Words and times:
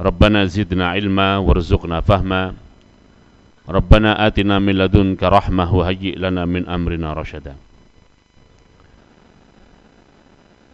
ربنا 0.00 0.48
زدنا 0.48 0.96
علما 0.96 1.44
وارزقنا 1.44 2.00
فهما. 2.00 2.56
ربنا 3.68 4.26
آتنا 4.26 4.58
من 4.58 4.74
لدنك 4.80 5.22
رحمة 5.22 5.68
وهيئ 5.74 6.16
لنا 6.16 6.48
من 6.48 6.64
أمرنا 6.64 7.12
رشدا. 7.12 7.54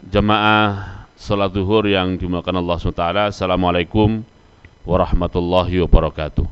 جماعة 0.07 0.57
صلاة 1.19 1.51
ظهور 1.51 1.91
yang 1.91 2.15
dimulakan 2.15 2.63
Allah 2.63 2.79
SWT 2.79 4.23
ورحمه 4.87 5.33
الله 5.35 5.69
وبركاته 5.83 6.45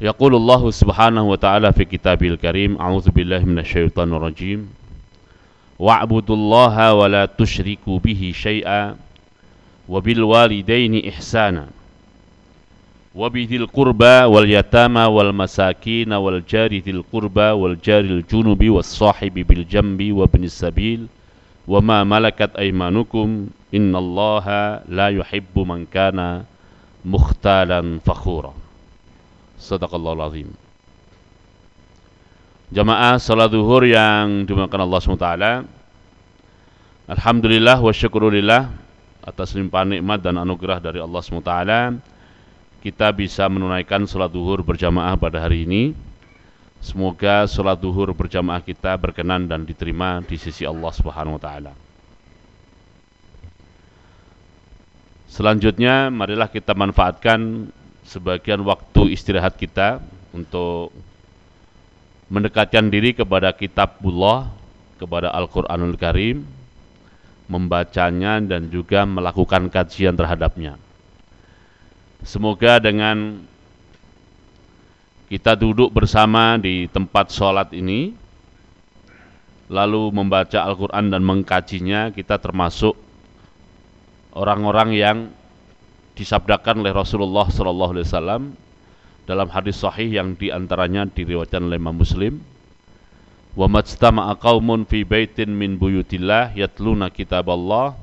يقول 0.00 0.32
الله 0.34 0.62
سبحانه 0.70 1.22
وتعالى 1.22 1.72
في 1.72 1.84
كتابه 1.86 2.28
الكريم 2.34 2.82
أعوذ 2.82 3.14
بالله 3.14 3.46
من 3.46 3.62
الشيطان 3.62 4.10
الرجيم. 4.10 4.66
La 5.78 7.26
tushriku 7.26 8.00
bihi 8.00 8.32
syai'a 8.32 8.96
Wa 9.86 10.00
bil 10.00 10.24
walidaini 10.24 11.04
ihsana 11.06 11.68
وبذي 13.16 13.56
القربى 13.56 14.16
واليتامى 14.28 15.04
والمساكين 15.04 16.12
والجار 16.12 16.70
ذي 16.84 16.90
القربى 16.90 17.48
والجار 17.60 18.04
الجنب 18.04 18.60
والصاحب 18.70 19.34
بالجنب 19.48 20.12
وابن 20.12 20.42
السبيل 20.44 21.06
وما 21.68 22.04
ملكت 22.04 22.52
أيمانكم 22.60 23.28
إن 23.74 23.96
الله 23.96 24.46
لا 24.88 25.08
يحب 25.08 25.54
من 25.56 25.88
كان 25.88 26.44
مختالا 27.04 27.80
فخورا. 28.04 28.52
صدق 29.58 29.94
الله 29.94 30.12
العظيم. 30.12 30.48
Jamaah 32.66 33.16
salat 33.22 33.54
zuhur 33.54 33.86
yang 33.86 34.42
dimuliakan 34.44 34.80
Allah 34.90 35.00
SWT 35.00 35.75
Alhamdulillah 37.06 37.78
wa 37.78 37.94
syukurillah 37.94 38.66
atas 39.22 39.54
limpahan 39.54 39.94
nikmat 39.94 40.18
dan 40.26 40.42
anugerah 40.42 40.82
dari 40.82 40.98
Allah 40.98 41.22
SWT 41.22 41.54
kita 42.82 43.14
bisa 43.14 43.46
menunaikan 43.46 44.10
sholat 44.10 44.26
duhur 44.26 44.66
berjamaah 44.66 45.14
pada 45.14 45.38
hari 45.38 45.62
ini. 45.62 45.94
Semoga 46.82 47.46
sholat 47.46 47.78
duhur 47.78 48.10
berjamaah 48.10 48.58
kita 48.58 48.98
berkenan 48.98 49.46
dan 49.46 49.62
diterima 49.62 50.18
di 50.26 50.34
sisi 50.34 50.66
Allah 50.66 50.90
Subhanahu 50.90 51.38
wa 51.38 51.42
taala. 51.42 51.72
Selanjutnya 55.30 56.10
marilah 56.10 56.50
kita 56.50 56.74
manfaatkan 56.74 57.70
sebagian 58.02 58.66
waktu 58.66 59.14
istirahat 59.14 59.54
kita 59.54 60.02
untuk 60.34 60.90
mendekatkan 62.26 62.90
diri 62.90 63.14
kepada 63.14 63.54
kitabullah, 63.54 64.50
kepada 64.98 65.30
Al-Qur'anul 65.30 65.94
Karim, 65.94 66.55
membacanya 67.46 68.42
dan 68.42 68.68
juga 68.70 69.06
melakukan 69.06 69.70
kajian 69.70 70.14
terhadapnya. 70.18 70.78
Semoga 72.26 72.82
dengan 72.82 73.42
kita 75.26 75.58
duduk 75.58 75.90
bersama 75.90 76.58
di 76.58 76.86
tempat 76.90 77.30
sholat 77.34 77.70
ini, 77.74 78.14
lalu 79.66 80.14
membaca 80.14 80.62
Al-Quran 80.62 81.10
dan 81.10 81.22
mengkajinya, 81.22 82.14
kita 82.14 82.38
termasuk 82.38 82.94
orang-orang 84.34 84.90
yang 84.94 85.18
disabdakan 86.16 86.80
oleh 86.82 86.94
Rasulullah 86.94 87.46
SAW 87.50 88.54
dalam 89.26 89.48
hadis 89.50 89.82
sahih 89.82 90.08
yang 90.08 90.38
di 90.38 90.54
antaranya 90.54 91.04
diriwayatkan 91.10 91.66
oleh 91.66 91.76
Imam 91.76 91.98
Muslim. 91.98 92.55
Wa 93.56 93.72
majtama'a 93.72 94.36
qaumun 94.36 94.84
fi 94.84 95.00
baitin 95.00 95.48
min 95.48 95.80
buyutillah 95.80 96.52
yatluna 96.52 97.08
kitab 97.08 97.48
Allah 97.48 97.96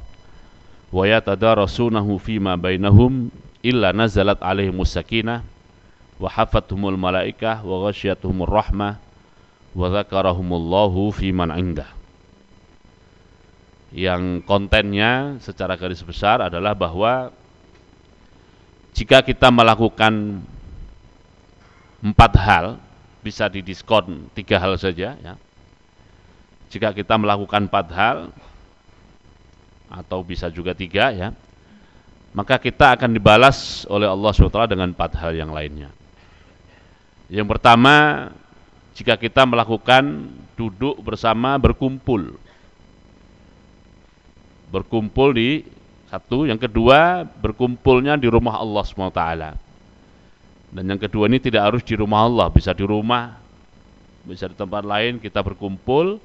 wa 0.89 1.03
yatadarasunahu 1.05 2.17
fima 2.17 2.57
bainahum 2.57 3.29
illa 3.61 3.93
nazalat 3.93 4.41
alaihimus 4.41 4.97
sakinah 4.97 5.45
wa 6.17 6.25
hafathumul 6.25 6.97
malaikah 6.97 7.61
wa 7.61 7.85
ghasyiyatuhumur 7.85 8.49
rahmah 8.49 8.97
wa 9.77 9.85
dzakarahumullahu 9.93 11.13
fi 11.13 11.29
man 11.29 11.53
indah. 11.53 11.89
Yang 13.93 14.41
kontennya 14.49 15.37
secara 15.37 15.77
garis 15.77 16.01
besar 16.01 16.41
adalah 16.41 16.73
bahwa 16.73 17.29
jika 18.97 19.21
kita 19.21 19.53
melakukan 19.53 20.41
empat 22.01 22.33
hal 22.41 22.65
bisa 23.23 23.47
didiskon 23.47 24.27
tiga 24.35 24.59
hal 24.59 24.75
saja 24.75 25.15
ya 25.15 25.33
jika 26.67 26.91
kita 26.91 27.15
melakukan 27.15 27.71
empat 27.71 27.87
hal 27.95 28.17
atau 29.87 30.19
bisa 30.21 30.51
juga 30.51 30.75
tiga 30.75 31.15
ya 31.15 31.31
maka 32.33 32.57
kita 32.57 32.97
akan 32.97 33.13
dibalas 33.13 33.85
oleh 33.85 34.09
Allah 34.09 34.33
SWT 34.33 34.73
dengan 34.73 34.89
empat 34.89 35.13
hal 35.21 35.37
yang 35.37 35.53
lainnya. 35.53 35.93
Yang 37.29 37.47
pertama, 37.55 38.29
jika 38.97 39.13
kita 39.21 39.45
melakukan 39.45 40.33
duduk 40.57 40.97
bersama 41.05 41.55
berkumpul. 41.61 42.33
Berkumpul 44.73 45.29
di 45.37 45.61
satu, 46.09 46.49
yang 46.49 46.57
kedua 46.57 47.21
berkumpulnya 47.37 48.17
di 48.17 48.25
rumah 48.25 48.57
Allah 48.57 48.81
SWT. 48.81 49.21
Dan 50.73 50.89
yang 50.89 50.97
kedua 50.97 51.29
ini 51.29 51.37
tidak 51.37 51.69
harus 51.69 51.85
di 51.85 51.93
rumah 51.93 52.25
Allah, 52.25 52.49
bisa 52.49 52.73
di 52.73 52.81
rumah, 52.81 53.37
bisa 54.25 54.49
di 54.49 54.57
tempat 54.57 54.81
lain 54.81 55.21
kita 55.21 55.45
berkumpul. 55.45 56.17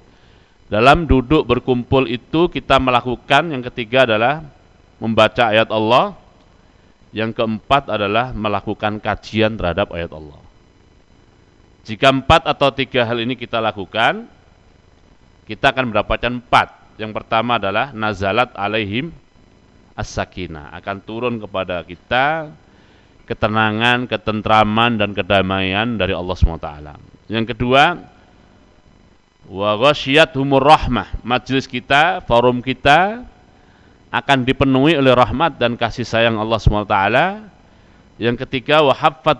Dalam 0.73 1.05
duduk 1.05 1.45
berkumpul 1.45 2.09
itu 2.09 2.49
kita 2.49 2.81
melakukan 2.81 3.53
yang 3.53 3.61
ketiga 3.69 4.09
adalah 4.09 4.41
membaca 4.97 5.53
ayat 5.53 5.69
Allah. 5.69 6.17
Yang 7.09 7.41
keempat 7.41 7.89
adalah 7.89 8.37
melakukan 8.37 9.01
kajian 9.01 9.57
terhadap 9.57 9.93
ayat 9.97 10.13
Allah. 10.13 10.41
Jika 11.89 12.13
empat 12.13 12.45
atau 12.45 12.69
tiga 12.69 13.01
hal 13.09 13.17
ini 13.25 13.33
kita 13.33 13.65
lakukan, 13.65 14.29
kita 15.49 15.73
akan 15.73 15.89
mendapatkan 15.89 16.29
empat. 16.29 17.01
Yang 17.01 17.17
pertama 17.17 17.57
adalah 17.57 17.97
nazalat 17.97 18.53
alaihim 18.53 19.09
as-sakinah. 19.97 20.69
Akan 20.77 21.01
turun 21.01 21.41
kepada 21.41 21.81
kita 21.81 22.53
ketenangan, 23.28 24.09
ketentraman, 24.09 24.97
dan 24.97 25.12
kedamaian 25.12 26.00
dari 26.00 26.16
Allah 26.16 26.33
SWT. 26.33 26.69
Yang 27.28 27.53
kedua, 27.53 28.00
wa 29.44 29.72
humur 30.33 30.65
rahmah. 30.65 31.21
Majlis 31.21 31.69
kita, 31.69 32.25
forum 32.25 32.65
kita 32.65 33.28
akan 34.09 34.38
dipenuhi 34.49 34.97
oleh 34.97 35.12
rahmat 35.12 35.61
dan 35.61 35.77
kasih 35.77 36.09
sayang 36.09 36.41
Allah 36.41 36.56
SWT. 36.56 36.97
Yang 38.17 38.49
ketiga, 38.49 38.81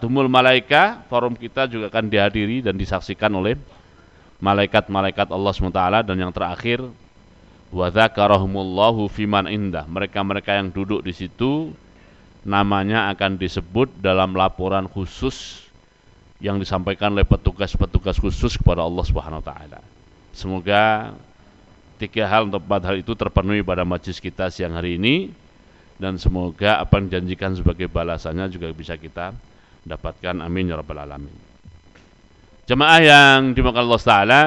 humul 0.04 0.28
malaika, 0.28 1.03
forum 1.09 1.32
kita 1.32 1.66
juga 1.66 1.88
akan 1.88 2.12
dihadiri 2.12 2.60
dan 2.60 2.77
disaksikan 2.77 3.32
oleh 3.32 3.56
malaikat-malaikat 4.38 5.32
Allah 5.32 5.53
SWT. 5.56 5.82
Dan 6.04 6.16
yang 6.28 6.32
terakhir, 6.37 6.84
wadzakarahumullahu 7.72 9.09
fiman 9.09 9.48
indah. 9.48 9.88
Mereka-mereka 9.88 10.60
yang 10.60 10.69
duduk 10.69 11.00
di 11.00 11.16
situ, 11.16 11.72
namanya 12.48 13.12
akan 13.12 13.36
disebut 13.36 14.00
dalam 14.00 14.32
laporan 14.32 14.88
khusus 14.88 15.60
yang 16.41 16.56
disampaikan 16.56 17.12
oleh 17.12 17.28
petugas-petugas 17.28 18.16
khusus 18.16 18.56
kepada 18.56 18.81
Allah 18.81 19.04
Subhanahu 19.04 19.44
wa 19.44 19.47
taala. 19.47 19.81
Semoga 20.32 21.12
tiga 22.00 22.25
hal 22.25 22.48
untuk 22.48 22.64
empat 22.64 22.82
hal 22.88 22.97
itu 23.04 23.12
terpenuhi 23.12 23.60
pada 23.60 23.84
majlis 23.84 24.16
kita 24.16 24.48
siang 24.48 24.72
hari 24.72 24.97
ini 24.97 25.28
dan 26.00 26.16
semoga 26.16 26.81
apa 26.81 26.97
yang 26.97 27.12
dijanjikan 27.12 27.53
sebagai 27.59 27.91
balasannya 27.92 28.48
juga 28.48 28.72
bisa 28.72 28.97
kita 28.97 29.36
dapatkan. 29.84 30.41
Amin 30.41 30.72
ya 30.72 30.80
rabbal 30.80 31.04
alamin. 31.04 31.34
Jemaah 32.65 33.00
yang 33.04 33.53
dimakan 33.53 33.82
Allah 33.84 34.00
Ta'ala 34.00 34.41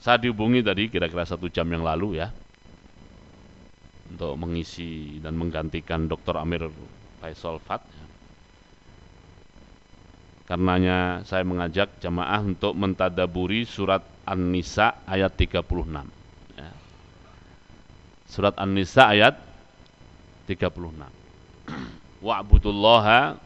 saya 0.00 0.16
dihubungi 0.16 0.64
tadi 0.64 0.88
kira-kira 0.88 1.28
satu 1.28 1.52
jam 1.52 1.68
yang 1.68 1.84
lalu 1.84 2.18
ya 2.18 2.32
untuk 4.10 4.34
mengisi 4.36 5.22
dan 5.22 5.38
menggantikan 5.38 6.10
Dr. 6.10 6.34
Amir 6.38 6.66
Faisal 7.22 7.62
Fat 7.62 7.80
karenanya 10.50 11.22
saya 11.22 11.46
mengajak 11.46 12.02
jemaah 12.02 12.42
untuk 12.42 12.74
mentadaburi 12.74 13.62
surat 13.62 14.02
An-Nisa 14.26 14.98
ayat 15.06 15.30
36. 15.38 15.62
Ya. 16.58 16.74
Surat 18.26 18.58
An-Nisa 18.58 19.14
ayat 19.14 19.38
36. 20.50 21.06
Wa'budullaha 22.26 23.38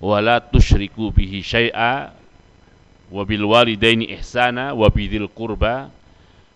wa 0.00 0.18
la 0.24 0.40
tusyriku 0.40 1.12
bihi 1.12 1.44
syai'a 1.44 2.16
wa 3.12 3.22
bil 3.28 3.44
walidaini 3.44 4.08
ihsana 4.16 4.72
wa 4.72 4.88
bidhil 4.88 5.28
qurba 5.28 5.92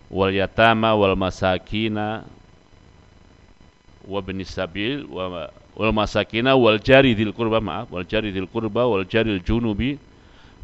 wal 0.09 0.33
yatama 0.33 0.97
wal 0.97 1.13
masakina 1.13 2.25
wa 4.05 4.21
bin 4.21 4.41
sabil 4.45 5.05
wa 5.09 5.49
wal 5.75 5.93
masakina 5.93 6.53
wal 6.53 6.77
jari 6.79 7.17
dhil 7.17 7.33
qurba 7.33 7.59
maaf 7.59 7.89
wal 7.91 8.05
jari 8.05 8.29
dhil 8.31 8.47
qurba 8.47 8.85
wal 8.85 9.03
jaril 9.03 9.41
junubi 9.41 9.99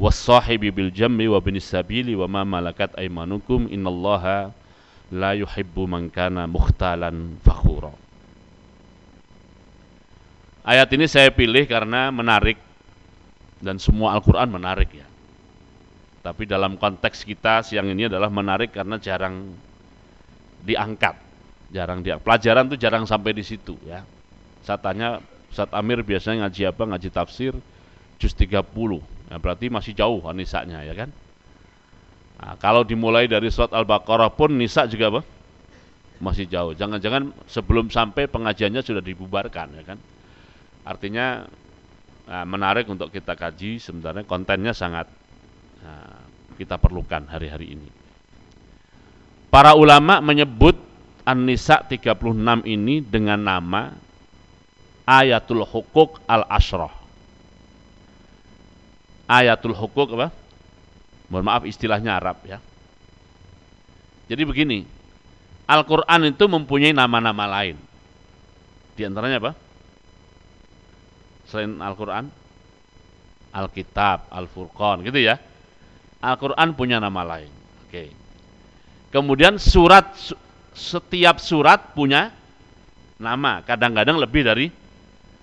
wasahibi 0.02 0.72
bil 0.72 0.90
jammi 0.90 1.28
wa 1.28 1.38
bin 1.44 1.60
sabili 1.62 2.18
wa 2.18 2.26
ma 2.26 2.42
malakat 2.42 2.94
aymanukum 2.98 3.68
innallaha 3.70 4.50
la 5.12 5.36
yuhibbu 5.36 5.84
man 5.86 6.08
kana 6.08 6.48
mukhtalan 6.48 7.36
fakhura. 7.44 7.92
Ayat 10.62 10.88
ini 10.94 11.06
saya 11.10 11.34
pilih 11.34 11.66
karena 11.66 12.14
menarik 12.14 12.56
dan 13.60 13.82
semua 13.82 14.16
Al-Qur'an 14.18 14.48
menarik 14.48 14.94
ya. 14.94 15.08
Tapi 16.22 16.46
dalam 16.46 16.78
konteks 16.78 17.26
kita 17.26 17.66
siang 17.66 17.90
ini 17.90 18.06
adalah 18.06 18.30
menarik 18.30 18.70
karena 18.70 19.02
jarang 19.02 19.58
diangkat, 20.62 21.18
jarang 21.71 22.03
dia. 22.03 22.19
Pelajaran 22.19 22.68
tuh 22.68 22.77
jarang 22.77 23.07
sampai 23.07 23.31
di 23.31 23.44
situ 23.47 23.79
ya. 23.88 24.03
Saya 24.62 24.77
tanya 24.77 25.23
Amir 25.73 26.03
biasanya 26.03 26.47
ngaji 26.47 26.62
apa? 26.69 26.83
Ngaji 26.85 27.09
tafsir 27.09 27.53
juz 28.21 28.33
30. 28.35 28.62
Ya, 29.31 29.39
berarti 29.39 29.71
masih 29.71 29.95
jauh 29.95 30.21
anisanya 30.27 30.83
ya 30.83 30.94
kan? 30.94 31.09
Nah, 32.41 32.56
kalau 32.59 32.83
dimulai 32.83 33.31
dari 33.31 33.47
surat 33.47 33.71
Al-Baqarah 33.71 34.31
pun 34.35 34.53
nisa 34.53 34.85
juga 34.85 35.07
apa? 35.13 35.21
Masih 36.21 36.45
jauh. 36.45 36.75
Jangan-jangan 36.75 37.33
sebelum 37.47 37.89
sampai 37.89 38.27
pengajiannya 38.27 38.83
sudah 38.83 39.01
dibubarkan 39.01 39.68
ya 39.79 39.83
kan? 39.88 39.97
Artinya 40.83 41.47
nah, 42.27 42.45
menarik 42.45 42.85
untuk 42.91 43.09
kita 43.09 43.33
kaji 43.39 43.79
sebenarnya 43.79 44.27
kontennya 44.27 44.75
sangat 44.75 45.07
nah, 45.81 46.21
kita 46.59 46.75
perlukan 46.77 47.25
hari-hari 47.31 47.73
ini. 47.73 47.89
Para 49.51 49.75
ulama 49.75 50.23
menyebut 50.23 50.91
An-Nisa 51.25 51.85
36 51.85 52.65
ini 52.65 53.01
dengan 53.06 53.38
nama 53.38 53.94
Ayatul 55.06 55.65
Hukuk 55.65 56.21
Al-Ashrah. 56.25 56.94
Ayatul 59.29 59.75
Hukuk 59.77 60.15
apa? 60.18 60.33
Mohon 61.31 61.45
maaf 61.47 61.63
istilahnya 61.63 62.19
Arab 62.19 62.44
ya. 62.44 62.59
Jadi 64.27 64.44
begini, 64.47 64.83
Al-Quran 65.68 66.31
itu 66.31 66.45
mempunyai 66.47 66.91
nama-nama 66.95 67.47
lain. 67.47 67.79
Di 68.95 69.07
antaranya 69.07 69.39
apa? 69.39 69.51
Selain 71.47 71.75
Al-Quran, 71.79 72.31
Alkitab, 73.51 74.31
Al-Furqan, 74.31 75.03
gitu 75.03 75.19
ya. 75.19 75.35
Al-Quran 76.23 76.75
punya 76.75 77.00
nama 77.00 77.23
lain. 77.23 77.51
Oke. 77.88 78.12
Kemudian 79.12 79.59
surat 79.59 80.07
setiap 80.75 81.38
surat 81.38 81.91
punya 81.94 82.31
nama. 83.21 83.62
Kadang-kadang 83.62 84.18
lebih 84.18 84.41
dari 84.47 84.68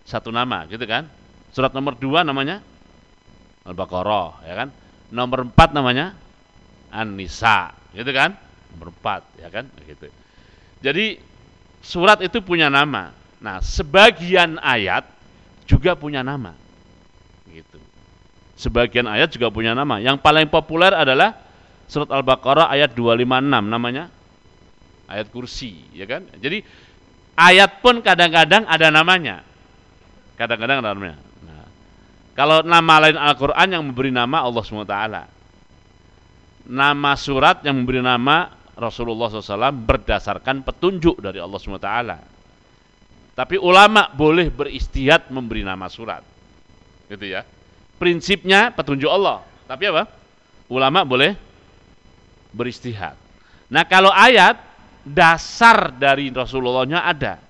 satu 0.02 0.32
nama, 0.32 0.64
gitu 0.66 0.82
kan? 0.88 1.06
Surat 1.52 1.72
nomor 1.72 1.96
dua 1.96 2.24
namanya 2.24 2.64
Al-Baqarah, 3.68 4.44
ya 4.48 4.54
kan? 4.56 4.68
Nomor 5.12 5.48
empat 5.48 5.72
namanya 5.72 6.16
An-Nisa, 6.92 7.72
gitu 7.92 8.08
kan? 8.12 8.36
Nomor 8.74 8.92
empat, 8.92 9.22
ya 9.36 9.48
kan? 9.52 9.68
Gitu. 9.84 10.08
Jadi 10.80 11.20
surat 11.84 12.20
itu 12.24 12.40
punya 12.40 12.72
nama. 12.72 13.12
Nah, 13.38 13.62
sebagian 13.62 14.58
ayat 14.58 15.06
juga 15.68 15.94
punya 15.94 16.24
nama. 16.24 16.56
Gitu. 17.46 17.78
Sebagian 18.58 19.06
ayat 19.06 19.30
juga 19.30 19.52
punya 19.52 19.76
nama. 19.76 20.02
Yang 20.02 20.18
paling 20.18 20.50
populer 20.50 20.90
adalah 20.90 21.36
surat 21.86 22.10
Al-Baqarah 22.10 22.72
ayat 22.72 22.92
256 22.96 23.68
namanya 23.68 24.10
ayat 25.08 25.32
kursi, 25.32 25.88
ya 25.96 26.04
kan? 26.04 26.28
Jadi 26.36 26.62
ayat 27.34 27.80
pun 27.80 28.04
kadang-kadang 28.04 28.68
ada 28.68 28.92
namanya. 28.92 29.42
Kadang-kadang 30.36 30.84
ada 30.84 30.94
namanya. 30.94 31.18
Nah, 31.42 31.66
kalau 32.36 32.62
nama 32.62 32.94
lain 33.02 33.18
Al-Quran 33.18 33.68
yang 33.72 33.82
memberi 33.82 34.12
nama 34.14 34.44
Allah 34.44 34.62
SWT. 34.62 34.96
Nama 36.68 37.12
surat 37.16 37.64
yang 37.64 37.80
memberi 37.80 38.04
nama 38.04 38.52
Rasulullah 38.76 39.32
SAW 39.32 39.72
berdasarkan 39.72 40.62
petunjuk 40.62 41.18
dari 41.18 41.40
Allah 41.40 41.58
SWT. 41.58 41.90
Tapi 43.32 43.56
ulama 43.56 44.12
boleh 44.12 44.52
beristihad 44.52 45.32
memberi 45.32 45.64
nama 45.64 45.88
surat. 45.88 46.22
Gitu 47.08 47.24
ya. 47.24 47.42
Prinsipnya 47.96 48.70
petunjuk 48.70 49.08
Allah. 49.08 49.42
Tapi 49.66 49.88
apa? 49.90 50.06
Ulama 50.68 51.02
boleh 51.08 51.34
beristihad. 52.52 53.16
Nah 53.72 53.82
kalau 53.88 54.12
ayat 54.12 54.67
dasar 55.04 55.94
dari 55.94 56.30
Rasulullahnya 56.32 57.04
ada 57.04 57.48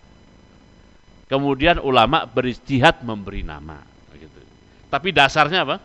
Kemudian 1.29 1.77
ulama 1.85 2.25
beristihad 2.25 3.05
memberi 3.05 3.45
nama. 3.45 3.77
Begitu. 4.09 4.41
Tapi 4.89 5.13
dasarnya 5.13 5.61
apa? 5.69 5.77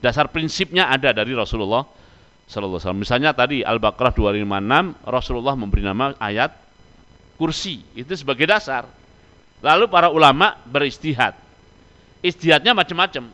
Dasar 0.00 0.32
prinsipnya 0.32 0.88
ada 0.88 1.12
dari 1.12 1.36
Rasulullah 1.36 1.84
Wasallam. 2.48 3.04
Misalnya 3.04 3.36
tadi 3.36 3.60
Al-Baqarah 3.60 4.16
256 4.16 5.04
Rasulullah 5.04 5.54
memberi 5.54 5.84
nama 5.84 6.16
ayat 6.16 6.56
kursi 7.36 7.84
itu 7.92 8.16
sebagai 8.16 8.48
dasar. 8.48 8.88
Lalu 9.60 9.92
para 9.92 10.08
ulama 10.08 10.56
beristihad. 10.64 11.36
Istihadnya 12.24 12.72
macam-macam. 12.72 13.28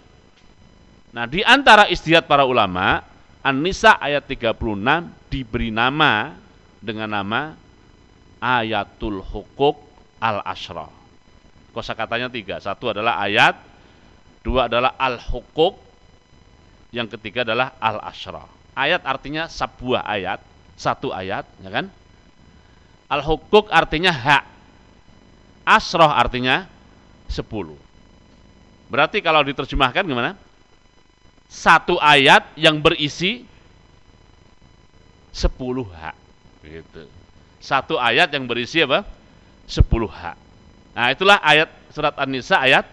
Nah, 1.15 1.25
di 1.25 1.41
antara 1.41 1.89
istihad 1.89 2.29
para 2.29 2.45
ulama, 2.45 3.01
An-Nisa 3.47 3.97
ayat 3.97 4.27
36 4.27 4.59
diberi 5.31 5.71
nama 5.73 6.35
dengan 6.79 7.11
nama 7.11 7.59
Ayatul 8.39 9.23
Hukuk 9.23 9.79
Al-Ashrah 10.23 10.99
kosa 11.79 11.95
katanya 11.95 12.27
tiga. 12.27 12.59
Satu 12.59 12.91
adalah 12.91 13.23
ayat, 13.23 13.55
dua 14.43 14.67
adalah 14.67 14.99
al-hukuk, 14.99 15.79
yang 16.91 17.07
ketiga 17.07 17.47
adalah 17.47 17.79
al-asra. 17.79 18.43
Ayat 18.75 19.07
artinya 19.07 19.47
sebuah 19.47 20.03
ayat, 20.03 20.43
satu 20.75 21.15
ayat, 21.15 21.47
ya 21.63 21.71
kan? 21.71 21.87
Al-hukuk 23.07 23.71
artinya 23.71 24.11
hak. 24.11 24.45
Asroh 25.63 26.11
artinya 26.11 26.67
sepuluh. 27.31 27.79
Berarti 28.91 29.23
kalau 29.23 29.47
diterjemahkan 29.47 30.03
gimana? 30.03 30.35
Satu 31.47 32.01
ayat 32.03 32.43
yang 32.59 32.83
berisi 32.83 33.47
sepuluh 35.31 35.87
hak. 35.95 36.28
Gitu. 36.69 37.09
Satu 37.59 37.97
ayat 37.97 38.31
yang 38.31 38.44
berisi 38.44 38.85
apa? 38.85 39.03
Sepuluh 39.65 40.09
hak. 40.09 40.37
Nah, 40.94 41.09
itulah 41.11 41.41
ayat 41.41 41.69
surat 41.93 42.15
An-Nisa 42.20 42.61
ayat 42.61 42.87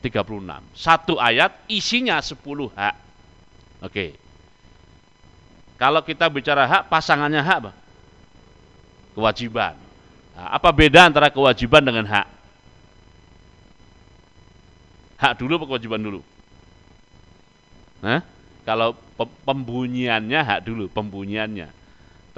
36. 0.00 0.64
Satu 0.72 1.20
ayat 1.20 1.52
isinya 1.68 2.16
10 2.18 2.72
hak. 2.72 2.96
Oke. 3.84 4.16
Kalau 5.76 6.04
kita 6.04 6.28
bicara 6.28 6.68
hak, 6.68 6.92
pasangannya 6.92 7.40
hak 7.40 7.58
apa? 7.64 7.72
Kewajiban. 9.16 9.76
Nah, 10.36 10.48
apa 10.56 10.68
beda 10.72 11.08
antara 11.08 11.28
kewajiban 11.28 11.84
dengan 11.84 12.04
hak? 12.08 12.28
Hak 15.20 15.36
dulu 15.36 15.60
apa 15.60 15.66
kewajiban 15.68 16.00
dulu? 16.00 16.20
Nah, 18.00 18.24
kalau 18.64 18.96
pembunyiannya 19.44 20.40
hak 20.40 20.60
dulu, 20.64 20.88
pembunyiannya. 20.88 21.79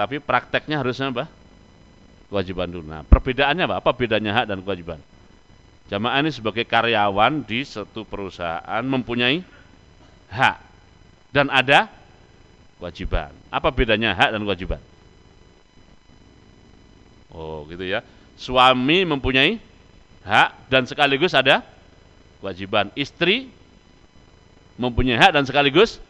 Tapi 0.02 0.18
prakteknya 0.18 0.82
harusnya 0.82 1.14
apa? 1.14 1.30
kewajiban 2.32 2.72
dulu. 2.72 2.88
Nah, 2.88 3.04
perbedaannya 3.04 3.68
apa? 3.68 3.76
Apa 3.84 3.92
bedanya 3.92 4.32
hak 4.32 4.48
dan 4.48 4.64
kewajiban? 4.64 4.96
Jamaah 5.92 6.24
ini 6.24 6.32
sebagai 6.32 6.64
karyawan 6.64 7.44
di 7.44 7.60
satu 7.68 8.08
perusahaan 8.08 8.80
mempunyai 8.80 9.44
hak 10.32 10.56
dan 11.36 11.52
ada 11.52 11.92
kewajiban. 12.80 13.28
Apa 13.52 13.68
bedanya 13.68 14.16
hak 14.16 14.32
dan 14.32 14.40
kewajiban? 14.48 14.80
Oh, 17.28 17.68
gitu 17.68 17.84
ya. 17.84 18.00
Suami 18.40 19.04
mempunyai 19.04 19.60
hak 20.24 20.72
dan 20.72 20.88
sekaligus 20.88 21.36
ada 21.36 21.60
kewajiban. 22.40 22.88
Istri 22.96 23.52
mempunyai 24.80 25.20
hak 25.20 25.36
dan 25.36 25.44
sekaligus 25.44 26.00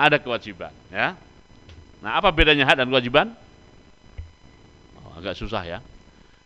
ada 0.00 0.16
kewajiban, 0.16 0.72
ya. 0.88 1.12
Nah, 2.00 2.16
apa 2.16 2.32
bedanya 2.32 2.64
hak 2.64 2.80
dan 2.80 2.88
kewajiban? 2.88 3.36
agak 5.20 5.36
susah 5.36 5.62
ya. 5.68 5.78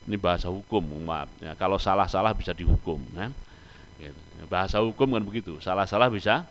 Ini 0.05 0.19
bahasa 0.21 0.51
hukum, 0.51 0.83
maaf. 1.07 1.31
Ya, 1.41 1.55
kalau 1.57 1.79
salah-salah 1.81 2.35
bisa 2.37 2.53
dihukum. 2.53 3.01
Ya. 3.15 3.31
Gitu. 4.03 4.21
Bahasa 4.51 4.83
hukum 4.83 5.15
kan 5.15 5.23
begitu, 5.23 5.57
salah-salah 5.63 6.11
bisa 6.11 6.45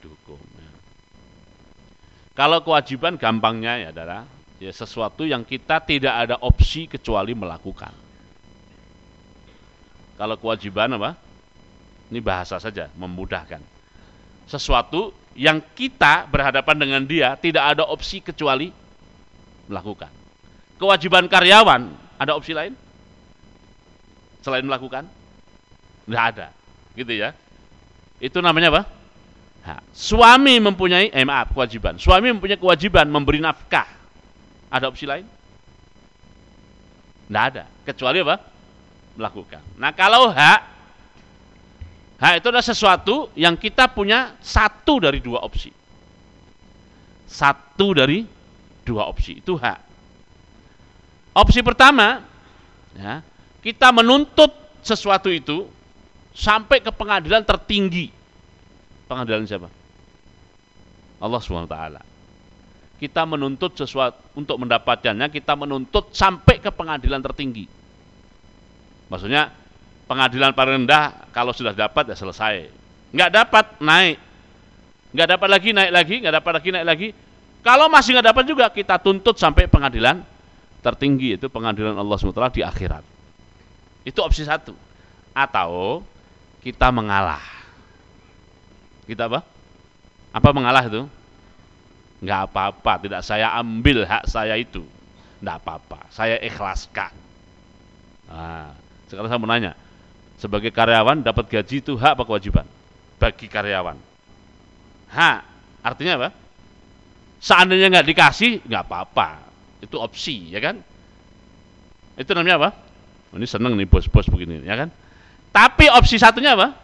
dihukum. 0.00 0.38
Ya. 0.56 0.70
Kalau 2.38 2.62
kewajiban 2.62 3.18
gampangnya 3.20 3.82
ya 3.82 3.88
adalah 3.92 4.24
ya 4.56 4.72
sesuatu 4.72 5.28
yang 5.28 5.44
kita 5.44 5.82
tidak 5.84 6.14
ada 6.14 6.36
opsi 6.40 6.88
kecuali 6.88 7.36
melakukan. 7.36 7.92
Kalau 10.16 10.40
kewajiban 10.40 10.96
apa? 10.96 11.12
Ini 12.08 12.22
bahasa 12.24 12.56
saja, 12.56 12.88
memudahkan. 12.96 13.75
Sesuatu 14.46 15.10
yang 15.34 15.60
kita 15.74 16.30
berhadapan 16.30 16.76
dengan 16.78 17.02
dia 17.02 17.34
tidak 17.36 17.76
ada 17.76 17.84
opsi 17.84 18.22
kecuali 18.22 18.70
melakukan 19.66 20.26
kewajiban 20.80 21.26
karyawan, 21.26 21.92
ada 22.20 22.32
opsi 22.36 22.52
lain? 22.52 22.72
Selain 24.44 24.62
melakukan? 24.62 25.08
Tidak 26.06 26.22
ada. 26.22 26.54
Gitu 26.94 27.12
ya. 27.12 27.34
Itu 28.22 28.38
namanya 28.38 28.70
apa? 28.72 28.82
Ha. 29.66 29.82
Suami 29.90 30.62
mempunyai, 30.62 31.10
eh 31.10 31.26
maaf, 31.26 31.50
kewajiban. 31.50 31.98
Suami 31.98 32.30
mempunyai 32.30 32.60
kewajiban 32.60 33.10
memberi 33.10 33.42
nafkah. 33.42 33.88
Ada 34.70 34.86
opsi 34.86 35.04
lain? 35.04 35.26
Tidak 37.26 37.42
ada. 37.42 37.64
Kecuali 37.82 38.22
apa? 38.22 38.38
Melakukan. 39.18 39.62
Nah 39.82 39.90
kalau 39.90 40.30
hak, 40.30 40.60
hak 42.16 42.40
itu 42.40 42.46
adalah 42.48 42.64
sesuatu 42.64 43.30
yang 43.36 43.56
kita 43.60 43.92
punya 43.92 44.36
satu 44.40 45.00
dari 45.00 45.20
dua 45.20 45.44
opsi. 45.44 45.70
Satu 47.26 47.92
dari 47.92 48.24
dua 48.86 49.10
opsi 49.10 49.42
itu 49.42 49.58
hak. 49.58 49.78
Opsi 51.36 51.60
pertama, 51.60 52.24
ya, 52.96 53.20
kita 53.60 53.92
menuntut 53.92 54.48
sesuatu 54.80 55.28
itu 55.28 55.68
sampai 56.32 56.80
ke 56.80 56.88
pengadilan 56.94 57.44
tertinggi. 57.44 58.08
Pengadilan 59.04 59.44
siapa? 59.44 59.68
Allah 61.20 61.40
SWT. 61.40 61.76
Kita 62.96 63.28
menuntut 63.28 63.76
sesuatu 63.76 64.16
untuk 64.32 64.56
mendapatkannya, 64.56 65.28
kita 65.28 65.52
menuntut 65.52 66.16
sampai 66.16 66.62
ke 66.64 66.72
pengadilan 66.72 67.20
tertinggi. 67.20 67.68
Maksudnya 69.12 69.52
pengadilan 70.06 70.54
paling 70.54 70.86
rendah 70.86 71.30
kalau 71.34 71.50
sudah 71.52 71.74
dapat 71.74 72.10
ya 72.10 72.16
selesai. 72.16 72.70
Nggak 73.14 73.30
dapat 73.30 73.66
naik, 73.82 74.16
nggak 75.14 75.28
dapat 75.36 75.48
lagi 75.50 75.68
naik 75.74 75.92
lagi, 75.92 76.14
nggak 76.22 76.34
dapat 76.42 76.52
lagi 76.62 76.68
naik 76.74 76.86
lagi. 76.86 77.08
Kalau 77.66 77.90
masih 77.90 78.18
nggak 78.18 78.28
dapat 78.30 78.44
juga 78.46 78.66
kita 78.70 78.98
tuntut 79.02 79.34
sampai 79.38 79.66
pengadilan 79.66 80.22
tertinggi 80.86 81.34
itu 81.34 81.50
pengadilan 81.50 81.98
Allah 81.98 82.14
SWT 82.14 82.54
di 82.54 82.62
akhirat. 82.62 83.02
Itu 84.06 84.22
opsi 84.22 84.46
satu. 84.46 84.70
Atau 85.34 86.02
kita 86.62 86.94
mengalah. 86.94 87.42
Kita 89.06 89.26
apa? 89.26 89.42
Apa 90.30 90.48
mengalah 90.54 90.86
itu? 90.86 91.10
Enggak 92.22 92.48
apa-apa, 92.48 92.92
tidak 93.02 93.20
saya 93.26 93.52
ambil 93.58 94.06
hak 94.06 94.24
saya 94.30 94.54
itu. 94.56 94.86
Enggak 95.42 95.62
apa-apa, 95.62 96.06
saya 96.14 96.40
ikhlaskan. 96.40 97.12
Nah, 98.26 98.72
sekarang 99.06 99.28
saya 99.30 99.38
mau 99.38 99.50
nanya, 99.50 99.72
sebagai 100.36 100.68
karyawan 100.68 101.24
dapat 101.24 101.48
gaji 101.48 101.80
itu 101.80 101.96
hak 101.96 102.20
apa 102.20 102.24
kewajiban? 102.24 102.68
Bagi 103.16 103.48
karyawan. 103.48 103.96
Hak, 105.08 105.38
artinya 105.80 106.12
apa? 106.20 106.28
Seandainya 107.40 107.88
nggak 107.92 108.06
dikasih, 108.12 108.64
nggak 108.64 108.82
apa-apa. 108.84 109.40
Itu 109.80 110.00
opsi, 110.00 110.52
ya 110.52 110.60
kan? 110.60 110.80
Itu 112.16 112.32
namanya 112.32 112.56
apa? 112.60 112.70
Ini 113.36 113.46
seneng 113.48 113.76
nih 113.76 113.88
bos-bos 113.88 114.28
begini, 114.28 114.64
ya 114.64 114.76
kan? 114.76 114.88
Tapi 115.52 115.88
opsi 115.92 116.20
satunya 116.20 116.56
apa? 116.56 116.76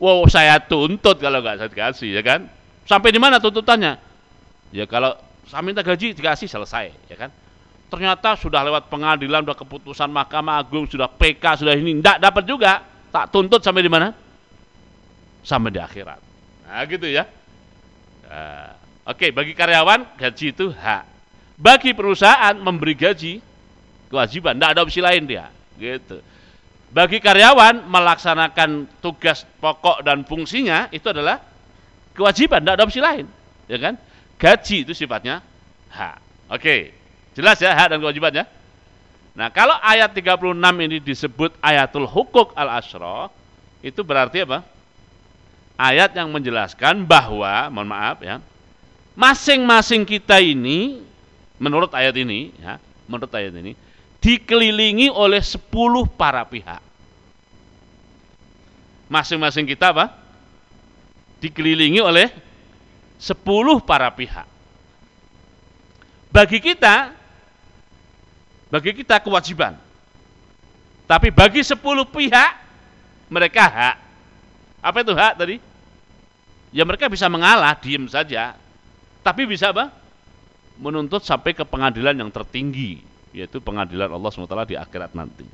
Wow, 0.00 0.26
saya 0.28 0.60
tuntut 0.60 1.20
kalau 1.20 1.40
nggak 1.40 1.64
saya 1.64 1.70
dikasih, 1.70 2.10
ya 2.12 2.22
kan? 2.24 2.48
Sampai 2.84 3.12
di 3.12 3.20
mana 3.20 3.40
tuntutannya? 3.40 3.96
Ya 4.72 4.84
kalau 4.84 5.16
saya 5.48 5.64
minta 5.64 5.80
gaji 5.80 6.12
dikasih 6.16 6.48
selesai, 6.48 6.92
ya 7.08 7.16
kan? 7.16 7.32
Ternyata 7.92 8.34
sudah 8.34 8.64
lewat 8.66 8.90
pengadilan, 8.90 9.44
sudah 9.46 9.58
keputusan 9.58 10.10
Mahkamah 10.10 10.60
Agung, 10.60 10.88
sudah 10.90 11.06
PK, 11.06 11.62
sudah 11.62 11.74
ini, 11.78 12.00
tidak 12.00 12.18
dapat 12.18 12.44
juga. 12.48 12.72
Tak 13.14 13.30
tuntut 13.30 13.62
sampai 13.62 13.86
di 13.86 13.92
mana? 13.92 14.10
Sampai 15.46 15.70
di 15.70 15.78
akhirat. 15.78 16.18
Nah, 16.66 16.82
gitu 16.90 17.06
ya. 17.06 17.28
Nah, 18.26 18.74
Oke, 19.04 19.28
bagi 19.36 19.52
karyawan 19.52 20.16
gaji 20.16 20.56
itu 20.56 20.72
hak. 20.72 21.04
Bagi 21.60 21.92
perusahaan 21.92 22.56
memberi 22.56 22.96
gaji 22.96 23.36
kewajiban, 24.08 24.56
tidak 24.56 24.70
ada 24.72 24.80
opsi 24.80 25.04
lain 25.04 25.28
dia. 25.28 25.52
Gitu. 25.76 26.24
Bagi 26.88 27.20
karyawan 27.20 27.84
melaksanakan 27.84 28.88
tugas 29.04 29.44
pokok 29.60 30.00
dan 30.00 30.24
fungsinya 30.24 30.88
itu 30.88 31.04
adalah 31.12 31.36
kewajiban, 32.16 32.64
tidak 32.64 32.74
ada 32.80 32.84
opsi 32.88 33.00
lain, 33.04 33.28
ya 33.68 33.76
kan? 33.76 33.94
Gaji 34.40 34.88
itu 34.88 34.96
sifatnya 34.96 35.44
hak. 35.92 36.16
Oke, 36.48 36.96
jelas 37.34 37.58
ya 37.60 37.74
hak 37.74 37.94
dan 37.94 37.98
kewajibannya. 38.00 38.46
Nah, 39.34 39.50
kalau 39.50 39.74
ayat 39.82 40.14
36 40.14 40.54
ini 40.78 41.02
disebut 41.02 41.58
ayatul 41.58 42.06
hukuk 42.06 42.54
al-asyra, 42.54 43.28
itu 43.82 44.00
berarti 44.06 44.46
apa? 44.46 44.62
Ayat 45.74 46.14
yang 46.14 46.30
menjelaskan 46.30 47.02
bahwa, 47.02 47.66
mohon 47.74 47.90
maaf 47.90 48.22
ya, 48.22 48.38
masing-masing 49.18 50.06
kita 50.06 50.38
ini 50.38 51.02
menurut 51.58 51.90
ayat 51.90 52.14
ini 52.14 52.54
ya, 52.62 52.78
menurut 53.10 53.30
ayat 53.34 53.58
ini 53.58 53.74
dikelilingi 54.22 55.10
oleh 55.12 55.42
10 55.42 55.58
para 56.14 56.46
pihak. 56.48 56.80
Masing-masing 59.10 59.68
kita 59.68 59.92
apa? 59.92 60.14
Dikelilingi 61.42 62.00
oleh 62.00 62.32
10 63.20 63.36
para 63.84 64.08
pihak. 64.14 64.48
Bagi 66.32 66.58
kita 66.58 67.12
bagi 68.74 68.90
kita 68.90 69.22
kewajiban. 69.22 69.78
Tapi 71.06 71.30
bagi 71.30 71.62
10 71.62 71.78
pihak 72.10 72.50
mereka 73.30 73.70
hak. 73.70 73.96
Apa 74.82 74.98
itu 75.06 75.14
hak 75.14 75.32
tadi? 75.38 75.56
Ya 76.74 76.82
mereka 76.82 77.06
bisa 77.06 77.30
mengalah, 77.30 77.78
diem 77.78 78.10
saja. 78.10 78.58
Tapi 79.22 79.46
bisa 79.46 79.70
apa? 79.70 79.94
Menuntut 80.74 81.22
sampai 81.22 81.54
ke 81.54 81.62
pengadilan 81.62 82.18
yang 82.18 82.34
tertinggi 82.34 82.98
yaitu 83.30 83.62
pengadilan 83.62 84.10
Allah 84.10 84.30
SWT 84.30 84.58
di 84.66 84.74
akhirat 84.74 85.14
nanti. 85.14 85.46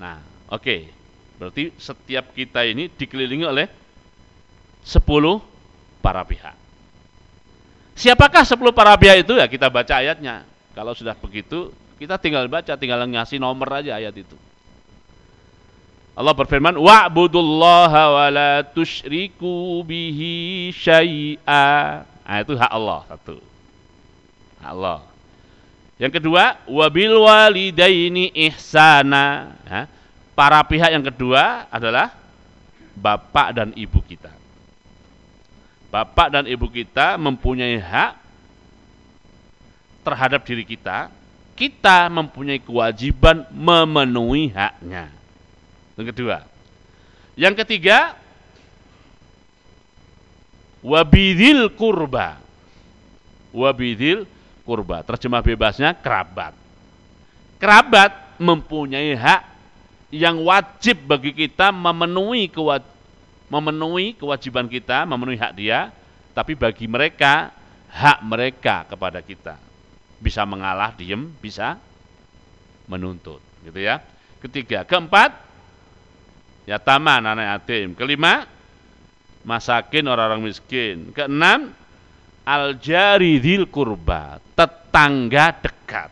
Nah, 0.00 0.24
oke. 0.48 0.64
Okay. 0.64 0.80
Berarti 1.36 1.74
setiap 1.76 2.32
kita 2.32 2.64
ini 2.64 2.88
dikelilingi 2.88 3.44
oleh 3.44 3.66
10 4.86 5.04
para 6.00 6.24
pihak. 6.24 6.56
Siapakah 7.98 8.46
10 8.46 8.72
para 8.72 8.96
pihak 8.96 9.28
itu? 9.28 9.36
Ya 9.36 9.44
kita 9.50 9.68
baca 9.68 10.00
ayatnya. 10.00 10.53
Kalau 10.74 10.92
sudah 10.92 11.14
begitu, 11.14 11.70
kita 12.02 12.18
tinggal 12.18 12.50
baca, 12.50 12.74
tinggal 12.74 13.06
ngasih 13.06 13.38
nomor 13.38 13.70
aja 13.78 13.94
ayat 13.94 14.12
itu. 14.18 14.34
Allah 16.14 16.34
berfirman, 16.34 16.78
"Wa'budullaha 16.78 18.02
wa 18.10 18.26
la 18.30 18.52
tusyriku 18.66 19.82
bihi 19.86 20.70
syai'a." 20.74 22.02
Nah, 22.06 22.38
itu 22.42 22.54
hak 22.58 22.70
Allah 22.70 23.00
satu. 23.10 23.38
Hak 24.62 24.70
Allah. 24.70 24.98
Yang 25.98 26.18
kedua, 26.18 26.58
wabil 26.66 27.14
walidaini 27.14 28.34
ihsana. 28.34 29.54
Ya. 29.66 29.86
Para 30.34 30.58
pihak 30.66 30.90
yang 30.90 31.06
kedua 31.06 31.70
adalah 31.70 32.10
bapak 32.98 33.54
dan 33.54 33.68
ibu 33.78 34.02
kita. 34.02 34.30
Bapak 35.94 36.34
dan 36.34 36.50
ibu 36.50 36.66
kita 36.66 37.14
mempunyai 37.14 37.78
hak 37.78 38.23
terhadap 40.04 40.44
diri 40.44 40.62
kita. 40.62 41.08
Kita 41.54 42.10
mempunyai 42.12 42.60
kewajiban 42.60 43.46
memenuhi 43.48 44.52
haknya. 44.52 45.08
Yang 45.96 46.06
kedua. 46.12 46.38
Yang 47.38 47.54
ketiga, 47.64 48.18
wabidil 50.82 51.70
kurba. 51.72 52.42
Wabidil 53.54 54.26
kurba. 54.66 55.06
Terjemah 55.06 55.40
bebasnya 55.40 55.94
kerabat. 55.94 56.52
Kerabat 57.62 58.12
mempunyai 58.36 59.14
hak 59.14 59.42
yang 60.10 60.42
wajib 60.42 61.06
bagi 61.06 61.34
kita 61.34 61.70
memenuhi 61.70 62.50
kewaj 62.50 62.82
memenuhi 63.50 64.18
kewajiban 64.18 64.66
kita, 64.66 65.06
memenuhi 65.06 65.38
hak 65.38 65.52
dia, 65.54 65.94
tapi 66.34 66.58
bagi 66.58 66.90
mereka 66.90 67.54
hak 67.94 68.18
mereka 68.26 68.82
kepada 68.90 69.22
kita. 69.22 69.54
Bisa 70.24 70.48
mengalah, 70.48 70.96
diem, 70.96 71.28
bisa 71.36 71.76
menuntut, 72.88 73.44
gitu 73.60 73.76
ya. 73.76 74.00
Ketiga, 74.40 74.88
keempat, 74.88 75.36
ya 76.64 76.80
taman 76.80 77.28
anak 77.28 77.60
yatim. 77.60 77.92
Kelima, 77.92 78.48
masakin 79.44 80.08
orang-orang 80.08 80.48
miskin. 80.48 81.12
Keenam, 81.12 81.76
al 82.48 82.80
jaridil 82.80 83.68
kurba, 83.68 84.40
tetangga 84.56 85.52
dekat. 85.60 86.10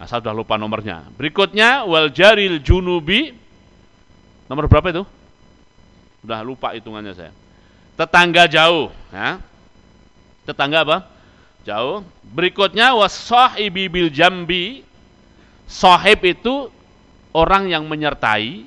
Nah, 0.00 0.06
saya 0.08 0.24
sudah 0.24 0.32
lupa 0.32 0.56
nomornya. 0.56 1.04
Berikutnya 1.12 1.84
wal 1.84 2.08
jaril 2.08 2.56
junubi. 2.64 3.36
Nomor 4.48 4.64
berapa 4.64 4.88
itu? 4.90 5.04
Sudah 6.24 6.40
lupa 6.40 6.72
hitungannya 6.72 7.12
saya. 7.12 7.32
Tetangga 8.00 8.48
jauh, 8.48 8.88
ya. 9.12 9.38
Tetangga 10.48 10.88
apa? 10.88 10.98
Jauh. 11.64 12.00
Berikutnya 12.24 12.96
wasahibi 12.96 13.90
bil 13.90 14.08
jambi. 14.08 14.86
Sahib 15.70 16.26
itu 16.26 16.66
orang 17.30 17.70
yang 17.70 17.86
menyertai 17.86 18.66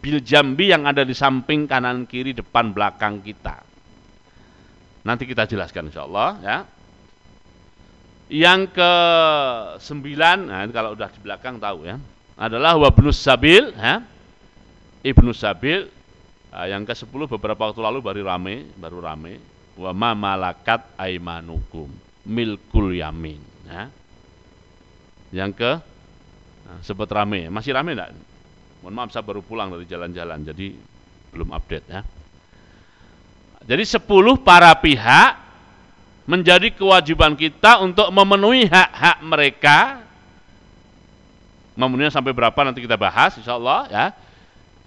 bil 0.00 0.20
jambi 0.20 0.72
yang 0.72 0.88
ada 0.88 1.04
di 1.04 1.12
samping 1.12 1.68
kanan 1.68 2.08
kiri 2.08 2.32
depan 2.32 2.72
belakang 2.72 3.20
kita. 3.20 3.60
Nanti 5.04 5.28
kita 5.28 5.44
jelaskan 5.44 5.92
insya 5.92 6.08
Allah 6.08 6.30
ya. 6.40 6.58
Yang 8.24 8.72
ke 8.72 8.92
sembilan, 9.84 10.48
nah 10.48 10.64
kalau 10.72 10.96
udah 10.96 11.12
di 11.12 11.20
belakang 11.20 11.60
tahu 11.60 11.84
ya, 11.84 12.00
adalah 12.40 12.72
wabnus 12.80 13.20
sabil, 13.20 13.68
ya. 13.76 14.00
ibnu 15.04 15.28
sabil. 15.36 15.92
Nah, 16.48 16.64
yang 16.64 16.88
ke 16.88 16.96
sepuluh 16.96 17.28
beberapa 17.28 17.68
waktu 17.68 17.84
lalu 17.84 18.00
baru 18.00 18.24
rame, 18.24 18.64
baru 18.80 19.04
rame. 19.04 19.36
Wa 19.76 19.92
ma 19.92 20.16
malakat 20.16 20.88
aimanukum 20.96 22.03
milkul 22.24 22.96
yamin. 22.96 23.40
Ya. 23.68 23.88
Yang 25.32 25.50
ke 25.60 25.72
nah, 26.64 26.78
sempat 26.80 27.08
rame, 27.12 27.48
masih 27.52 27.76
rame 27.76 27.92
enggak? 27.96 28.12
Mohon 28.84 28.94
maaf 29.00 29.10
saya 29.12 29.24
baru 29.24 29.40
pulang 29.40 29.72
dari 29.72 29.88
jalan-jalan, 29.88 30.44
jadi 30.44 30.76
belum 31.32 31.56
update 31.56 31.86
ya. 31.88 32.00
Jadi 33.64 33.84
10 33.96 34.04
para 34.44 34.76
pihak 34.76 35.40
menjadi 36.28 36.68
kewajiban 36.72 37.32
kita 37.36 37.80
untuk 37.80 38.08
memenuhi 38.12 38.68
hak-hak 38.68 39.18
mereka. 39.24 39.78
Memenuhi 41.74 42.12
sampai 42.12 42.36
berapa 42.36 42.56
nanti 42.60 42.84
kita 42.84 43.00
bahas 43.00 43.34
insya 43.40 43.56
Allah 43.56 43.88
ya. 43.88 44.06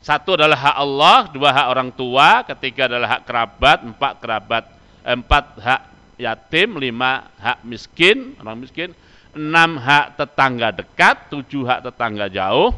Satu 0.05 0.37
adalah 0.37 0.55
hak 0.55 0.75
Allah, 0.77 1.17
dua 1.33 1.49
hak 1.51 1.67
orang 1.73 1.89
tua, 1.91 2.45
ketiga 2.45 2.85
adalah 2.85 3.17
hak 3.17 3.27
kerabat, 3.27 3.77
empat 3.81 4.13
kerabat, 4.21 4.63
empat 5.03 5.45
hak 5.57 5.81
yatim, 6.17 6.81
lima 6.81 7.29
hak 7.37 7.63
miskin, 7.63 8.33
orang 8.41 8.65
miskin, 8.65 8.89
enam 9.37 9.77
hak 9.77 10.17
tetangga 10.17 10.73
dekat, 10.73 11.29
tujuh 11.29 11.63
hak 11.65 11.85
tetangga 11.85 12.27
jauh, 12.27 12.73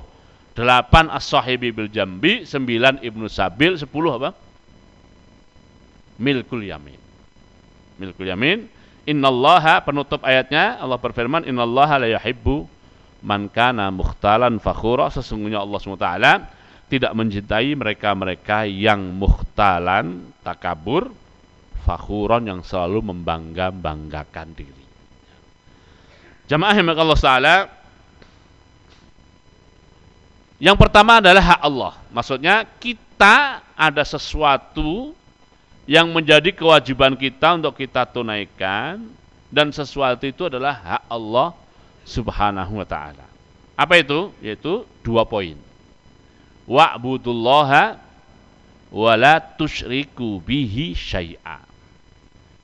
delapan 0.54 1.08
as-sahibi 1.10 1.72
bil 1.72 1.90
jambi, 1.90 2.44
sembilan 2.44 3.00
ibnu 3.00 3.26
sabil, 3.32 3.80
sepuluh 3.80 4.20
apa? 4.20 4.32
Milkul 6.20 6.68
yamin. 6.68 7.00
Milkul 7.96 8.28
yamin. 8.28 8.68
Innallaha 9.08 9.82
penutup 9.82 10.22
ayatnya 10.22 10.78
Allah 10.78 11.00
berfirman 11.00 11.48
innallaha 11.48 11.98
la 11.98 12.08
yuhibbu 12.14 12.68
man 13.24 13.50
kana 13.50 13.90
mukhtalan 13.90 14.62
fakhura 14.62 15.10
sesungguhnya 15.10 15.64
Allah 15.64 15.80
SWT 15.80 16.08
tidak 16.90 17.12
mencintai 17.14 17.74
mereka-mereka 17.74 18.66
yang 18.70 19.00
mukhtalan 19.18 20.30
takabur 20.42 21.10
fakhuron 21.82 22.46
yang 22.48 22.62
selalu 22.62 23.14
membangga-banggakan 23.14 24.54
diri. 24.54 24.86
Jamaah 26.50 26.76
yang 26.76 26.90
Allah 26.98 27.20
Ta'ala 27.20 27.56
yang 30.60 30.76
pertama 30.76 31.24
adalah 31.24 31.56
hak 31.56 31.62
Allah. 31.64 31.94
Maksudnya 32.12 32.68
kita 32.84 33.64
ada 33.80 34.04
sesuatu 34.04 35.16
yang 35.88 36.12
menjadi 36.12 36.52
kewajiban 36.52 37.16
kita 37.16 37.56
untuk 37.56 37.80
kita 37.80 38.04
tunaikan 38.04 39.08
dan 39.48 39.72
sesuatu 39.72 40.28
itu 40.28 40.52
adalah 40.52 40.76
hak 40.76 41.04
Allah 41.08 41.56
Subhanahu 42.04 42.84
wa 42.84 42.84
taala. 42.84 43.24
Apa 43.80 44.04
itu? 44.04 44.36
Yaitu 44.44 44.84
dua 45.00 45.24
poin. 45.24 45.56
Wa'budullaha 46.68 47.96
wa 48.92 49.14
la 49.16 49.40
tusyriku 49.40 50.44
bihi 50.44 50.92
syai'a. 50.92 51.69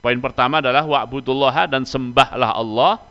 Poin 0.05 0.21
pertama 0.21 0.61
adalah 0.61 0.85
wa'budullaha 0.85 1.65
dan 1.65 1.81
sembahlah 1.81 2.53
Allah 2.53 3.01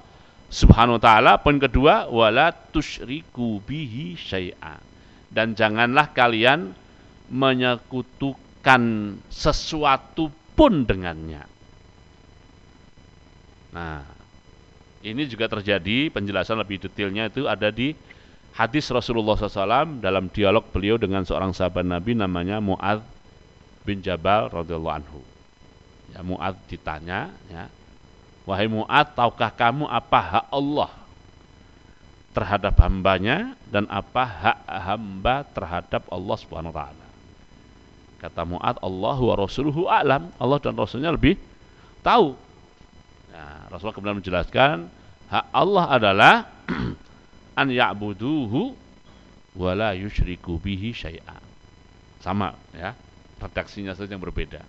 Subhanahu 0.47 0.95
wa 0.95 1.03
taala. 1.03 1.33
Poin 1.43 1.59
kedua, 1.59 2.07
wala 2.07 2.55
tusyriku 2.55 3.59
bihi 3.67 4.15
syai'a. 4.15 4.79
Dan 5.27 5.59
janganlah 5.59 6.15
kalian 6.15 6.71
menyekutukan 7.35 8.83
sesuatu 9.27 10.31
pun 10.55 10.87
dengannya. 10.87 11.43
Nah, 13.75 14.07
ini 15.03 15.27
juga 15.27 15.51
terjadi 15.51 16.15
penjelasan 16.15 16.63
lebih 16.63 16.79
detailnya 16.79 17.27
itu 17.27 17.51
ada 17.51 17.75
di 17.75 17.91
hadis 18.55 18.87
Rasulullah 18.95 19.35
SAW 19.35 19.99
dalam 19.99 20.31
dialog 20.31 20.63
beliau 20.71 20.95
dengan 20.95 21.27
seorang 21.27 21.51
sahabat 21.51 21.83
Nabi 21.83 22.15
namanya 22.15 22.63
Muad 22.63 23.03
bin 23.83 23.99
Jabal 23.99 24.47
radhiyallahu 24.55 24.95
anhu. 24.95 25.34
Ya 26.15 26.23
Muad 26.23 26.55
ditanya, 26.71 27.35
ya, 27.51 27.67
Wahai 28.45 28.69
Mu'ad, 28.69 29.17
tahukah 29.17 29.49
kamu 29.49 29.89
apa 29.89 30.21
hak 30.21 30.47
Allah 30.53 30.93
terhadap 32.37 32.77
hambanya 32.77 33.57
dan 33.73 33.89
apa 33.89 34.25
hak 34.25 34.59
hamba 34.69 35.49
terhadap 35.57 36.05
Allah 36.13 36.37
Subhanahu 36.37 36.77
wa 36.77 36.85
taala? 36.85 37.09
Kata 38.21 38.45
Mu'ad, 38.45 38.77
Allah 38.85 39.19
wa 39.21 39.35
rasuluhu 39.37 39.89
a'lam. 39.89 40.29
Allah 40.37 40.59
dan 40.61 40.77
Rasulnya 40.77 41.13
lebih 41.13 41.41
tahu. 42.05 42.37
Nah, 43.33 43.69
Rasulullah 43.73 43.97
kemudian 43.97 44.21
menjelaskan, 44.21 44.93
hak 45.33 45.45
Allah 45.49 45.85
adalah 45.89 46.35
an 47.61 47.69
ya'buduhu 47.73 48.77
wa 49.57 49.71
la 49.73 49.97
yusyriku 49.97 50.61
bihi 50.61 50.93
syai'a. 50.93 51.41
Sama 52.21 52.53
ya, 52.77 52.93
redaksinya 53.41 53.97
saja 53.97 54.17
yang 54.17 54.25
berbeda. 54.25 54.61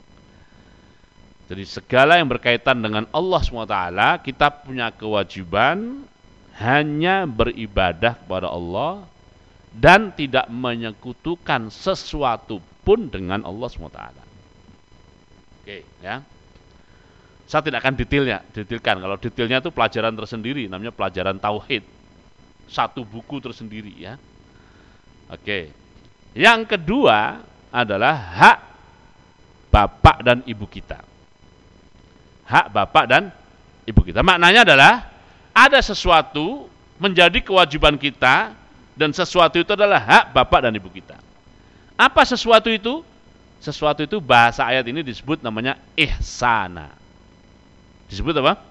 Jadi 1.46 1.64
segala 1.70 2.18
yang 2.18 2.26
berkaitan 2.26 2.82
dengan 2.82 3.06
Allah 3.14 3.42
SWT 3.46 3.78
kita 4.26 4.66
punya 4.66 4.90
kewajiban 4.90 6.02
hanya 6.58 7.30
beribadah 7.30 8.18
kepada 8.18 8.50
Allah 8.50 9.06
dan 9.70 10.10
tidak 10.10 10.50
menyekutukan 10.50 11.70
sesuatu 11.70 12.58
pun 12.82 13.14
dengan 13.14 13.46
Allah 13.46 13.68
SWT. 13.70 14.02
Oke, 15.62 15.86
ya. 16.02 16.26
Saya 17.46 17.62
tidak 17.62 17.86
akan 17.86 17.94
detailnya, 17.94 18.42
detailkan. 18.50 18.98
Kalau 19.06 19.18
detailnya 19.22 19.62
itu 19.62 19.70
pelajaran 19.70 20.18
tersendiri, 20.18 20.66
namanya 20.66 20.90
pelajaran 20.90 21.38
tauhid. 21.38 21.86
Satu 22.66 23.06
buku 23.06 23.38
tersendiri 23.38 23.94
ya. 24.02 24.18
Oke. 25.30 25.70
Yang 26.34 26.74
kedua 26.74 27.38
adalah 27.70 28.18
hak 28.18 28.60
bapak 29.70 30.26
dan 30.26 30.42
ibu 30.50 30.66
kita 30.66 31.15
hak 32.46 32.72
bapak 32.72 33.06
dan 33.10 33.24
ibu 33.90 34.02
kita. 34.06 34.22
Maknanya 34.22 34.66
adalah 34.66 34.94
ada 35.52 35.80
sesuatu 35.82 36.70
menjadi 37.02 37.44
kewajiban 37.44 38.00
kita 38.00 38.56
dan 38.96 39.12
sesuatu 39.12 39.60
itu 39.60 39.72
adalah 39.76 40.00
hak 40.00 40.26
bapak 40.32 40.70
dan 40.70 40.74
ibu 40.78 40.88
kita. 40.88 41.20
Apa 41.96 42.24
sesuatu 42.24 42.72
itu? 42.72 43.04
Sesuatu 43.60 44.06
itu 44.06 44.22
bahasa 44.22 44.62
ayat 44.68 44.86
ini 44.86 45.02
disebut 45.02 45.42
namanya 45.42 45.80
ihsana. 45.98 46.94
Disebut 48.12 48.36
apa? 48.44 48.62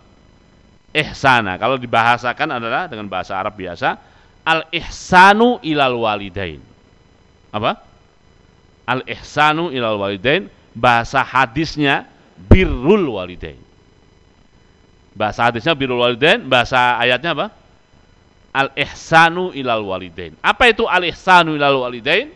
Ihsana. 0.95 1.59
Kalau 1.59 1.81
dibahasakan 1.81 2.63
adalah 2.63 2.87
dengan 2.87 3.11
bahasa 3.11 3.35
Arab 3.35 3.59
biasa, 3.59 3.99
al-ihsanu 4.47 5.59
ilal 5.67 5.99
walidain. 5.99 6.63
Apa? 7.51 7.81
Al-ihsanu 8.87 9.73
ilal 9.73 9.99
walidain 9.99 10.53
bahasa 10.77 11.25
hadisnya 11.25 12.07
birrul 12.37 13.19
walidain. 13.19 13.64
Bahasa 15.15 15.47
hadisnya 15.47 15.79
birrul 15.79 16.03
walidain, 16.03 16.43
bahasa 16.51 16.99
ayatnya 16.99 17.39
apa? 17.39 17.47
Al-ihsanu 18.55 19.55
ilal 19.55 19.87
walidain. 19.87 20.35
Apa 20.43 20.71
itu 20.71 20.87
al-ihsanu 20.87 21.55
ilal 21.55 21.79
walidain? 21.87 22.35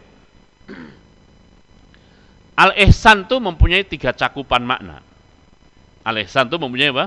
Al-ihsan 2.58 3.30
itu 3.30 3.38
mempunyai 3.38 3.86
tiga 3.86 4.10
cakupan 4.10 4.66
makna. 4.66 4.98
Al-ihsan 6.02 6.50
itu 6.50 6.58
mempunyai 6.58 6.90
apa? 6.90 7.06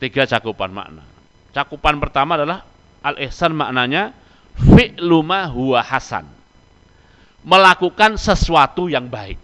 Tiga 0.00 0.24
cakupan 0.24 0.72
makna. 0.72 1.04
Cakupan 1.52 2.00
pertama 2.00 2.40
adalah 2.40 2.64
al-ihsan 3.04 3.52
maknanya 3.52 4.16
fi'lu 4.56 5.20
ma 5.20 5.44
huwa 5.48 5.84
hasan. 5.84 6.24
Melakukan 7.44 8.16
sesuatu 8.16 8.88
yang 8.88 9.12
baik. 9.12 9.36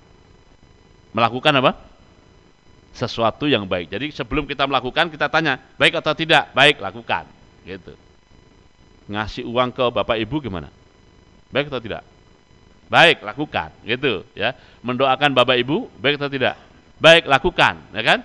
Melakukan 1.13 1.61
apa? 1.61 1.92
Sesuatu 2.93 3.49
yang 3.49 3.65
baik. 3.65 3.89
Jadi 3.89 4.13
sebelum 4.13 4.45
kita 4.45 4.69
melakukan 4.69 5.09
kita 5.09 5.27
tanya, 5.33 5.57
baik 5.81 5.97
atau 5.99 6.13
tidak? 6.13 6.53
Baik, 6.53 6.79
lakukan. 6.79 7.25
Gitu. 7.65 7.97
Ngasih 9.09 9.49
uang 9.49 9.73
ke 9.73 9.85
Bapak 9.89 10.21
Ibu 10.21 10.45
gimana? 10.45 10.69
Baik 11.49 11.73
atau 11.73 11.81
tidak? 11.81 12.05
Baik, 12.93 13.25
lakukan. 13.25 13.73
Gitu, 13.83 14.29
ya. 14.37 14.53
Mendoakan 14.85 15.33
Bapak 15.33 15.57
Ibu, 15.57 15.89
baik 15.97 16.21
atau 16.21 16.29
tidak? 16.29 16.61
Baik, 17.01 17.25
lakukan, 17.25 17.81
ya 17.97 18.03
kan? 18.05 18.21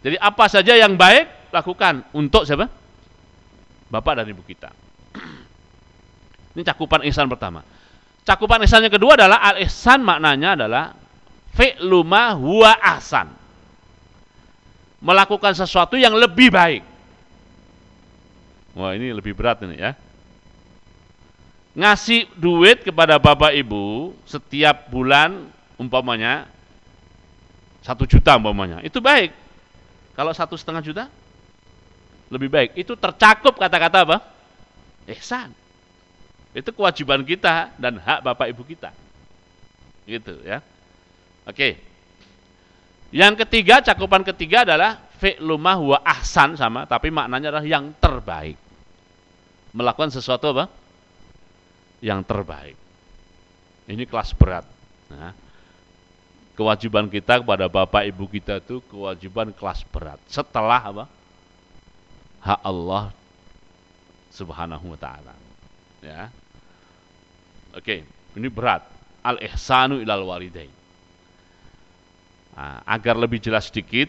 Jadi 0.00 0.16
apa 0.16 0.44
saja 0.48 0.72
yang 0.74 0.96
baik 0.96 1.52
lakukan 1.52 2.04
untuk 2.16 2.48
siapa? 2.48 2.66
Bapak 3.92 4.22
dan 4.22 4.26
Ibu 4.32 4.42
kita. 4.42 4.72
Ini 6.56 6.62
cakupan 6.64 7.04
ihsan 7.12 7.28
pertama. 7.28 7.62
Cakupan 8.26 8.64
ihsan 8.66 8.82
yang 8.82 8.94
kedua 8.94 9.14
adalah 9.14 9.38
al-ihsan 9.54 10.02
maknanya 10.02 10.58
adalah 10.58 10.84
fi'lu 11.54 12.02
ma 12.02 12.34
huwa 12.34 12.74
ahsan 12.74 13.45
melakukan 15.00 15.52
sesuatu 15.52 15.94
yang 16.00 16.16
lebih 16.16 16.48
baik. 16.52 16.82
Wah 18.76 18.92
ini 18.92 19.12
lebih 19.12 19.32
berat 19.32 19.64
ini 19.64 19.80
ya. 19.80 19.96
Ngasih 21.76 22.32
duit 22.36 22.84
kepada 22.84 23.20
bapak 23.20 23.52
ibu 23.52 24.16
setiap 24.24 24.88
bulan 24.88 25.48
umpamanya 25.76 26.48
satu 27.84 28.08
juta 28.08 28.36
umpamanya 28.36 28.80
itu 28.80 29.00
baik. 29.00 29.32
Kalau 30.16 30.32
satu 30.32 30.56
setengah 30.56 30.80
juta 30.80 31.04
lebih 32.32 32.50
baik. 32.50 32.70
Itu 32.74 32.98
tercakup 32.98 33.54
kata-kata 33.54 34.02
apa? 34.02 34.18
Ihsan. 35.06 35.54
Itu 36.56 36.72
kewajiban 36.72 37.22
kita 37.22 37.76
dan 37.76 38.00
hak 38.00 38.24
bapak 38.24 38.50
ibu 38.50 38.64
kita. 38.64 38.90
Gitu 40.08 40.40
ya. 40.42 40.64
Oke. 41.46 41.78
Yang 43.14 43.46
ketiga, 43.46 43.78
cakupan 43.82 44.26
ketiga 44.26 44.66
adalah 44.66 44.98
fi'lu 45.22 45.54
ma 45.56 45.78
huwa 45.78 46.02
ahsan 46.02 46.58
sama, 46.58 46.84
tapi 46.84 47.08
maknanya 47.08 47.54
adalah 47.54 47.66
yang 47.66 47.94
terbaik. 47.98 48.58
melakukan 49.76 50.08
sesuatu 50.08 50.56
apa? 50.56 50.72
Yang 52.00 52.24
terbaik. 52.24 52.76
Ini 53.92 54.08
kelas 54.08 54.32
berat. 54.32 54.64
Nah, 55.12 55.36
kewajiban 56.56 57.12
kita 57.12 57.44
kepada 57.44 57.68
bapak 57.68 58.08
ibu 58.08 58.24
kita 58.24 58.58
itu 58.64 58.80
kewajiban 58.88 59.52
kelas 59.52 59.84
berat. 59.92 60.16
Setelah 60.32 60.80
apa? 60.80 61.04
Hak 62.40 62.60
Allah 62.64 63.12
Subhanahu 64.32 64.96
wa 64.96 64.98
taala. 64.98 65.36
Ya. 66.00 66.32
Oke, 67.76 68.08
ini 68.32 68.48
berat. 68.48 68.80
Al 69.20 69.36
ihsanu 69.44 70.00
ilal 70.00 70.24
walidain. 70.24 70.72
Nah, 72.56 72.80
agar 72.88 73.20
lebih 73.20 73.36
jelas 73.36 73.68
sedikit, 73.68 74.08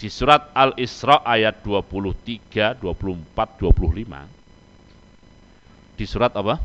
di 0.00 0.08
surat 0.08 0.48
Al-Isra 0.56 1.20
ayat 1.20 1.60
23, 1.60 2.80
24, 2.80 3.60
25. 3.60 4.24
Di 6.00 6.08
surat 6.08 6.32
apa? 6.32 6.56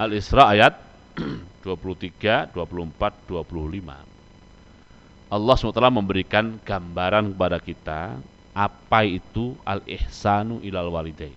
Al-Isra 0.00 0.48
ayat 0.56 0.80
23, 1.60 2.48
24, 2.56 3.28
25. 3.28 4.08
Allah 5.28 5.56
SWT 5.60 5.76
memberikan 5.92 6.56
gambaran 6.64 7.36
kepada 7.36 7.60
kita 7.60 8.16
apa 8.56 9.00
itu 9.04 9.52
al-ihsanu 9.68 10.64
ilal 10.64 10.88
walidain. 10.88 11.36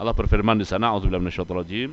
Allah 0.00 0.12
berfirman 0.16 0.56
di 0.56 0.64
sana, 0.64 0.92
rajim. 0.92 1.92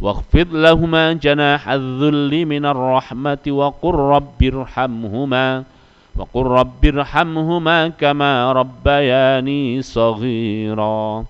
واخفض 0.00 0.48
لهما 0.54 1.12
جناح 1.12 1.68
الذل 1.68 2.46
من 2.46 2.64
الرحمة 2.64 3.44
وقل 3.48 3.94
رب 3.94 4.40
ارحمهما 4.42 5.64
وقل 6.16 6.42
رب 6.42 6.82
ارحمهما 6.84 7.88
كما 7.88 8.52
ربياني 8.52 9.82
صغيرا 9.82 11.24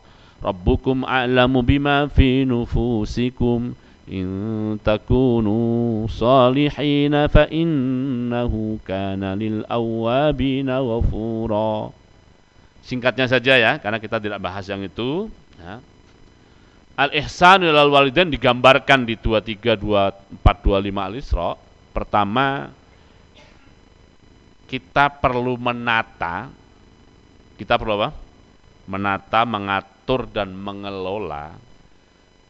ربكم 0.44 1.04
أعلم 1.04 1.60
بما 1.60 2.06
في 2.06 2.44
نفوسكم 2.44 3.72
إن 4.12 4.26
تكونوا 4.84 6.06
صالحين 6.06 7.26
فإنه 7.26 8.52
كان 8.86 9.22
للأوابين 9.24 10.70
غفورا 10.70 11.90
Singkatnya 12.80 13.28
saja 13.28 13.54
ya, 13.54 13.72
karena 13.78 14.00
kita 14.02 14.18
tidak 14.18 14.40
bahas 14.42 14.66
yang 14.66 14.82
itu. 14.82 15.28
Ya. 15.60 15.78
Al-ihsan 16.95 17.67
ilal 17.67 17.91
walidain 17.91 18.31
digambarkan 18.31 19.03
di 19.03 19.19
23 19.19 19.75
24 19.75 20.39
25 20.39 20.95
Al-Isra. 20.95 21.51
Pertama 21.91 22.71
kita 24.71 25.11
perlu 25.11 25.59
menata 25.59 26.47
kita 27.59 27.75
perlu 27.79 27.99
apa? 27.99 28.09
Menata, 28.87 29.43
mengatur 29.47 30.27
dan 30.27 30.55
mengelola 30.55 31.55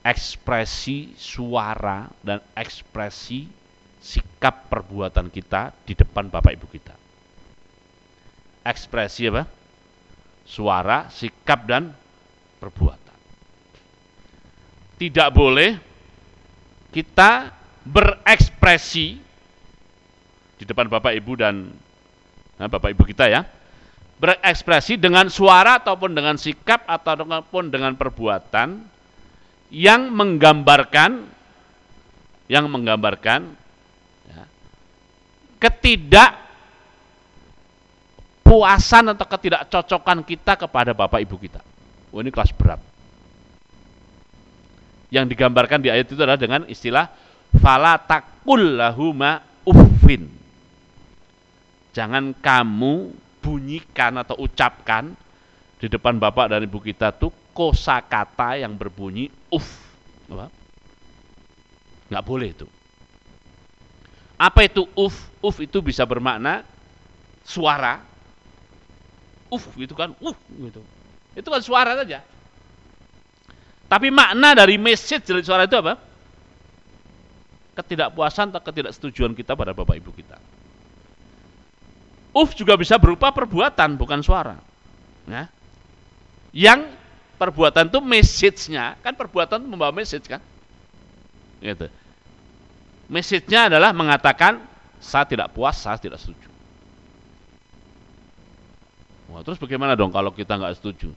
ekspresi 0.05 1.17
suara 1.17 2.05
dan 2.21 2.41
ekspresi 2.53 3.49
sikap 3.97 4.69
perbuatan 4.69 5.33
kita 5.33 5.73
di 5.85 5.97
depan 5.97 6.29
Bapak 6.29 6.53
Ibu 6.53 6.67
kita. 6.69 6.93
Ekspresi 8.65 9.29
apa? 9.29 9.45
Suara, 10.45 11.09
sikap 11.09 11.65
dan 11.65 11.89
perbuatan 12.61 13.04
tidak 14.95 15.29
boleh 15.35 15.75
kita 16.95 17.51
berekspresi 17.83 19.19
di 20.55 20.63
depan 20.63 20.87
Bapak 20.87 21.11
Ibu 21.11 21.31
dan 21.35 21.67
nah, 22.55 22.67
Bapak 22.71 22.95
Ibu 22.95 23.03
kita 23.03 23.27
ya, 23.27 23.43
berekspresi 24.17 24.95
dengan 24.95 25.27
suara 25.27 25.83
ataupun 25.83 26.15
dengan 26.15 26.39
sikap 26.39 26.87
ataupun 26.87 27.67
dengan 27.67 27.99
perbuatan 27.99 28.79
yang 29.75 30.07
menggambarkan 30.15 31.27
yang 32.47 32.71
menggambarkan 32.71 33.51
ya, 34.31 34.43
ketidak 35.59 36.31
puasan 38.47 39.11
atau 39.11 39.27
ketidakcocokan 39.27 40.23
kita 40.23 40.55
kepada 40.55 40.95
Bapak 40.95 41.19
Ibu 41.19 41.35
kita. 41.35 41.59
Oh, 42.15 42.23
ini 42.23 42.31
kelas 42.31 42.55
berat 42.55 42.94
yang 45.13 45.29
digambarkan 45.29 45.81
di 45.81 45.89
ayat 45.93 46.09
itu 46.09 46.17
adalah 46.17 46.39
dengan 46.39 46.65
istilah 46.65 47.09
fala 47.61 47.97
lahuma 48.45 49.41
uffin. 49.65 50.29
Jangan 51.95 52.35
kamu 52.35 53.13
bunyikan 53.39 54.19
atau 54.19 54.35
ucapkan 54.41 55.15
di 55.79 55.87
depan 55.87 56.17
bapak 56.17 56.51
dan 56.51 56.65
ibu 56.65 56.81
kita 56.81 57.13
tuh 57.15 57.31
kosakata 57.55 58.59
yang 58.59 58.75
berbunyi 58.75 59.31
uff. 59.53 59.67
Nggak 62.11 62.25
boleh 62.25 62.49
itu. 62.51 62.67
Apa 64.35 64.67
itu 64.67 64.83
uff? 64.99 65.31
Uff 65.39 65.57
itu 65.63 65.79
bisa 65.79 66.03
bermakna 66.03 66.67
suara. 67.47 68.03
Uff 69.47 69.71
gitu 69.79 69.95
kan, 69.95 70.11
uff 70.19 70.35
gitu. 70.51 70.83
Itu 71.37 71.47
kan 71.47 71.61
suara 71.63 71.95
saja. 71.95 72.19
Tapi 73.85 74.09
makna 74.09 74.57
dari 74.57 74.81
message 74.81 75.29
dari 75.29 75.45
suara 75.45 75.69
itu 75.69 75.77
apa? 75.77 75.93
Ketidakpuasan 77.77 78.49
atau 78.49 78.61
ketidaksetujuan 78.63 79.37
kita 79.37 79.53
pada 79.53 79.77
Bapak 79.77 79.99
Ibu 80.01 80.11
kita. 80.15 80.37
Uf 82.35 82.51
juga 82.57 82.75
bisa 82.75 82.97
berupa 82.97 83.31
perbuatan, 83.31 83.95
bukan 83.95 84.19
suara. 84.25 84.57
Ya. 85.29 85.47
Yang 86.51 86.91
perbuatan 87.37 87.91
itu 87.91 87.99
message-nya, 88.01 88.97
kan 88.99 89.13
perbuatan 89.13 89.63
itu 89.63 89.69
membawa 89.69 89.93
message 89.93 90.25
kan? 90.25 90.41
Gitu. 91.61 91.87
Message-nya 93.05 93.69
adalah 93.69 93.93
mengatakan 93.93 94.65
saya 94.97 95.29
tidak 95.29 95.53
puas, 95.53 95.77
saya 95.77 96.01
tidak 96.01 96.17
setuju. 96.17 96.49
Wah, 99.29 99.45
terus 99.45 99.61
bagaimana 99.61 99.93
dong 99.93 100.09
kalau 100.09 100.33
kita 100.33 100.57
nggak 100.57 100.79
setuju? 100.79 101.13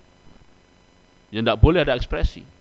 Ya 1.32 1.40
tidak 1.40 1.60
boleh 1.60 1.86
ada 1.86 1.96
ekspresi 1.96 2.57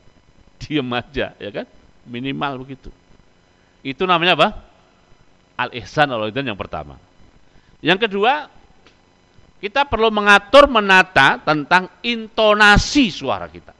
diam 0.60 0.88
aja, 0.93 1.34
ya 1.38 1.50
kan? 1.54 1.65
Minimal 2.08 2.65
begitu. 2.65 2.89
Itu 3.86 4.04
namanya 4.04 4.34
apa? 4.36 4.50
Al-ihsan 5.58 6.10
al 6.13 6.30
yang 6.30 6.60
pertama. 6.60 6.98
Yang 7.82 8.10
kedua, 8.10 8.50
kita 9.58 9.89
perlu 9.89 10.13
mengatur, 10.13 10.70
menata 10.70 11.41
tentang 11.41 11.89
intonasi 12.06 13.10
suara 13.10 13.50
kita. 13.50 13.74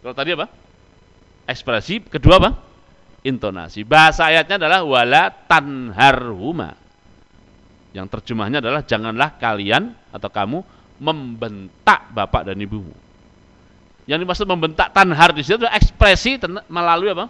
Kalau 0.00 0.14
tadi 0.16 0.32
apa? 0.32 0.46
Ekspresi. 1.44 2.00
Kedua 2.08 2.40
apa? 2.40 2.50
Intonasi. 3.26 3.84
Bahasa 3.84 4.32
ayatnya 4.32 4.56
adalah 4.64 4.80
wala 4.86 5.28
tanharhuma. 5.28 6.72
Yang 7.92 8.06
terjemahnya 8.12 8.60
adalah 8.60 8.84
janganlah 8.84 9.40
kalian 9.40 9.92
atau 10.12 10.28
kamu 10.28 10.58
membentak 11.00 12.12
bapak 12.12 12.52
dan 12.52 12.60
ibumu. 12.60 12.92
Yang 14.06 14.18
dimaksud 14.22 14.46
membentak 14.46 14.94
tanhar 14.94 15.34
di 15.34 15.42
situ 15.42 15.66
ekspresi 15.66 16.38
melalui 16.70 17.10
apa? 17.10 17.26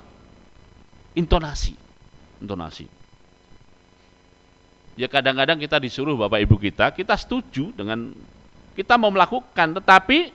Intonasi. 1.16 1.72
Intonasi. 2.44 2.84
Ya 4.96 5.08
kadang-kadang 5.08 5.60
kita 5.60 5.76
disuruh 5.80 6.16
Bapak 6.16 6.40
Ibu 6.44 6.56
kita, 6.56 6.92
kita 6.92 7.16
setuju 7.16 7.72
dengan 7.72 8.12
kita 8.76 8.96
mau 9.00 9.12
melakukan, 9.12 9.76
tetapi 9.80 10.32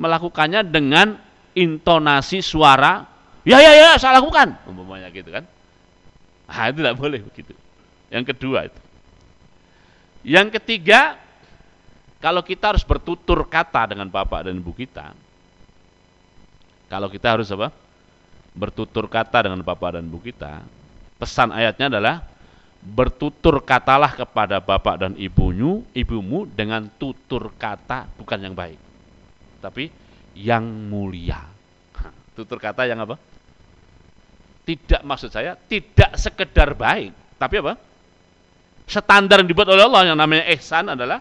melakukannya 0.00 0.64
dengan 0.64 1.16
intonasi 1.52 2.44
suara, 2.44 3.04
ya 3.44 3.60
ya 3.60 3.72
ya 3.72 3.90
saya 3.96 4.20
lakukan, 4.20 4.60
umpamanya 4.68 5.08
gitu 5.12 5.32
kan. 5.32 5.44
Nah, 6.48 6.64
itu 6.72 6.80
tidak 6.80 6.96
boleh 6.96 7.20
begitu. 7.20 7.52
Yang 8.08 8.24
kedua 8.32 8.72
itu. 8.72 8.80
Yang 10.24 10.48
ketiga, 10.60 11.20
kalau 12.20 12.40
kita 12.40 12.72
harus 12.72 12.84
bertutur 12.84 13.44
kata 13.48 13.92
dengan 13.92 14.08
Bapak 14.08 14.48
dan 14.48 14.56
Ibu 14.56 14.72
kita, 14.72 15.12
kalau 16.88 17.12
kita 17.12 17.36
harus 17.36 17.48
apa? 17.52 17.68
Bertutur 18.56 19.06
kata 19.06 19.44
dengan 19.44 19.60
bapak 19.60 20.00
dan 20.00 20.08
ibu 20.08 20.18
kita. 20.18 20.64
Pesan 21.20 21.52
ayatnya 21.52 21.92
adalah 21.92 22.24
bertutur 22.78 23.60
katalah 23.60 24.14
kepada 24.16 24.62
bapak 24.62 24.96
dan 24.96 25.12
ibumu, 25.20 25.84
ibumu 25.92 26.48
dengan 26.48 26.86
tutur 26.96 27.52
kata 27.58 28.08
bukan 28.16 28.38
yang 28.38 28.54
baik, 28.54 28.78
tapi 29.60 29.90
yang 30.38 30.64
mulia. 30.64 31.42
Tutur 32.38 32.62
kata 32.62 32.86
yang 32.86 33.02
apa? 33.02 33.18
Tidak 34.62 35.02
maksud 35.02 35.34
saya 35.34 35.58
tidak 35.58 36.14
sekedar 36.14 36.78
baik, 36.78 37.10
tapi 37.34 37.54
apa? 37.58 37.74
Standar 38.88 39.42
yang 39.42 39.50
dibuat 39.50 39.68
oleh 39.68 39.84
Allah 39.84 40.14
yang 40.14 40.16
namanya 40.16 40.48
ihsan 40.54 40.94
adalah 40.94 41.20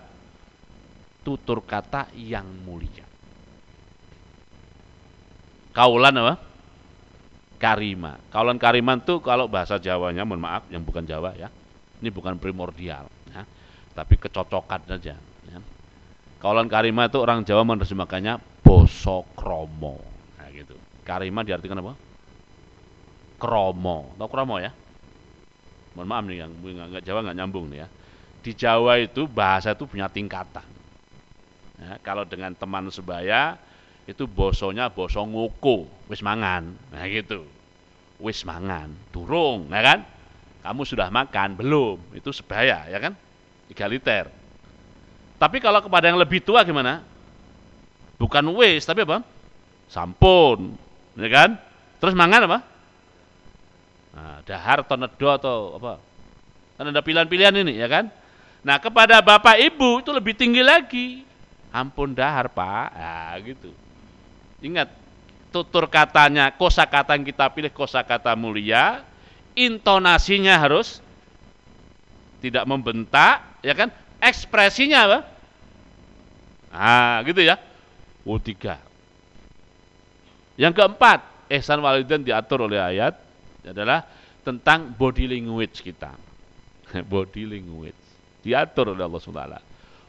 tutur 1.26 1.66
kata 1.66 2.14
yang 2.16 2.46
mulia. 2.64 3.07
Kaulan 5.78 6.18
apa? 6.18 6.42
Karima. 7.62 8.18
Kaulan 8.34 8.58
kariman 8.58 8.98
itu 8.98 9.22
kalau 9.22 9.46
bahasa 9.46 9.78
Jawanya, 9.78 10.26
mohon 10.26 10.42
maaf, 10.42 10.66
yang 10.74 10.82
bukan 10.82 11.06
Jawa 11.06 11.38
ya. 11.38 11.54
Ini 12.02 12.10
bukan 12.10 12.42
primordial, 12.42 13.06
ya. 13.30 13.46
tapi 13.94 14.18
kecocokan 14.18 14.90
saja. 14.90 15.14
Ya. 15.46 15.60
Kaulan 16.42 16.66
karima 16.66 17.06
itu 17.06 17.22
orang 17.22 17.46
Jawa 17.46 17.62
menerjemahkannya 17.62 18.42
boso 18.66 19.30
kromo. 19.38 20.02
Nah, 20.42 20.50
gitu. 20.50 20.74
Karima 21.06 21.46
diartikan 21.46 21.78
apa? 21.78 21.94
Kromo. 23.38 24.18
Tahu 24.18 24.30
kromo 24.34 24.58
ya? 24.58 24.74
Mohon 25.94 26.08
maaf 26.10 26.24
nih 26.26 26.38
yang 26.42 26.52
nggak 26.58 27.06
Jawa 27.06 27.22
nggak 27.22 27.38
nyambung 27.38 27.70
nih 27.70 27.86
ya. 27.86 27.88
Di 28.42 28.52
Jawa 28.58 28.98
itu 28.98 29.30
bahasa 29.30 29.78
itu 29.78 29.86
punya 29.86 30.10
tingkatan. 30.10 30.66
Ya, 31.78 32.02
kalau 32.02 32.26
dengan 32.26 32.58
teman 32.58 32.90
sebaya 32.90 33.62
itu 34.08 34.24
bosonya 34.24 34.88
boso 34.88 35.20
nguku, 35.28 35.84
wis 36.08 36.24
mangan. 36.24 36.72
Nah 36.96 37.04
gitu. 37.12 37.44
Wis 38.18 38.48
mangan, 38.48 38.90
durung, 39.14 39.70
ya 39.70 39.84
kan? 39.84 40.00
Kamu 40.64 40.88
sudah 40.88 41.12
makan 41.14 41.54
belum? 41.54 42.18
Itu 42.18 42.34
sebaya, 42.34 42.88
ya 42.90 42.98
kan? 42.98 43.14
Egaliter. 43.70 44.32
Tapi 45.38 45.62
kalau 45.62 45.84
kepada 45.86 46.10
yang 46.10 46.18
lebih 46.18 46.42
tua 46.42 46.66
gimana? 46.66 47.06
Bukan 48.18 48.42
wis, 48.58 48.88
tapi 48.88 49.06
apa? 49.06 49.22
Sampun, 49.86 50.74
ya 51.14 51.30
kan? 51.30 51.50
Terus 52.02 52.18
mangan 52.18 52.50
apa? 52.50 52.60
Nah, 54.18 54.38
dahar 54.50 54.82
atau 54.82 55.30
atau 55.30 55.58
apa? 55.78 56.02
Kan 56.82 56.90
ada 56.90 57.06
pilihan-pilihan 57.06 57.54
ini, 57.62 57.78
ya 57.78 57.86
kan? 57.86 58.10
Nah, 58.66 58.82
kepada 58.82 59.22
bapak 59.22 59.62
ibu 59.62 60.02
itu 60.02 60.10
lebih 60.10 60.34
tinggi 60.34 60.66
lagi. 60.66 61.22
Ampun 61.70 62.18
dahar, 62.18 62.50
Pak. 62.50 62.88
Nah, 62.98 63.38
gitu. 63.46 63.70
Ingat, 64.62 64.90
tutur 65.54 65.86
katanya, 65.86 66.50
kosa 66.54 66.86
kata 66.86 67.14
yang 67.14 67.26
kita 67.26 67.46
pilih 67.54 67.70
kosa 67.70 68.02
kata 68.02 68.34
mulia, 68.34 69.06
intonasinya 69.54 70.58
harus 70.58 71.02
tidak 72.42 72.66
membentak, 72.66 73.62
ya 73.62 73.74
kan? 73.78 73.90
Ekspresinya 74.18 75.00
apa? 75.06 75.20
Ah, 76.74 77.18
gitu 77.26 77.42
ya. 77.42 77.58
Oh, 78.26 78.42
tiga. 78.42 78.82
Yang 80.58 80.82
keempat, 80.82 81.22
ihsan 81.54 81.80
walidain 81.80 82.26
diatur 82.26 82.66
oleh 82.66 82.82
ayat 82.82 83.14
adalah 83.62 84.04
tentang 84.42 84.90
body 84.98 85.30
language 85.30 85.86
kita. 85.86 86.18
body 87.14 87.46
language 87.46 88.08
diatur 88.42 88.96
oleh 88.96 89.04
Allah 89.04 89.22
SWT. 89.22 89.56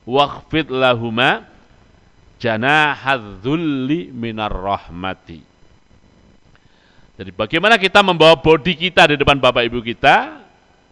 Waqfid 0.09 0.73
lahuma 0.73 1.45
janahadzulli 2.39 4.15
minar 4.15 4.55
rahmati. 4.55 5.43
Jadi 7.19 7.35
bagaimana 7.35 7.75
kita 7.77 7.99
membawa 7.99 8.39
body 8.39 8.79
kita 8.79 9.11
di 9.11 9.19
depan 9.19 9.43
Bapak 9.43 9.67
Ibu 9.67 9.83
kita? 9.83 10.39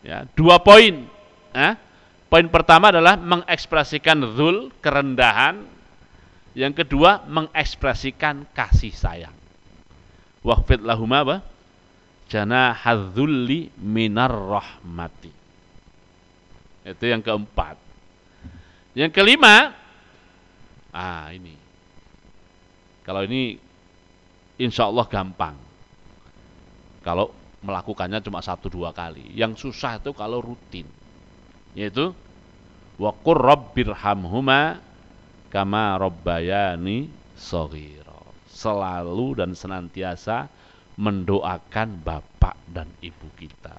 Ya, 0.03 0.27
dua 0.35 0.59
poin. 0.59 1.07
Ya. 1.55 1.79
Poin 2.27 2.47
pertama 2.51 2.91
adalah 2.91 3.15
mengekspresikan 3.15 4.35
zul, 4.35 4.75
kerendahan. 4.83 5.63
Yang 6.59 6.83
kedua, 6.83 7.23
mengekspresikan 7.31 8.43
kasih 8.51 8.91
sayang. 8.91 9.37
Waqfid 10.43 10.83
lahuma 10.83 11.23
apa? 11.23 11.37
Jana 12.27 12.75
hadzulli 12.75 13.71
minar 13.79 14.35
rahmati. 14.35 15.31
Itu 16.83 17.05
yang 17.07 17.23
keempat. 17.23 17.79
Yang 18.99 19.15
kelima, 19.15 19.75
ah 20.97 21.29
ini. 21.29 21.53
Kalau 23.05 23.21
ini 23.29 23.61
insya 24.57 24.89
Allah 24.89 25.05
gampang. 25.05 25.55
Kalau 27.05 27.31
melakukannya 27.61 28.25
cuma 28.25 28.41
satu 28.41 28.73
dua 28.73 28.97
kali. 28.97 29.37
Yang 29.37 29.69
susah 29.69 30.01
itu 30.01 30.17
kalau 30.17 30.41
rutin. 30.41 30.89
Yaitu 31.77 32.17
Wakur 32.97 33.37
rabbirhamhuma 33.37 34.81
kama 35.53 36.01
robbayani 36.01 37.13
soghiro. 37.37 38.33
Selalu 38.49 39.37
dan 39.45 39.53
senantiasa 39.53 40.49
mendoakan 40.97 42.01
bapak 42.01 42.57
dan 42.73 42.89
ibu 43.05 43.29
kita. 43.37 43.77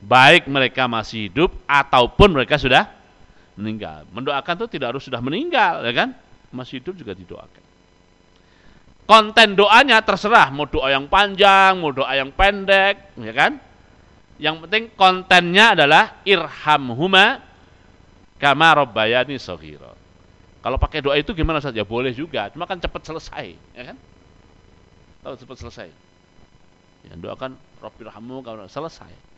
Baik 0.00 0.46
mereka 0.46 0.86
masih 0.86 1.26
hidup 1.26 1.50
ataupun 1.66 2.38
mereka 2.38 2.54
sudah 2.54 2.86
meninggal. 3.60 4.08
Mendoakan 4.10 4.54
itu 4.64 4.66
tidak 4.80 4.96
harus 4.96 5.04
sudah 5.04 5.20
meninggal, 5.20 5.84
ya 5.84 5.92
kan? 5.92 6.16
Masih 6.50 6.80
hidup 6.80 6.96
juga 6.96 7.12
didoakan. 7.12 7.62
Konten 9.06 9.58
doanya 9.58 10.00
terserah, 10.00 10.48
mau 10.54 10.66
doa 10.66 10.88
yang 10.90 11.10
panjang, 11.10 11.78
mau 11.78 11.90
doa 11.90 12.10
yang 12.14 12.32
pendek, 12.32 13.14
ya 13.18 13.32
kan? 13.34 13.58
Yang 14.40 14.56
penting 14.66 14.84
kontennya 14.96 15.76
adalah 15.76 16.22
irhamhuma 16.24 17.42
kama 18.40 18.68
robbayani 18.80 19.36
soghiro. 19.36 19.92
Kalau 20.60 20.76
pakai 20.80 21.04
doa 21.04 21.16
itu 21.16 21.32
gimana 21.36 21.60
saja 21.60 21.84
boleh 21.84 22.12
juga, 22.16 22.48
cuma 22.52 22.64
kan 22.64 22.80
cepat 22.80 23.02
selesai, 23.04 23.46
ya 23.76 23.82
kan? 23.92 23.96
Tahu 25.20 25.34
cepat 25.36 25.56
selesai. 25.60 25.88
Ya, 27.00 27.16
doakan 27.16 27.56
Rabbirhamu 27.80 28.44
kalau 28.44 28.64
selesai. 28.68 29.29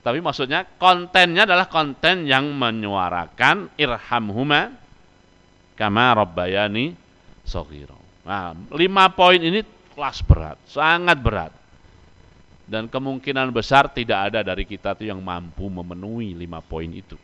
Tapi 0.00 0.18
maksudnya 0.24 0.64
kontennya 0.80 1.44
adalah 1.44 1.68
konten 1.68 2.24
yang 2.24 2.48
menyuarakan 2.56 3.76
irhamhuma 3.76 4.72
kama 5.76 6.16
rabbayani 6.16 6.96
soghiro. 7.44 8.00
Nah, 8.24 8.56
lima 8.72 9.12
poin 9.12 9.40
ini 9.40 9.60
kelas 9.92 10.24
berat, 10.24 10.56
sangat 10.64 11.20
berat. 11.20 11.52
Dan 12.70 12.86
kemungkinan 12.86 13.50
besar 13.50 13.90
tidak 13.90 14.30
ada 14.30 14.46
dari 14.46 14.62
kita 14.64 14.94
tuh 14.94 15.10
yang 15.10 15.20
mampu 15.20 15.66
memenuhi 15.68 16.32
lima 16.32 16.64
poin 16.64 16.88
itu. 16.88 17.18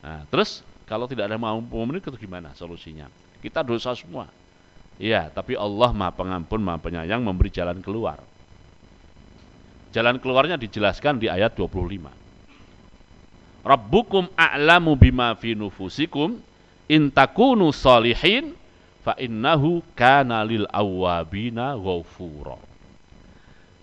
Nah, 0.00 0.24
terus 0.32 0.64
kalau 0.88 1.04
tidak 1.04 1.28
ada 1.28 1.36
mampu 1.36 1.76
memenuhi 1.76 2.00
itu 2.00 2.14
gimana 2.16 2.56
solusinya? 2.56 3.10
Kita 3.42 3.60
dosa 3.60 3.92
semua. 3.92 4.30
Iya, 5.02 5.28
tapi 5.34 5.58
Allah 5.58 5.90
Maha 5.90 6.14
Pengampun, 6.14 6.62
Maha 6.62 6.78
Penyayang 6.78 7.26
memberi 7.26 7.50
jalan 7.50 7.82
keluar. 7.82 8.22
Jalan 9.92 10.16
keluarnya 10.18 10.56
dijelaskan 10.56 11.20
di 11.20 11.28
ayat 11.28 11.52
25. 11.52 12.08
Rabbukum 13.62 14.32
a'lamu 14.34 14.96
bima 14.98 15.36
fi 15.38 15.54
nufusikum 15.54 16.40
in 16.90 17.12
takunu 17.12 17.70
salihin 17.70 18.56
fa 19.04 19.14
innahu 19.20 19.84
kana 19.94 20.42
lil 20.42 20.66
awwabina 20.72 21.76
ghafura. 21.76 22.56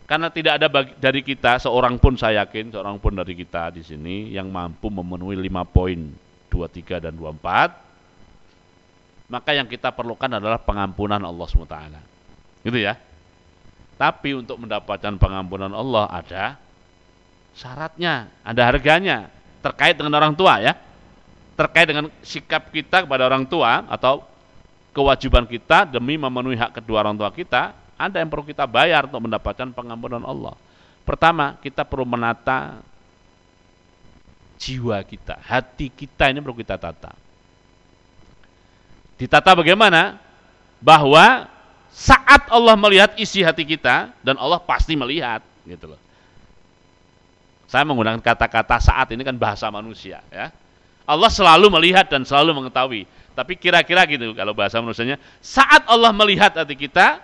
Karena 0.10 0.34
tidak 0.34 0.58
ada 0.58 0.68
bagi, 0.74 0.98
dari 0.98 1.22
kita 1.22 1.62
seorang 1.62 2.02
pun 2.02 2.18
saya 2.18 2.42
yakin 2.42 2.74
seorang 2.74 2.98
pun 2.98 3.14
dari 3.14 3.38
kita 3.38 3.70
di 3.70 3.86
sini 3.86 4.34
yang 4.34 4.50
mampu 4.50 4.90
memenuhi 4.90 5.38
lima 5.38 5.62
poin 5.62 6.10
23 6.50 7.06
dan 7.06 7.14
24 7.14 7.90
maka 9.30 9.54
yang 9.54 9.70
kita 9.70 9.94
perlukan 9.94 10.42
adalah 10.42 10.58
pengampunan 10.58 11.22
Allah 11.22 11.46
SWT. 11.46 11.78
Gitu 12.66 12.82
ya. 12.82 12.98
Tapi 14.00 14.32
untuk 14.32 14.56
mendapatkan 14.64 15.20
pengampunan 15.20 15.76
Allah 15.76 16.08
ada 16.08 16.56
syaratnya, 17.52 18.32
ada 18.48 18.62
harganya 18.64 19.28
terkait 19.60 20.00
dengan 20.00 20.16
orang 20.24 20.32
tua 20.40 20.64
ya. 20.64 20.74
Terkait 21.60 21.92
dengan 21.92 22.08
sikap 22.24 22.72
kita 22.72 23.04
kepada 23.04 23.28
orang 23.28 23.44
tua 23.44 23.84
atau 23.92 24.24
kewajiban 24.96 25.44
kita 25.44 25.84
demi 25.84 26.16
memenuhi 26.16 26.56
hak 26.56 26.80
kedua 26.80 27.04
orang 27.04 27.20
tua 27.20 27.28
kita, 27.36 27.76
ada 28.00 28.16
yang 28.24 28.32
perlu 28.32 28.48
kita 28.48 28.64
bayar 28.64 29.12
untuk 29.12 29.28
mendapatkan 29.28 29.68
pengampunan 29.76 30.24
Allah. 30.24 30.56
Pertama, 31.04 31.60
kita 31.60 31.84
perlu 31.84 32.08
menata 32.08 32.80
jiwa 34.56 35.04
kita, 35.04 35.44
hati 35.44 35.92
kita 35.92 36.32
ini 36.32 36.40
perlu 36.40 36.56
kita 36.56 36.80
tata 36.80 37.12
Ditata 39.20 39.52
bagaimana? 39.52 40.16
Bahwa 40.80 41.44
saat 42.00 42.48
Allah 42.48 42.80
melihat 42.80 43.12
isi 43.20 43.44
hati 43.44 43.68
kita 43.68 44.16
dan 44.24 44.40
Allah 44.40 44.56
pasti 44.64 44.96
melihat 44.96 45.44
gitu 45.68 45.92
loh. 45.92 46.00
Saya 47.68 47.84
menggunakan 47.84 48.24
kata-kata 48.24 48.80
saat 48.80 49.12
ini 49.12 49.20
kan 49.28 49.36
bahasa 49.36 49.68
manusia 49.68 50.24
ya. 50.32 50.48
Allah 51.04 51.28
selalu 51.28 51.68
melihat 51.68 52.08
dan 52.08 52.24
selalu 52.24 52.56
mengetahui. 52.56 53.04
Tapi 53.36 53.60
kira-kira 53.60 54.08
gitu 54.08 54.32
kalau 54.32 54.56
bahasa 54.56 54.80
manusianya, 54.80 55.20
saat 55.44 55.84
Allah 55.92 56.16
melihat 56.16 56.56
hati 56.56 56.80
kita, 56.80 57.20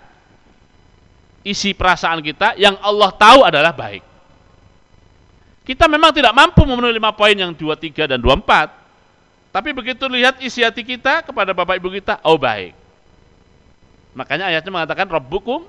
isi 1.40 1.72
perasaan 1.72 2.20
kita 2.20 2.60
yang 2.60 2.76
Allah 2.84 3.10
tahu 3.16 3.48
adalah 3.48 3.72
baik. 3.72 4.04
Kita 5.64 5.88
memang 5.88 6.12
tidak 6.12 6.36
mampu 6.36 6.62
memenuhi 6.68 6.94
lima 6.94 7.16
poin 7.16 7.34
yang 7.34 7.56
dua 7.56 7.80
tiga 7.80 8.04
dan 8.06 8.20
dua 8.20 8.36
empat. 8.36 8.70
Tapi 9.56 9.72
begitu 9.72 10.04
lihat 10.04 10.38
isi 10.44 10.60
hati 10.60 10.84
kita 10.84 11.24
kepada 11.24 11.56
bapak 11.56 11.80
ibu 11.80 11.88
kita, 11.88 12.20
oh 12.22 12.36
baik. 12.36 12.85
Makanya 14.16 14.48
ayatnya 14.48 14.72
mengatakan 14.72 15.06
Rabbukum 15.12 15.68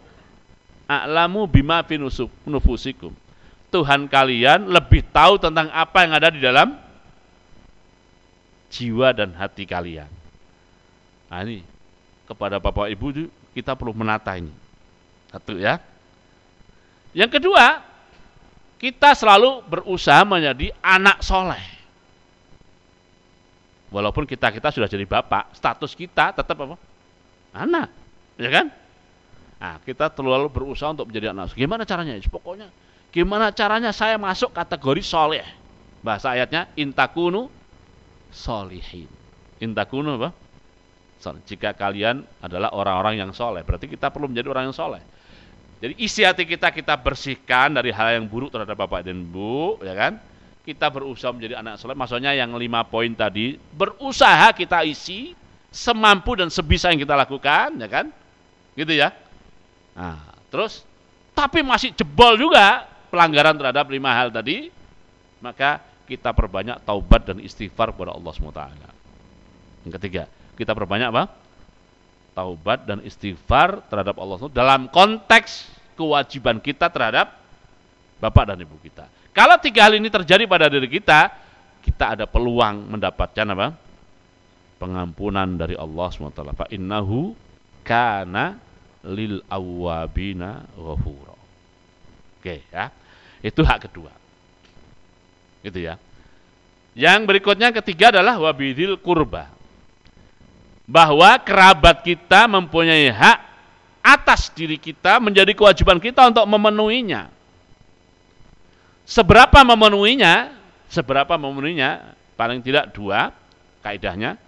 a'lamu 0.88 1.46
bima 1.52 1.84
fi 1.84 2.00
nufusikum. 2.48 3.12
Tuhan 3.68 4.08
kalian 4.08 4.72
lebih 4.72 5.04
tahu 5.12 5.36
tentang 5.36 5.68
apa 5.76 6.08
yang 6.08 6.14
ada 6.16 6.32
di 6.32 6.40
dalam 6.40 6.80
jiwa 8.72 9.12
dan 9.12 9.36
hati 9.36 9.68
kalian. 9.68 10.08
Nah 11.28 11.44
ini 11.44 11.68
kepada 12.24 12.64
Bapak 12.64 12.88
Ibu 12.88 13.28
kita 13.52 13.76
perlu 13.76 13.92
menata 13.92 14.32
ini. 14.40 14.56
Satu 15.28 15.60
ya. 15.60 15.84
Yang 17.12 17.42
kedua, 17.42 17.84
kita 18.80 19.12
selalu 19.18 19.66
berusaha 19.68 20.24
menjadi 20.24 20.72
anak 20.80 21.20
soleh. 21.20 21.64
Walaupun 23.92 24.28
kita 24.28 24.52
kita 24.52 24.70
sudah 24.72 24.88
jadi 24.92 25.08
bapak, 25.08 25.56
status 25.56 25.96
kita 25.96 26.36
tetap 26.36 26.56
apa? 26.60 26.76
Anak, 27.56 27.88
ya 28.38 28.50
kan? 28.50 28.66
Nah, 29.58 29.82
kita 29.82 30.14
terlalu 30.14 30.48
berusaha 30.54 30.94
untuk 30.94 31.10
menjadi 31.10 31.34
anak. 31.34 31.58
Gimana 31.58 31.82
caranya? 31.84 32.14
Pokoknya 32.30 32.70
gimana 33.10 33.50
caranya 33.50 33.90
saya 33.90 34.16
masuk 34.22 34.54
kategori 34.54 35.02
soleh. 35.02 35.46
Bahasa 36.06 36.38
ayatnya 36.38 36.70
intakunu 36.78 37.50
solihin. 38.30 39.10
Intakunu 39.58 40.22
apa? 40.22 40.30
Jika 41.50 41.74
kalian 41.74 42.22
adalah 42.40 42.70
orang-orang 42.78 43.18
yang 43.18 43.34
soleh, 43.34 43.66
berarti 43.66 43.90
kita 43.90 44.14
perlu 44.14 44.30
menjadi 44.30 44.48
orang 44.54 44.70
yang 44.70 44.78
soleh. 44.78 45.02
Jadi 45.82 45.94
isi 45.98 46.22
hati 46.22 46.46
kita 46.46 46.70
kita 46.70 46.94
bersihkan 46.94 47.74
dari 47.74 47.90
hal 47.90 48.22
yang 48.22 48.26
buruk 48.30 48.54
terhadap 48.54 48.78
bapak 48.78 49.06
dan 49.06 49.26
ibu, 49.26 49.82
ya 49.82 49.98
kan? 49.98 50.22
Kita 50.62 50.94
berusaha 50.94 51.34
menjadi 51.34 51.58
anak 51.58 51.82
soleh. 51.82 51.98
Maksudnya 51.98 52.38
yang 52.38 52.54
lima 52.54 52.86
poin 52.86 53.10
tadi, 53.18 53.58
berusaha 53.58 54.54
kita 54.54 54.86
isi 54.86 55.34
semampu 55.74 56.38
dan 56.38 56.54
sebisa 56.54 56.94
yang 56.94 57.02
kita 57.02 57.18
lakukan, 57.18 57.74
ya 57.82 57.90
kan? 57.90 58.14
Gitu 58.78 58.94
ya. 58.94 59.10
Nah, 59.98 60.22
terus 60.54 60.86
tapi 61.34 61.66
masih 61.66 61.94
jebol 61.98 62.38
juga 62.38 62.86
pelanggaran 63.10 63.58
terhadap 63.58 63.90
lima 63.90 64.14
hal 64.14 64.30
tadi, 64.30 64.70
maka 65.42 65.82
kita 66.06 66.30
perbanyak 66.32 66.82
taubat 66.86 67.26
dan 67.26 67.38
istighfar 67.42 67.92
kepada 67.92 68.14
Allah 68.14 68.32
SWT. 68.32 68.62
Yang 69.86 69.94
ketiga, 69.98 70.24
kita 70.54 70.72
perbanyak 70.78 71.10
apa? 71.10 71.24
Taubat 72.38 72.86
dan 72.86 73.02
istighfar 73.02 73.82
terhadap 73.90 74.16
Allah 74.22 74.38
SWT 74.38 74.54
dalam 74.54 74.86
konteks 74.94 75.74
kewajiban 75.98 76.62
kita 76.62 76.88
terhadap 76.94 77.34
bapak 78.22 78.54
dan 78.54 78.58
ibu 78.62 78.78
kita. 78.86 79.10
Kalau 79.34 79.58
tiga 79.62 79.90
hal 79.90 79.98
ini 79.98 80.10
terjadi 80.10 80.46
pada 80.46 80.70
diri 80.70 80.90
kita, 80.90 81.34
kita 81.82 82.18
ada 82.18 82.26
peluang 82.26 82.94
mendapatkan 82.94 83.46
apa? 83.54 83.74
Pengampunan 84.78 85.58
dari 85.58 85.74
Allah 85.78 86.08
SWT. 86.10 86.42
Fa 86.54 86.66
innahu 86.70 87.34
kana 87.86 88.67
lil 89.08 89.40
awabina 89.48 90.68
ghafura. 90.76 91.36
Oke 92.40 92.64
ya. 92.68 92.92
Itu 93.40 93.64
hak 93.64 93.88
kedua. 93.88 94.12
Gitu 95.64 95.80
ya. 95.80 95.96
Yang 96.98 97.20
berikutnya 97.30 97.70
ketiga 97.72 98.12
adalah 98.12 98.36
wabidil 98.42 99.00
kurba. 99.00 99.48
Bahwa 100.88 101.36
kerabat 101.40 102.04
kita 102.04 102.48
mempunyai 102.48 103.12
hak 103.12 103.40
atas 104.04 104.52
diri 104.56 104.80
kita 104.80 105.20
menjadi 105.20 105.52
kewajiban 105.52 106.00
kita 106.00 106.32
untuk 106.32 106.48
memenuhinya. 106.48 107.28
Seberapa 109.08 109.64
memenuhinya? 109.64 110.52
Seberapa 110.88 111.36
memenuhinya? 111.36 112.16
Paling 112.40 112.64
tidak 112.64 112.96
dua 112.96 113.36
kaidahnya. 113.84 114.40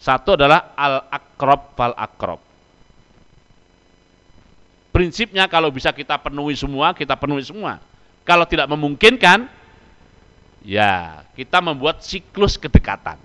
Satu 0.00 0.34
adalah 0.34 0.74
al-akrob 0.74 1.76
fal 1.76 1.94
akrob 1.94 2.51
Prinsipnya 4.92 5.48
kalau 5.48 5.72
bisa 5.72 5.88
kita 5.88 6.20
penuhi 6.20 6.52
semua, 6.52 6.92
kita 6.92 7.16
penuhi 7.16 7.40
semua. 7.40 7.80
Kalau 8.28 8.44
tidak 8.44 8.68
memungkinkan, 8.68 9.48
ya 10.60 11.24
kita 11.32 11.64
membuat 11.64 12.04
siklus 12.04 12.60
kedekatan. 12.60 13.16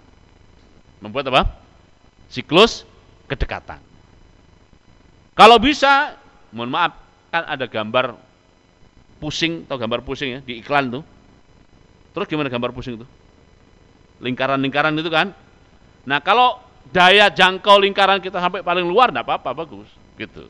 Membuat 1.03 1.27
apa? 1.27 1.43
Siklus 2.31 2.87
kedekatan. 3.27 3.83
Kalau 5.35 5.59
bisa, 5.59 6.17
mohon 6.55 6.71
maaf, 6.71 6.97
kan 7.29 7.43
ada 7.45 7.67
gambar 7.67 8.17
pusing, 9.19 9.67
atau 9.67 9.77
gambar 9.77 10.01
pusing 10.01 10.29
ya, 10.33 10.41
di 10.41 10.63
iklan 10.63 10.89
tuh. 10.89 11.03
Terus 12.15 12.25
gimana 12.31 12.49
gambar 12.49 12.73
pusing 12.73 12.97
itu? 12.97 13.05
Lingkaran-lingkaran 14.23 14.97
itu 14.97 15.11
kan. 15.13 15.35
Nah 16.07 16.23
kalau 16.23 16.57
daya 16.89 17.29
jangkau 17.29 17.77
lingkaran 17.77 18.23
kita 18.23 18.41
sampai 18.41 18.65
paling 18.65 18.87
luar, 18.87 19.11
enggak 19.13 19.27
apa-apa, 19.29 19.53
bagus. 19.53 19.85
Gitu. 20.17 20.49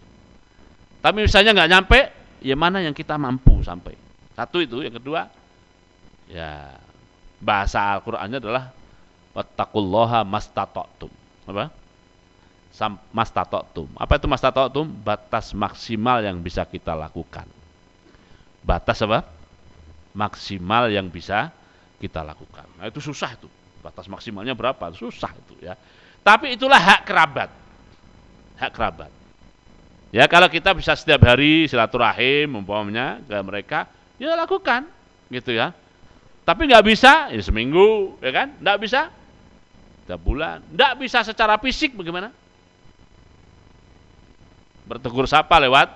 Tapi 1.08 1.24
misalnya 1.24 1.56
nggak 1.56 1.72
nyampe, 1.72 2.00
ya 2.44 2.60
mana 2.60 2.84
yang 2.84 2.92
kita 2.92 3.16
mampu 3.16 3.64
sampai. 3.64 3.96
Satu 4.36 4.60
itu, 4.60 4.84
yang 4.84 4.92
kedua, 4.92 5.32
ya 6.28 6.76
bahasa 7.40 7.80
Al-Qur'annya 7.96 8.44
adalah 8.44 8.76
wattaqullaha 9.32 10.28
mastata'tum. 10.28 11.08
Apa? 11.48 11.72
Sam, 12.76 13.00
mastata'tum. 13.16 13.88
Apa 13.96 14.20
itu 14.20 14.28
mastata'tum? 14.28 14.84
Batas 15.00 15.56
maksimal 15.56 16.28
yang 16.28 16.44
bisa 16.44 16.68
kita 16.68 16.92
lakukan. 16.92 17.48
Batas 18.68 19.00
apa? 19.00 19.24
Maksimal 20.12 20.92
yang 20.92 21.08
bisa 21.08 21.56
kita 22.04 22.20
lakukan. 22.20 22.68
Nah, 22.76 22.92
itu 22.92 23.00
susah 23.00 23.32
itu. 23.32 23.48
Batas 23.80 24.12
maksimalnya 24.12 24.60
berapa? 24.60 24.92
Susah 24.92 25.32
itu 25.32 25.56
ya. 25.64 25.80
Tapi 26.20 26.60
itulah 26.60 26.84
hak 26.84 27.08
kerabat. 27.08 27.48
Hak 28.60 28.76
kerabat. 28.76 29.17
Ya 30.18 30.26
kalau 30.26 30.50
kita 30.50 30.74
bisa 30.74 30.98
setiap 30.98 31.30
hari 31.30 31.70
silaturahim 31.70 32.50
umpamanya 32.58 33.22
ke 33.22 33.38
mereka, 33.46 33.86
ya 34.18 34.34
lakukan 34.34 34.90
gitu 35.30 35.54
ya. 35.54 35.78
Tapi 36.42 36.66
nggak 36.66 36.86
bisa, 36.90 37.30
ya 37.30 37.38
seminggu, 37.38 38.18
ya 38.18 38.34
kan? 38.34 38.50
Nggak 38.58 38.78
bisa, 38.82 39.14
tiap 40.10 40.18
bulan. 40.26 40.66
Nggak 40.74 41.06
bisa 41.06 41.22
secara 41.22 41.62
fisik 41.62 41.94
bagaimana? 41.94 42.34
Bertegur 44.90 45.30
sapa 45.30 45.62
lewat 45.62 45.94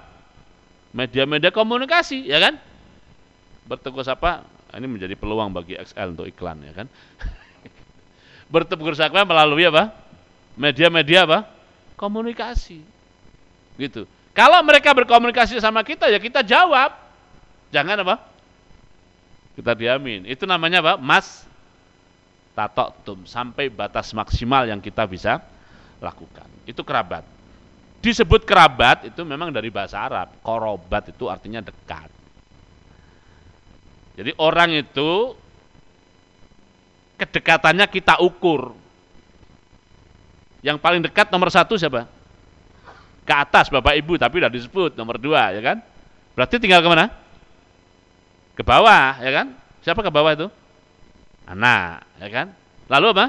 media-media 0.94 1.50
komunikasi, 1.50 2.22
ya 2.30 2.38
kan? 2.38 2.62
Bertegur 3.66 4.06
sapa, 4.06 4.46
ini 4.78 4.86
menjadi 4.86 5.18
peluang 5.18 5.50
bagi 5.50 5.74
XL 5.82 6.14
untuk 6.14 6.30
iklan, 6.30 6.62
ya 6.62 6.78
kan? 6.78 6.88
Bertegur 8.54 8.94
sapa 8.94 9.26
melalui 9.26 9.66
apa? 9.66 9.90
Media-media 10.62 11.26
apa? 11.26 11.50
Komunikasi 11.98 13.01
Gitu. 13.80 14.08
Kalau 14.32 14.64
mereka 14.64 14.96
berkomunikasi 14.96 15.60
sama 15.60 15.84
kita 15.84 16.08
ya 16.08 16.20
kita 16.20 16.44
jawab. 16.44 16.96
Jangan 17.72 18.04
apa? 18.04 18.16
Kita 19.56 19.76
diamin. 19.76 20.28
Itu 20.28 20.48
namanya 20.48 20.80
apa? 20.84 20.94
Mas 21.00 21.44
tato 22.52 22.92
tum 23.08 23.24
sampai 23.24 23.72
batas 23.72 24.12
maksimal 24.12 24.68
yang 24.68 24.80
kita 24.80 25.08
bisa 25.08 25.40
lakukan. 26.04 26.48
Itu 26.68 26.84
kerabat. 26.84 27.24
Disebut 28.02 28.44
kerabat 28.44 29.14
itu 29.14 29.22
memang 29.22 29.54
dari 29.54 29.70
bahasa 29.70 30.02
Arab. 30.02 30.34
Korobat 30.42 31.12
itu 31.14 31.30
artinya 31.30 31.62
dekat. 31.62 32.10
Jadi 34.18 34.32
orang 34.42 34.74
itu 34.76 35.38
kedekatannya 37.22 37.86
kita 37.88 38.20
ukur. 38.20 38.74
Yang 40.66 40.78
paling 40.82 41.02
dekat 41.06 41.30
nomor 41.30 41.54
satu 41.54 41.78
siapa? 41.78 42.10
Ke 43.32 43.36
atas 43.48 43.72
Bapak 43.72 43.96
Ibu 43.96 44.20
tapi 44.20 44.44
sudah 44.44 44.52
disebut 44.52 44.91
nomor 45.00 45.15
dua 45.15 45.56
ya 45.56 45.63
kan? 45.63 45.80
Berarti 46.36 46.60
tinggal 46.60 46.84
ke 46.84 46.89
mana 46.91 47.08
ke 48.60 48.63
bawah 48.67 49.24
ya 49.24 49.32
kan? 49.32 49.56
Siapa 49.88 50.04
ke 50.04 50.12
bawah 50.12 50.36
itu? 50.36 50.52
Anak 51.48 52.04
ya 52.20 52.28
kan? 52.28 52.51
Lalu 52.91 53.16
apa? 53.16 53.26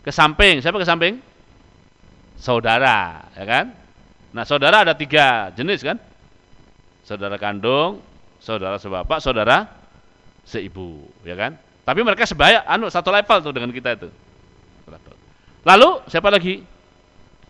Ke 0.00 0.08
samping 0.08 0.64
siapa 0.64 0.80
ke 0.80 0.88
samping? 0.88 1.20
Saudara 2.40 3.28
ya 3.36 3.44
kan? 3.44 3.76
Nah 4.32 4.48
saudara 4.48 4.88
ada 4.88 4.96
tiga 4.96 5.52
jenis 5.52 5.84
kan? 5.84 6.00
Saudara 7.04 7.36
kandung 7.36 8.00
saudara 8.40 8.80
sebapak 8.80 9.20
saudara 9.20 9.68
seibu 10.48 11.12
ya 11.28 11.36
kan? 11.36 11.60
Tapi 11.84 12.00
mereka 12.00 12.24
sebaya 12.24 12.64
anu 12.64 12.88
satu 12.88 13.12
level 13.12 13.44
tuh 13.44 13.52
dengan 13.52 13.68
kita 13.68 14.00
itu. 14.00 14.08
Lalu 15.68 16.08
siapa 16.08 16.32
lagi? 16.32 16.64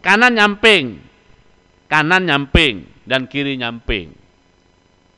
Kanan 0.02 0.34
nyamping 0.34 1.07
kanan 1.88 2.28
nyamping 2.28 2.86
dan 3.08 3.24
kiri 3.26 3.56
nyamping. 3.56 4.12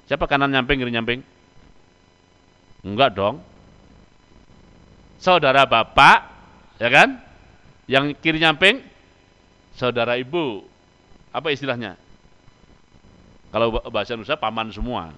Siapa 0.07 0.27
kanan 0.27 0.51
nyamping, 0.51 0.79
kiri 0.79 0.91
nyamping? 0.95 1.21
Enggak 2.87 3.15
dong. 3.15 3.43
Saudara 5.21 5.69
bapak, 5.69 6.19
ya 6.81 6.89
kan? 6.89 7.21
Yang 7.85 8.17
kiri 8.23 8.41
nyamping, 8.41 8.81
saudara 9.77 10.17
ibu. 10.17 10.65
Apa 11.31 11.53
istilahnya? 11.53 11.95
Kalau 13.51 13.75
bahasa 13.91 14.15
Indonesia 14.15 14.39
paman 14.39 14.71
semua. 14.71 15.13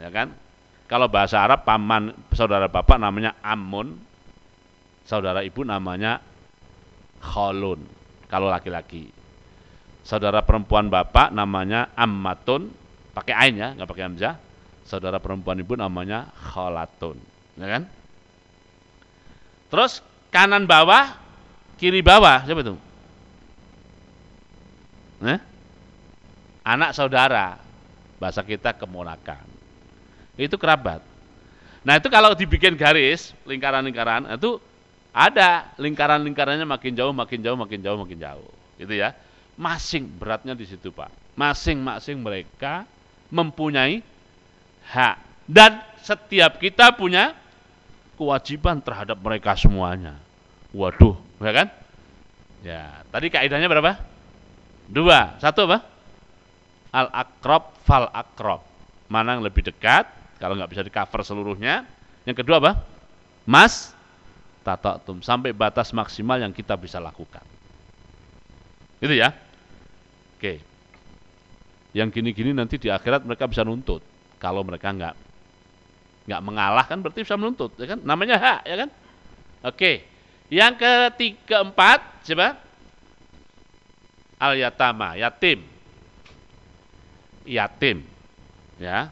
Ya 0.00 0.08
kan? 0.08 0.32
Kalau 0.88 1.08
bahasa 1.08 1.40
Arab 1.40 1.64
paman 1.64 2.12
saudara 2.36 2.68
bapak 2.68 3.00
namanya 3.00 3.36
amun, 3.40 3.96
saudara 5.08 5.40
ibu 5.40 5.64
namanya 5.64 6.20
kholun 7.22 7.80
kalau 8.28 8.52
laki-laki. 8.52 9.21
Saudara 10.02 10.42
perempuan 10.42 10.90
bapak 10.90 11.30
namanya 11.30 11.90
ammatun, 11.94 12.70
pakai 13.14 13.34
ain 13.34 13.54
ya, 13.58 13.68
nggak 13.74 13.88
pakai 13.88 14.04
hamzah. 14.06 14.34
Saudara 14.82 15.22
perempuan 15.22 15.56
ibu 15.62 15.78
namanya 15.78 16.28
khalatun, 16.34 17.16
ya 17.56 17.66
kan? 17.70 17.82
Terus 19.72 20.04
kanan 20.28 20.68
bawah, 20.68 21.16
kiri 21.80 22.04
bawah, 22.04 22.44
siapa 22.44 22.60
itu? 22.60 22.74
Eh? 25.22 25.38
Anak 26.66 26.92
saudara, 26.92 27.56
bahasa 28.18 28.42
kita 28.42 28.74
kemonakan. 28.74 29.46
Itu 30.36 30.58
kerabat. 30.58 31.00
Nah 31.82 31.98
itu 31.98 32.06
kalau 32.10 32.34
dibikin 32.34 32.78
garis, 32.78 33.34
lingkaran-lingkaran, 33.46 34.30
itu 34.34 34.58
ada 35.10 35.74
lingkaran-lingkarannya 35.78 36.66
makin 36.66 36.92
jauh, 36.94 37.14
makin 37.14 37.38
jauh, 37.42 37.58
makin 37.58 37.80
jauh, 37.82 37.98
makin 37.98 38.18
jauh. 38.18 38.50
Gitu 38.78 38.94
ya. 38.98 39.14
Masing 39.56 40.08
beratnya 40.16 40.56
di 40.56 40.64
situ 40.64 40.88
Pak. 40.88 41.12
Masing-masing 41.36 42.20
mereka 42.20 42.88
mempunyai 43.28 44.00
hak. 44.88 45.16
Dan 45.48 45.80
setiap 46.00 46.56
kita 46.60 46.92
punya 46.96 47.36
kewajiban 48.16 48.80
terhadap 48.80 49.18
mereka 49.20 49.56
semuanya. 49.56 50.16
Waduh, 50.72 51.16
ya 51.40 51.52
kan? 51.52 51.68
Ya, 52.62 52.82
tadi 53.10 53.26
kaidahnya 53.28 53.68
berapa? 53.68 53.98
Dua. 54.88 55.36
Satu 55.42 55.68
apa? 55.68 55.84
Al 56.92 57.08
akrob 57.12 57.72
fal 57.84 58.08
akrob. 58.12 58.62
Mana 59.08 59.36
yang 59.36 59.44
lebih 59.44 59.64
dekat? 59.64 60.08
Kalau 60.40 60.56
nggak 60.56 60.70
bisa 60.70 60.82
di 60.84 60.92
cover 60.92 61.20
seluruhnya. 61.24 61.84
Yang 62.24 62.44
kedua 62.44 62.62
apa? 62.62 62.72
Mas 63.42 63.90
tatatum 64.62 65.18
sampai 65.20 65.50
batas 65.50 65.90
maksimal 65.90 66.38
yang 66.38 66.54
kita 66.54 66.78
bisa 66.78 67.02
lakukan. 67.02 67.42
Itu 69.02 69.10
ya. 69.10 69.34
Oke. 70.38 70.62
Yang 71.92 72.08
gini-gini 72.14 72.54
nanti 72.54 72.78
di 72.78 72.86
akhirat 72.86 73.26
mereka 73.26 73.50
bisa 73.50 73.66
nuntut. 73.66 74.00
Kalau 74.38 74.62
mereka 74.62 74.94
nggak 74.94 75.14
nggak 76.22 76.42
mengalah 76.42 76.86
kan 76.86 77.02
berarti 77.02 77.26
bisa 77.26 77.34
menuntut, 77.34 77.74
ya 77.78 77.94
kan? 77.94 77.98
Namanya 77.98 78.38
hak, 78.38 78.60
ya 78.62 78.76
kan? 78.86 78.88
Oke. 79.66 80.06
Yang 80.52 80.74
ketiga 80.78 81.66
empat 81.66 81.98
siapa? 82.22 82.58
Al 84.38 84.54
yatama, 84.58 85.18
yatim. 85.18 85.66
Yatim. 87.46 88.06
Ya. 88.78 89.10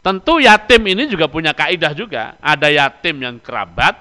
Tentu 0.00 0.40
yatim 0.40 0.82
ini 0.88 1.08
juga 1.08 1.28
punya 1.28 1.52
kaidah 1.52 1.92
juga. 1.92 2.36
Ada 2.40 2.68
yatim 2.72 3.16
yang 3.20 3.36
kerabat, 3.40 3.96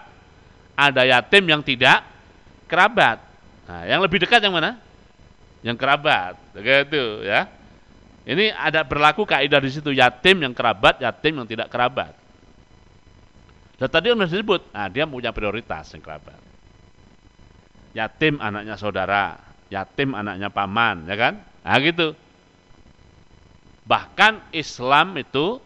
ada 0.76 1.02
yatim 1.04 1.44
yang 1.48 1.62
tidak 1.64 2.04
kerabat. 2.68 3.31
Nah, 3.72 3.88
yang 3.88 4.04
lebih 4.04 4.20
dekat 4.20 4.44
yang 4.44 4.52
mana? 4.52 4.76
Yang 5.64 5.80
kerabat. 5.80 6.36
Begitu 6.52 7.24
ya. 7.24 7.48
Ini 8.28 8.52
ada 8.52 8.84
berlaku 8.84 9.24
kaidah 9.24 9.64
di 9.64 9.72
situ 9.72 9.96
yatim 9.96 10.44
yang 10.44 10.52
kerabat, 10.52 11.00
yatim 11.00 11.40
yang 11.40 11.48
tidak 11.48 11.72
kerabat. 11.72 12.12
Dan 13.80 13.88
tadi 13.88 14.12
sudah 14.12 14.28
disebut, 14.28 14.62
nah 14.76 14.92
dia 14.92 15.08
punya 15.08 15.32
prioritas 15.32 15.88
yang 15.96 16.04
kerabat. 16.04 16.38
Yatim 17.96 18.38
anaknya 18.44 18.76
saudara, 18.76 19.40
yatim 19.72 20.14
anaknya 20.14 20.52
paman, 20.52 21.08
ya 21.08 21.16
kan? 21.16 21.34
Nah 21.64 21.80
gitu. 21.80 22.14
Bahkan 23.88 24.54
Islam 24.54 25.16
itu 25.18 25.58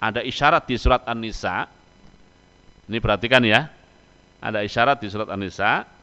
ada 0.00 0.24
isyarat 0.24 0.64
di 0.64 0.80
surat 0.80 1.04
An-Nisa. 1.04 1.68
Ini 2.88 2.98
perhatikan 2.98 3.44
ya. 3.44 3.68
Ada 4.40 4.64
isyarat 4.64 4.98
di 4.98 5.12
surat 5.12 5.28
An-Nisa. 5.28 5.99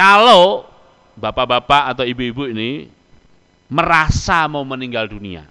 Kalau 0.00 0.64
bapak-bapak 1.12 1.92
atau 1.92 2.08
ibu-ibu 2.08 2.48
ini 2.48 2.88
merasa 3.68 4.48
mau 4.48 4.64
meninggal 4.64 5.04
dunia. 5.04 5.44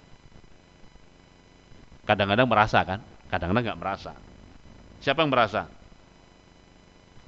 Kadang-kadang 2.02 2.50
merasa 2.50 2.82
kan, 2.82 2.98
kadang-kadang 3.30 3.70
nggak 3.70 3.78
merasa. 3.78 4.12
Siapa 4.98 5.22
yang 5.22 5.30
merasa? 5.30 5.70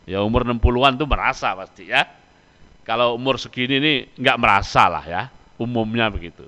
Ya 0.03 0.18
umur 0.27 0.43
60-an 0.43 0.99
tuh 0.99 1.07
merasa 1.07 1.55
pasti 1.55 1.95
ya. 1.95 2.11
Kalau 2.83 3.14
umur 3.14 3.39
segini 3.39 3.79
nih 3.79 3.99
nggak 4.18 4.41
merasa 4.43 4.91
lah 4.91 5.07
ya, 5.07 5.23
umumnya 5.62 6.11
begitu. 6.11 6.43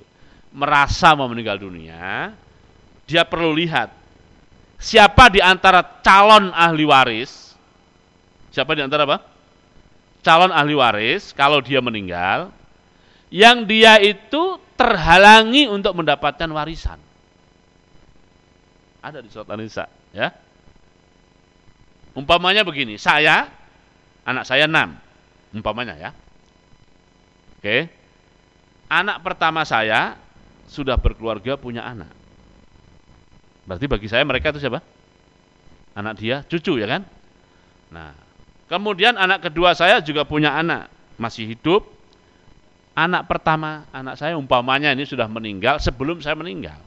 Merasa 0.50 1.14
mau 1.14 1.30
meninggal 1.30 1.62
dunia, 1.62 2.34
dia 3.06 3.22
perlu 3.22 3.54
lihat 3.54 3.94
siapa 4.82 5.30
di 5.30 5.38
antara 5.38 5.86
calon 6.02 6.50
ahli 6.50 6.82
waris, 6.82 7.54
siapa 8.50 8.74
di 8.74 8.82
antara 8.82 9.06
apa? 9.06 9.33
Calon 10.24 10.48
ahli 10.50 10.72
waris 10.72 11.36
kalau 11.36 11.60
dia 11.60 11.84
meninggal, 11.84 12.48
yang 13.28 13.68
dia 13.68 14.00
itu 14.00 14.56
terhalangi 14.80 15.68
untuk 15.68 15.92
mendapatkan 16.00 16.48
warisan. 16.48 16.96
Ada 19.04 19.20
di 19.20 19.28
surat 19.28 19.52
An-Nisa, 19.52 19.84
ya. 20.16 20.32
Umpamanya 22.16 22.64
begini, 22.64 22.96
saya 22.96 23.52
anak 24.24 24.48
saya 24.48 24.64
enam, 24.64 24.96
umpamanya 25.52 25.92
ya. 26.00 26.10
Oke. 27.60 27.92
Anak 28.88 29.20
pertama 29.20 29.64
saya 29.68 30.16
sudah 30.68 30.96
berkeluarga 30.96 31.60
punya 31.60 31.84
anak. 31.84 32.08
Berarti 33.68 33.84
bagi 33.88 34.08
saya 34.08 34.24
mereka 34.24 34.56
itu 34.56 34.60
siapa? 34.60 34.80
Anak 35.92 36.16
dia, 36.16 36.44
cucu 36.48 36.80
ya 36.80 36.88
kan? 36.88 37.02
Nah, 37.92 38.23
kemudian 38.70 39.16
anak 39.18 39.50
kedua 39.50 39.76
saya 39.76 40.00
juga 40.00 40.24
punya 40.24 40.54
anak, 40.54 40.88
masih 41.20 41.48
hidup, 41.48 41.84
anak 42.94 43.26
pertama 43.26 43.84
anak 43.90 44.14
saya 44.14 44.38
umpamanya 44.38 44.94
ini 44.94 45.02
sudah 45.02 45.26
meninggal 45.26 45.82
sebelum 45.82 46.22
saya 46.22 46.38
meninggal. 46.38 46.78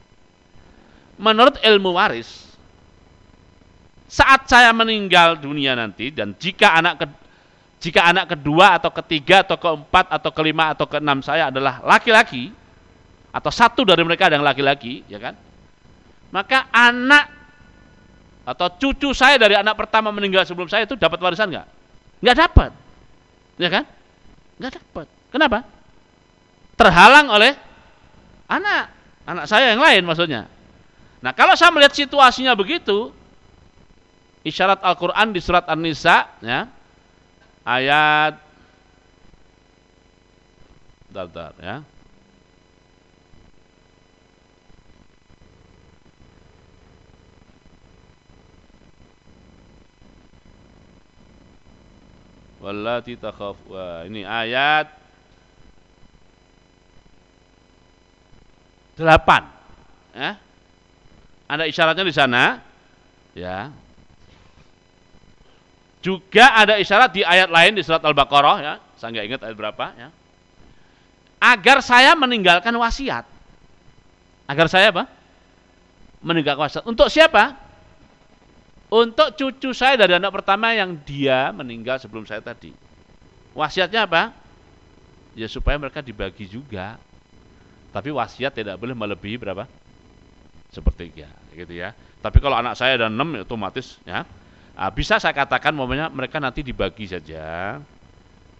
Menurut 1.18 1.60
ilmu 1.60 1.98
waris, 1.98 2.48
saat 4.08 4.48
saya 4.48 4.72
meninggal 4.72 5.36
dunia 5.36 5.76
nanti 5.76 6.08
dan 6.08 6.32
jika 6.40 6.78
anak 6.80 6.94
ke, 7.04 7.06
jika 7.78 8.08
anak 8.08 8.32
kedua 8.34 8.80
atau 8.80 8.90
ketiga 9.02 9.44
atau 9.44 9.60
keempat 9.60 10.08
atau 10.08 10.30
kelima 10.32 10.72
atau 10.72 10.88
keenam 10.88 11.20
saya 11.20 11.52
adalah 11.52 11.84
laki-laki 11.84 12.50
atau 13.28 13.52
satu 13.52 13.84
dari 13.84 14.02
mereka 14.02 14.32
yang 14.32 14.42
laki-laki, 14.42 15.04
ya 15.06 15.20
kan? 15.20 15.36
Maka 16.32 16.68
anak 16.72 17.37
atau 18.48 18.72
cucu 18.80 19.12
saya 19.12 19.36
dari 19.36 19.52
anak 19.52 19.76
pertama 19.76 20.08
meninggal 20.08 20.48
sebelum 20.48 20.72
saya 20.72 20.88
itu 20.88 20.96
dapat 20.96 21.20
warisan 21.20 21.52
nggak? 21.52 21.66
Nggak 22.24 22.36
dapat, 22.48 22.70
ya 23.60 23.68
kan? 23.68 23.84
Nggak 24.56 24.72
dapat. 24.80 25.06
Kenapa? 25.28 25.58
terhalang 26.78 27.26
oleh 27.34 27.52
anak, 28.46 28.94
anak 29.26 29.44
saya 29.50 29.74
yang 29.74 29.82
lain 29.82 30.06
maksudnya. 30.06 30.46
Nah, 31.18 31.34
kalau 31.34 31.58
saya 31.58 31.74
melihat 31.74 31.90
situasinya 31.90 32.54
begitu, 32.54 33.10
isyarat 34.46 34.78
Al-Qur'an 34.86 35.34
di 35.34 35.42
surat 35.42 35.66
An-Nisa 35.66 36.30
ya. 36.38 36.70
Ayat 37.66 38.46
Bentar, 41.08 41.56
ya. 41.58 41.82
Wallati 52.68 53.16
takhaf. 53.16 53.56
Wah, 53.72 54.04
ini 54.04 54.28
ayat 54.28 54.92
Delapan. 58.98 59.46
Ya. 60.10 60.34
Ada 61.46 61.70
isyaratnya 61.70 62.02
di 62.02 62.10
sana. 62.10 62.58
Ya. 63.32 63.70
Juga 66.02 66.50
ada 66.50 66.74
isyarat 66.82 67.14
di 67.14 67.22
ayat 67.22 67.46
lain 67.46 67.78
di 67.78 67.86
surat 67.86 68.02
Al-Baqarah 68.02 68.58
ya. 68.58 68.74
Saya 68.98 69.14
nggak 69.14 69.26
ingat 69.30 69.40
ayat 69.46 69.56
berapa 69.56 69.84
ya. 69.94 70.08
Agar 71.38 71.78
saya 71.78 72.18
meninggalkan 72.18 72.74
wasiat. 72.74 73.22
Agar 74.50 74.66
saya 74.66 74.90
apa? 74.90 75.06
Meninggalkan 76.18 76.66
wasiat. 76.66 76.82
Untuk 76.82 77.06
siapa? 77.06 77.54
Untuk 78.88 79.36
cucu 79.36 79.76
saya 79.76 80.00
dari 80.00 80.16
anak 80.16 80.32
pertama 80.32 80.72
yang 80.72 80.96
dia 81.04 81.52
meninggal 81.52 82.00
sebelum 82.00 82.24
saya 82.24 82.40
tadi. 82.40 82.72
Wasiatnya 83.52 84.08
apa? 84.08 84.32
Ya 85.36 85.44
supaya 85.44 85.76
mereka 85.76 86.00
dibagi 86.00 86.48
juga 86.48 86.96
tapi 87.88 88.12
wasiat 88.12 88.52
tidak 88.52 88.76
boleh 88.76 88.92
melebihi 88.92 89.36
berapa? 89.40 89.64
Sepertiga, 90.68 91.32
gitu 91.56 91.72
ya. 91.72 91.96
Tapi 92.20 92.38
kalau 92.44 92.60
anak 92.60 92.76
saya 92.76 93.00
ada 93.00 93.08
enam, 93.08 93.32
ya 93.32 93.42
otomatis 93.48 93.96
ya. 94.04 94.28
Nah, 94.78 94.90
bisa 94.92 95.16
saya 95.18 95.34
katakan 95.34 95.72
momennya 95.74 96.12
mereka 96.12 96.38
nanti 96.38 96.62
dibagi 96.62 97.08
saja 97.08 97.80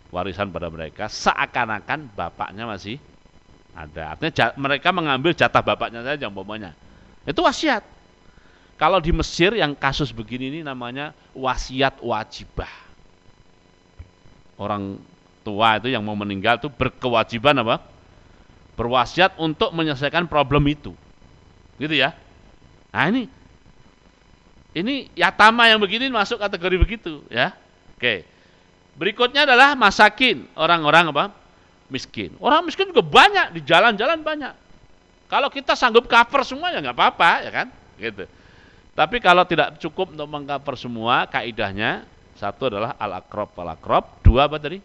warisan 0.09 0.49
pada 0.51 0.73
mereka 0.73 1.07
seakan-akan 1.07 2.11
bapaknya 2.17 2.65
masih 2.65 2.97
ada. 3.77 4.17
Artinya 4.17 4.57
mereka 4.59 4.89
mengambil 4.91 5.37
jatah 5.37 5.63
bapaknya 5.63 6.03
saja 6.03 6.27
umpamanya. 6.27 6.73
Itu 7.29 7.45
wasiat. 7.45 7.98
Kalau 8.79 9.03
di 9.03 9.11
Mesir 9.11 9.59
yang 9.59 9.75
kasus 9.75 10.15
begini 10.15 10.55
ini 10.55 10.61
namanya 10.63 11.11
wasiat 11.35 11.99
wajibah. 11.99 12.71
Orang 14.55 15.03
tua 15.43 15.83
itu 15.83 15.91
yang 15.91 16.07
mau 16.07 16.15
meninggal 16.15 16.63
itu 16.63 16.71
berkewajiban 16.71 17.59
apa? 17.59 17.83
Berwasiat 18.79 19.35
untuk 19.43 19.75
menyelesaikan 19.75 20.31
problem 20.31 20.63
itu. 20.71 20.95
Gitu 21.75 21.99
ya. 21.99 22.15
Nah 22.95 23.11
ini 23.11 23.27
ini 24.79 25.11
yatama 25.19 25.67
yang 25.67 25.83
begini 25.83 26.07
masuk 26.07 26.39
kategori 26.39 26.79
begitu 26.79 27.27
ya. 27.35 27.59
Oke. 27.99 28.23
Berikutnya 28.95 29.43
adalah 29.47 29.75
masakin, 29.75 30.47
orang-orang 30.55 31.11
apa? 31.11 31.25
Miskin. 31.91 32.35
Orang 32.39 32.63
miskin 32.67 32.95
juga 32.95 33.03
banyak 33.03 33.59
di 33.59 33.61
jalan-jalan 33.67 34.23
banyak. 34.23 34.55
Kalau 35.27 35.51
kita 35.51 35.75
sanggup 35.75 36.07
cover 36.07 36.47
semua 36.47 36.71
ya 36.71 36.79
nggak 36.79 36.95
apa-apa 36.95 37.31
ya 37.43 37.51
kan? 37.51 37.67
Gitu. 37.99 38.38
Tapi 38.99 39.23
kalau 39.23 39.47
tidak 39.47 39.79
cukup 39.79 40.11
untuk 40.11 40.27
mengcover 40.27 40.75
semua, 40.75 41.31
kaidahnya 41.31 42.03
satu 42.35 42.67
adalah 42.67 42.99
al 42.99 43.23
akrob 43.23 43.55
al 43.63 43.79
akrob, 43.79 44.05
dua 44.27 44.51
apa 44.51 44.59
tadi? 44.59 44.83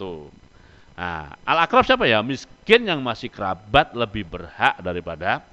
Tuh. 0.00 0.32
Nah, 0.96 1.36
al 1.44 1.58
akrob 1.68 1.84
siapa 1.84 2.08
ya? 2.08 2.24
Miskin 2.24 2.88
yang 2.88 3.04
masih 3.04 3.28
kerabat 3.28 3.92
lebih 3.92 4.24
berhak 4.24 4.80
daripada 4.80 5.44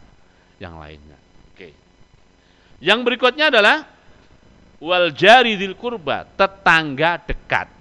yang 0.55 0.79
lainnya. 0.79 1.19
Yang 2.83 2.99
berikutnya 3.07 3.51
adalah 3.51 3.87
wal 4.83 5.11
jari 5.15 5.55
dil 5.55 5.75
kurba, 5.79 6.27
tetangga 6.35 7.19
dekat. 7.23 7.71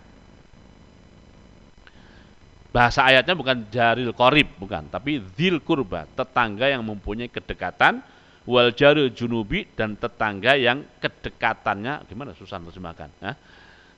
Bahasa 2.75 3.07
ayatnya 3.07 3.39
bukan 3.39 3.71
jaril 3.71 4.11
korib, 4.11 4.51
bukan, 4.59 4.91
tapi 4.91 5.23
dil 5.39 5.63
kurba, 5.63 6.11
tetangga 6.19 6.67
yang 6.67 6.83
mempunyai 6.83 7.31
kedekatan, 7.31 8.03
wal 8.45 8.71
jaril 8.77 9.09
junubi 9.13 9.65
dan 9.73 9.97
tetangga 9.97 10.57
yang 10.57 10.85
kedekatannya 11.01 12.05
gimana 12.09 12.37
susah 12.37 12.61
terjemahkan, 12.61 13.09
ya? 13.21 13.33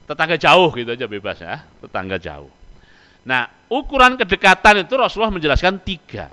tetangga 0.06 0.36
jauh 0.38 0.70
gitu 0.74 0.90
aja 0.94 1.06
bebas 1.10 1.38
ya, 1.42 1.66
tetangga 1.82 2.16
jauh. 2.18 2.50
Nah, 3.26 3.50
ukuran 3.66 4.14
kedekatan 4.14 4.86
itu 4.86 4.94
Rasulullah 4.94 5.34
menjelaskan 5.34 5.82
tiga. 5.82 6.30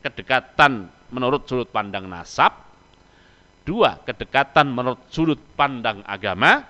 Kedekatan 0.00 0.88
menurut 1.12 1.44
sudut 1.44 1.68
pandang 1.68 2.08
nasab, 2.08 2.66
Dua, 3.66 3.98
kedekatan 3.98 4.70
menurut 4.70 5.10
sudut 5.10 5.42
pandang 5.58 5.98
agama. 6.06 6.62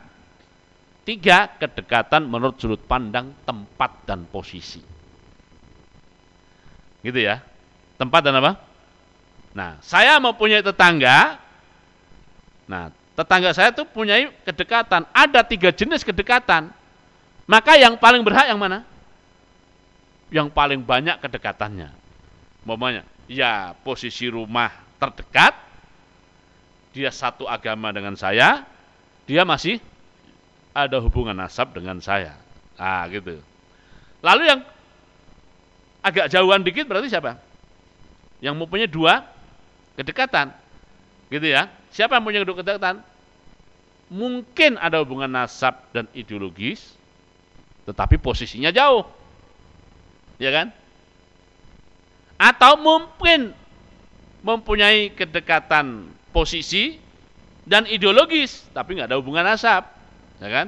Tiga, 1.04 1.44
kedekatan 1.60 2.24
menurut 2.24 2.56
sudut 2.56 2.80
pandang 2.88 3.36
tempat 3.44 4.08
dan 4.08 4.24
posisi. 4.24 4.80
Gitu 7.04 7.20
ya. 7.20 7.44
Tempat 8.00 8.20
dan 8.24 8.40
apa? 8.40 8.65
Nah, 9.56 9.80
saya 9.80 10.20
mempunyai 10.20 10.60
tetangga. 10.60 11.40
Nah, 12.68 12.92
tetangga 13.16 13.56
saya 13.56 13.72
itu 13.72 13.88
punya 13.88 14.28
kedekatan. 14.44 15.08
Ada 15.16 15.40
tiga 15.48 15.72
jenis 15.72 16.04
kedekatan. 16.04 16.68
Maka 17.48 17.80
yang 17.80 17.96
paling 17.96 18.20
berhak 18.20 18.52
yang 18.52 18.60
mana? 18.60 18.84
Yang 20.28 20.52
paling 20.52 20.84
banyak 20.84 21.16
kedekatannya. 21.24 21.88
Momennya, 22.68 23.08
ya 23.32 23.72
posisi 23.80 24.28
rumah 24.28 24.68
terdekat, 25.00 25.56
dia 26.92 27.08
satu 27.08 27.48
agama 27.48 27.94
dengan 27.96 28.12
saya, 28.12 28.66
dia 29.24 29.46
masih 29.48 29.80
ada 30.76 31.00
hubungan 31.00 31.32
nasab 31.32 31.72
dengan 31.72 31.96
saya. 32.04 32.36
Ah, 32.76 33.08
gitu. 33.08 33.40
Lalu 34.20 34.42
yang 34.52 34.60
agak 36.04 36.28
jauhan 36.28 36.60
dikit 36.60 36.84
berarti 36.84 37.08
siapa? 37.08 37.40
Yang 38.42 38.54
mempunyai 38.60 38.90
dua 38.90 39.35
kedekatan. 39.96 40.52
Gitu 41.32 41.48
ya. 41.50 41.72
Siapa 41.90 42.16
yang 42.16 42.24
punya 42.24 42.44
kedekatan? 42.44 43.02
Mungkin 44.06 44.78
ada 44.78 45.02
hubungan 45.02 45.26
nasab 45.26 45.82
dan 45.90 46.06
ideologis, 46.14 46.94
tetapi 47.90 48.22
posisinya 48.22 48.70
jauh. 48.70 49.02
Ya 50.38 50.54
kan? 50.54 50.70
Atau 52.38 52.78
mungkin 52.78 53.56
mempunyai 54.46 55.10
kedekatan 55.10 56.06
posisi 56.30 57.00
dan 57.66 57.88
ideologis, 57.90 58.62
tapi 58.70 58.94
nggak 58.94 59.10
ada 59.10 59.18
hubungan 59.18 59.42
nasab, 59.42 59.90
ya 60.38 60.48
kan? 60.52 60.66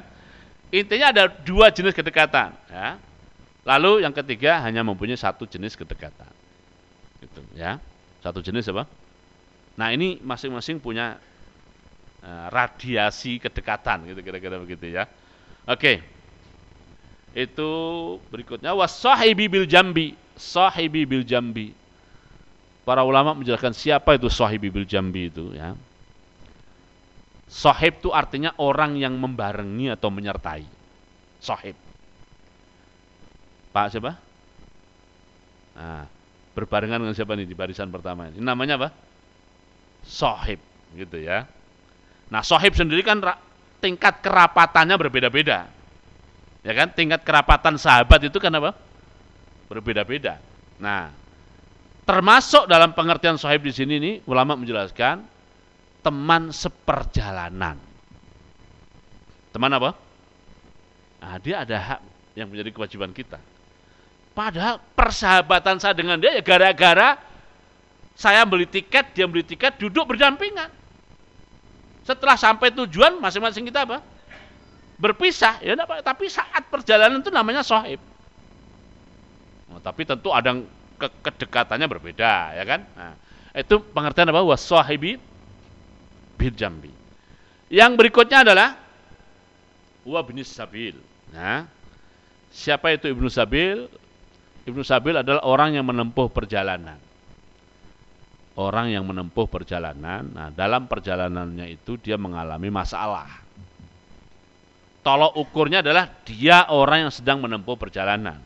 Intinya 0.75 1.15
ada 1.15 1.25
dua 1.31 1.71
jenis 1.71 1.95
kedekatan, 1.95 2.51
ya. 2.67 2.99
Lalu 3.63 4.03
yang 4.03 4.11
ketiga 4.11 4.59
hanya 4.65 4.83
mempunyai 4.83 5.15
satu 5.15 5.47
jenis 5.47 5.79
kedekatan, 5.79 6.33
gitu, 7.23 7.45
ya. 7.55 7.79
Satu 8.19 8.43
jenis 8.43 8.67
apa? 8.73 8.89
Nah 9.79 9.95
ini 9.95 10.19
masing-masing 10.19 10.83
punya 10.83 11.23
uh, 12.27 12.47
radiasi 12.51 13.39
kedekatan, 13.39 14.11
gitu 14.11 14.21
kira-kira 14.27 14.59
begitu 14.59 14.91
ya. 14.91 15.07
Oke, 15.71 16.03
itu 17.39 17.71
berikutnya 18.35 18.75
wasahibi 18.75 19.47
bil 19.47 19.71
jambi, 19.71 20.19
sahibi 20.35 21.07
bil 21.07 21.23
jambi 21.23 21.71
para 22.89 23.05
ulama 23.05 23.37
menjelaskan 23.37 23.77
siapa 23.77 24.17
itu 24.17 24.27
sahibi 24.33 24.73
bil 24.73 24.89
jambi 24.89 25.29
itu 25.29 25.55
ya. 25.55 25.77
Sahib 27.49 28.05
itu 28.05 28.13
artinya 28.13 28.53
orang 28.61 29.01
yang 29.01 29.17
membarengi 29.17 29.89
atau 29.89 30.13
menyertai. 30.13 30.69
Sahib. 31.41 31.73
Pak 33.73 33.87
siapa? 33.89 34.13
Nah, 35.73 36.05
berbarengan 36.53 37.01
dengan 37.01 37.17
siapa 37.17 37.33
nih 37.33 37.49
di 37.49 37.57
barisan 37.57 37.89
pertama 37.89 38.29
ini? 38.29 38.41
Namanya 38.45 38.77
apa? 38.77 38.89
Sahib 40.05 40.61
gitu 40.97 41.19
ya. 41.21 41.47
Nah, 42.29 42.45
sahib 42.45 42.77
sendiri 42.77 43.01
kan 43.05 43.21
tingkat 43.81 44.21
kerapatannya 44.21 44.97
berbeda-beda. 45.01 45.69
Ya 46.67 46.73
kan? 46.77 46.93
Tingkat 46.93 47.25
kerapatan 47.25 47.81
sahabat 47.81 48.21
itu 48.27 48.37
kan 48.37 48.53
apa? 48.53 48.77
Berbeda-beda. 49.69 50.41
Nah, 50.81 51.13
Termasuk 52.09 52.65
dalam 52.73 52.97
pengertian 52.97 53.37
sahib 53.37 53.61
di 53.61 53.69
sini 53.69 54.01
nih 54.01 54.15
ulama 54.25 54.57
menjelaskan 54.57 55.29
teman 56.01 56.49
seperjalanan. 56.57 57.77
Teman 59.53 59.69
apa? 59.77 59.93
Nah, 61.21 61.37
dia 61.37 61.69
ada 61.69 61.77
hak 61.77 62.01
yang 62.33 62.49
menjadi 62.49 62.73
kewajiban 62.73 63.13
kita. 63.13 63.37
Padahal 64.33 64.81
persahabatan 64.97 65.85
saya 65.85 65.93
dengan 65.93 66.17
dia 66.17 66.33
ya 66.33 66.41
gara-gara 66.41 67.21
saya 68.19 68.43
beli 68.43 68.67
tiket, 68.67 69.15
dia 69.15 69.31
beli 69.31 69.47
tiket, 69.47 69.79
duduk 69.79 70.11
berdampingan. 70.11 70.75
Setelah 72.03 72.35
sampai 72.35 72.75
tujuan 72.75 73.23
masing-masing 73.23 73.71
kita 73.71 73.87
apa? 73.87 74.03
Berpisah, 74.99 75.63
ya 75.63 75.79
apa? 75.79 76.03
Tapi 76.03 76.27
saat 76.27 76.67
perjalanan 76.67 77.23
itu 77.23 77.31
namanya 77.31 77.63
sahib. 77.63 78.03
Nah, 79.71 79.79
tapi 79.79 80.03
tentu 80.03 80.35
ada 80.35 80.59
ke 80.99 81.09
kedekatannya 81.23 81.87
berbeda 81.87 82.59
ya 82.59 82.65
kan 82.67 82.83
nah, 82.99 83.15
itu 83.55 83.79
pengertian 83.95 84.29
apa 84.35 84.43
wasahibi 84.43 85.17
bil 86.35 86.53
jambi 86.53 86.91
yang 87.71 87.95
berikutnya 87.95 88.43
adalah 88.43 88.75
wa 90.03 90.21
sabil 90.43 90.99
nah 91.31 91.71
siapa 92.51 92.99
itu 92.99 93.07
ibnu 93.15 93.31
sabil 93.31 93.87
ibnu 94.67 94.83
sabil 94.83 95.15
adalah 95.15 95.47
orang 95.47 95.79
yang 95.79 95.87
menempuh 95.87 96.27
perjalanan 96.27 96.99
orang 98.59 98.91
yang 98.91 99.07
menempuh 99.07 99.47
perjalanan 99.47 100.27
nah 100.35 100.49
dalam 100.51 100.91
perjalanannya 100.91 101.71
itu 101.71 101.95
dia 102.03 102.19
mengalami 102.19 102.69
masalah 102.69 103.31
tolok 105.07 105.39
ukurnya 105.39 105.81
adalah 105.81 106.11
dia 106.27 106.67
orang 106.75 107.09
yang 107.09 107.13
sedang 107.15 107.39
menempuh 107.39 107.79
perjalanan 107.79 108.43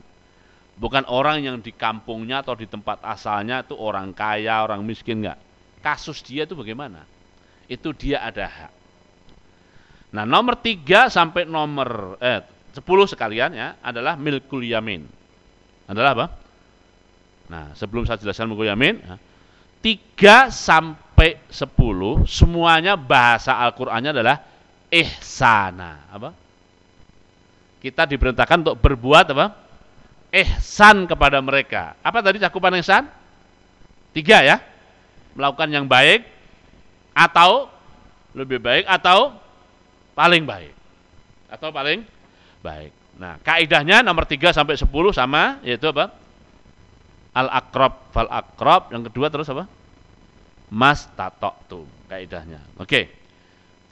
Bukan 0.73 1.05
orang 1.13 1.45
yang 1.45 1.57
di 1.61 1.71
kampungnya 1.71 2.41
atau 2.41 2.57
di 2.57 2.65
tempat 2.65 3.05
asalnya 3.05 3.61
itu 3.61 3.77
orang 3.77 4.17
kaya, 4.17 4.65
orang 4.65 4.81
miskin 4.83 5.21
enggak. 5.21 5.39
Kasus 5.85 6.25
dia 6.25 6.49
itu 6.49 6.57
bagaimana? 6.57 7.05
Itu 7.69 7.93
dia 7.93 8.25
ada 8.25 8.49
hak. 8.49 8.73
Nah, 10.13 10.25
nomor 10.25 10.61
tiga 10.61 11.07
sampai 11.07 11.45
nomor 11.45 12.17
eh, 12.21 12.41
10 12.75 12.83
sekalian 13.13 13.53
ya 13.53 13.77
adalah 13.85 14.17
milkul 14.17 14.65
yamin. 14.65 15.05
Adalah 15.89 16.11
apa? 16.17 16.27
Nah, 17.53 17.65
sebelum 17.77 18.09
saya 18.09 18.19
jelaskan 18.19 18.49
milkul 18.49 18.69
yamin, 18.69 18.97
ya, 19.01 19.17
3 19.83 20.49
sampai 20.49 21.43
10 21.51 22.24
semuanya 22.30 22.95
bahasa 22.95 23.59
Al-Qur'annya 23.59 24.14
adalah 24.14 24.39
ihsana. 24.89 26.07
Apa? 26.09 26.30
Kita 27.83 28.07
diperintahkan 28.07 28.62
untuk 28.62 28.78
berbuat 28.78 29.26
apa? 29.35 29.47
ihsan 30.33 31.05
kepada 31.05 31.45
mereka. 31.45 31.93
Apa 32.01 32.24
tadi 32.24 32.41
cakupan 32.41 32.80
ihsan? 32.80 33.05
Tiga 34.16 34.41
ya. 34.41 34.64
Melakukan 35.37 35.68
yang 35.68 35.85
baik 35.85 36.24
atau 37.12 37.68
lebih 38.33 38.57
baik 38.57 38.89
atau 38.89 39.37
paling 40.16 40.49
baik. 40.49 40.72
Atau 41.53 41.68
paling 41.68 42.09
baik. 42.64 42.93
Nah, 43.20 43.37
kaidahnya 43.45 44.01
nomor 44.01 44.24
tiga 44.24 44.57
sampai 44.57 44.80
sepuluh 44.80 45.12
sama 45.12 45.61
yaitu 45.61 45.85
apa? 45.93 46.22
Al 47.33 47.49
akrob 47.49 48.12
fal 48.12 48.28
akrob 48.28 48.93
yang 48.93 49.09
kedua 49.09 49.33
terus 49.33 49.49
apa? 49.49 49.64
Mas 50.72 51.09
tatok 51.16 51.57
tuh 51.68 51.85
kaidahnya. 52.09 52.61
Oke. 52.80 53.20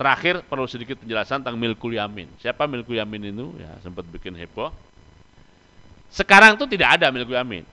terakhir 0.00 0.40
perlu 0.48 0.64
sedikit 0.64 0.96
penjelasan 0.96 1.44
tentang 1.44 1.60
milkul 1.60 1.92
yamin. 1.92 2.24
Siapa 2.40 2.64
milkul 2.64 2.96
yamin 2.96 3.36
itu? 3.36 3.52
Ya, 3.60 3.76
sempat 3.84 4.08
bikin 4.08 4.32
heboh. 4.32 4.72
Sekarang 6.08 6.56
tuh 6.56 6.64
tidak 6.64 6.96
ada 6.96 7.12
milkul 7.12 7.36
yamin. 7.36 7.68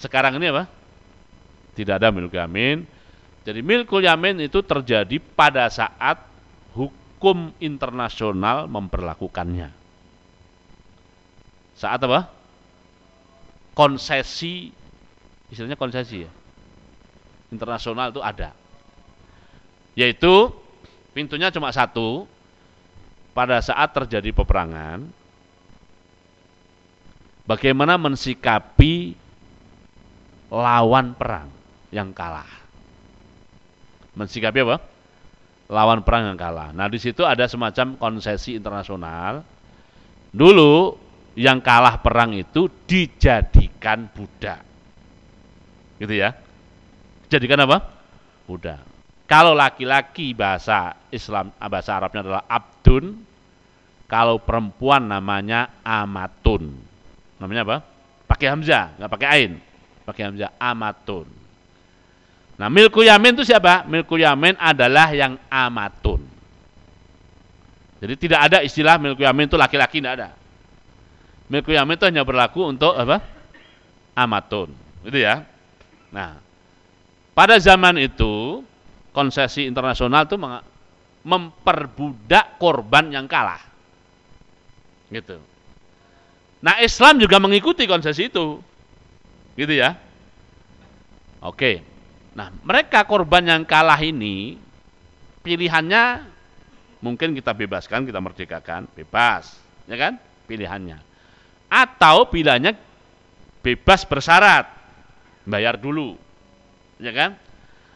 Sekarang 0.00 0.40
ini 0.40 0.48
apa? 0.48 0.64
Tidak 1.76 2.00
ada 2.00 2.08
milkul 2.08 2.40
yamin. 2.40 2.80
Jadi 3.44 3.60
milkul 3.60 4.08
yamin 4.08 4.40
itu 4.40 4.64
terjadi 4.64 5.20
pada 5.20 5.68
saat 5.68 6.16
hukum 6.72 7.52
internasional 7.60 8.64
memperlakukannya. 8.64 9.68
Saat 11.76 12.08
apa? 12.08 12.37
Konsesi, 13.78 14.74
istilahnya 15.54 15.78
konsesi 15.78 16.26
ya. 16.26 16.30
Internasional 17.54 18.10
itu 18.10 18.18
ada. 18.18 18.50
Yaitu 19.94 20.50
pintunya 21.14 21.54
cuma 21.54 21.70
satu. 21.70 22.26
Pada 23.38 23.62
saat 23.62 23.94
terjadi 23.94 24.34
peperangan, 24.34 25.06
bagaimana 27.46 27.94
mensikapi 27.94 29.14
lawan 30.50 31.14
perang 31.14 31.46
yang 31.94 32.10
kalah. 32.10 32.50
Mensikapi 34.18 34.58
apa? 34.66 34.82
Lawan 35.70 36.02
perang 36.02 36.34
yang 36.34 36.38
kalah. 36.40 36.74
Nah, 36.74 36.90
di 36.90 36.98
situ 36.98 37.22
ada 37.22 37.46
semacam 37.46 37.94
konsesi 37.94 38.58
internasional. 38.58 39.46
Dulu 40.34 40.98
yang 41.38 41.62
kalah 41.62 42.02
perang 42.02 42.34
itu 42.34 42.66
dijadikan 42.90 43.57
budak. 44.12 44.60
Gitu 45.98 46.14
ya. 46.14 46.34
Jadikan 47.30 47.64
apa? 47.64 47.82
Budak. 48.46 48.82
Kalau 49.28 49.52
laki-laki 49.52 50.32
bahasa 50.32 50.96
Islam 51.12 51.52
bahasa 51.60 52.00
Arabnya 52.00 52.24
adalah 52.24 52.42
abdun, 52.48 53.20
kalau 54.08 54.40
perempuan 54.40 55.04
namanya 55.04 55.84
amatun. 55.84 56.72
Namanya 57.36 57.62
apa? 57.68 57.76
Pakai 58.24 58.48
hamzah, 58.48 58.96
nggak 58.96 59.10
pakai 59.12 59.28
ain. 59.28 59.52
Pakai 60.08 60.22
hamzah 60.32 60.56
amatun. 60.56 61.28
Nah, 62.58 62.66
milku 62.72 63.04
yamin 63.04 63.38
itu 63.38 63.44
siapa? 63.46 63.84
Milku 63.86 64.18
yamin 64.18 64.56
adalah 64.58 65.12
yang 65.12 65.36
amatun. 65.46 66.24
Jadi 68.00 68.14
tidak 68.16 68.40
ada 68.50 68.58
istilah 68.64 68.96
milku 68.98 69.22
yamin 69.22 69.46
itu 69.46 69.60
laki-laki 69.60 70.00
tidak 70.00 70.14
ada. 70.18 70.28
Milku 71.52 71.70
yamin 71.70 72.00
itu 72.00 72.04
hanya 72.08 72.24
berlaku 72.24 72.64
untuk 72.64 72.96
apa? 72.96 73.37
Amatun. 74.18 74.74
Gitu 75.06 75.22
ya. 75.22 75.46
Nah, 76.10 76.42
pada 77.36 77.54
zaman 77.62 77.94
itu 78.02 78.66
konsesi 79.14 79.70
internasional 79.70 80.26
itu 80.26 80.34
memperbudak 81.22 82.58
korban 82.58 83.14
yang 83.14 83.30
kalah. 83.30 83.62
Gitu. 85.08 85.38
Nah, 86.58 86.82
Islam 86.82 87.22
juga 87.22 87.38
mengikuti 87.38 87.86
konsesi 87.86 88.26
itu. 88.26 88.58
Gitu 89.54 89.74
ya. 89.78 89.94
Oke. 91.38 91.86
Nah, 92.34 92.50
mereka 92.66 93.06
korban 93.06 93.46
yang 93.46 93.62
kalah 93.62 93.98
ini 94.02 94.58
pilihannya 95.46 96.26
mungkin 96.98 97.30
kita 97.34 97.54
bebaskan, 97.54 98.06
kita 98.06 98.18
merdekakan, 98.18 98.90
bebas, 98.94 99.54
ya 99.86 99.94
kan? 99.94 100.18
Pilihannya 100.50 101.08
atau 101.68 102.24
bilanya 102.32 102.72
bebas 103.68 104.08
bersyarat 104.08 104.64
bayar 105.44 105.76
dulu 105.76 106.16
ya 106.96 107.12
kan? 107.12 107.36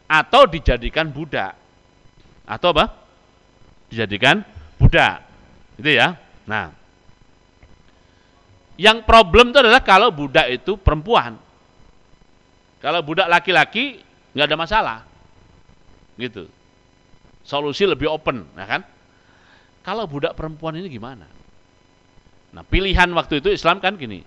Atau 0.05 0.45
dijadikan 0.45 1.09
budak. 1.09 1.57
Atau 2.45 2.77
apa? 2.77 2.93
Dijadikan 3.89 4.45
budak 4.77 5.25
itu 5.81 5.97
ya. 5.97 6.21
Nah 6.45 6.69
yang 8.77 9.05
problem 9.09 9.53
itu 9.53 9.59
adalah 9.65 9.81
kalau 9.81 10.13
budak 10.13 10.53
itu 10.53 10.77
perempuan. 10.77 11.41
Kalau 12.85 13.01
budak 13.01 13.31
laki-laki 13.31 14.05
nggak 14.37 14.47
ada 14.49 14.59
masalah 14.59 14.99
gitu. 16.21 16.45
Solusi 17.43 17.89
lebih 17.89 18.13
open 18.13 18.45
ya 18.59 18.67
kan? 18.69 18.83
Kalau 19.83 20.05
budak 20.07 20.37
perempuan 20.39 20.79
ini 20.79 20.87
gimana? 20.87 21.27
Nah, 22.53 22.63
pilihan 22.63 23.09
waktu 23.17 23.41
itu 23.41 23.49
Islam 23.51 23.81
kan 23.81 23.97
gini. 23.97 24.23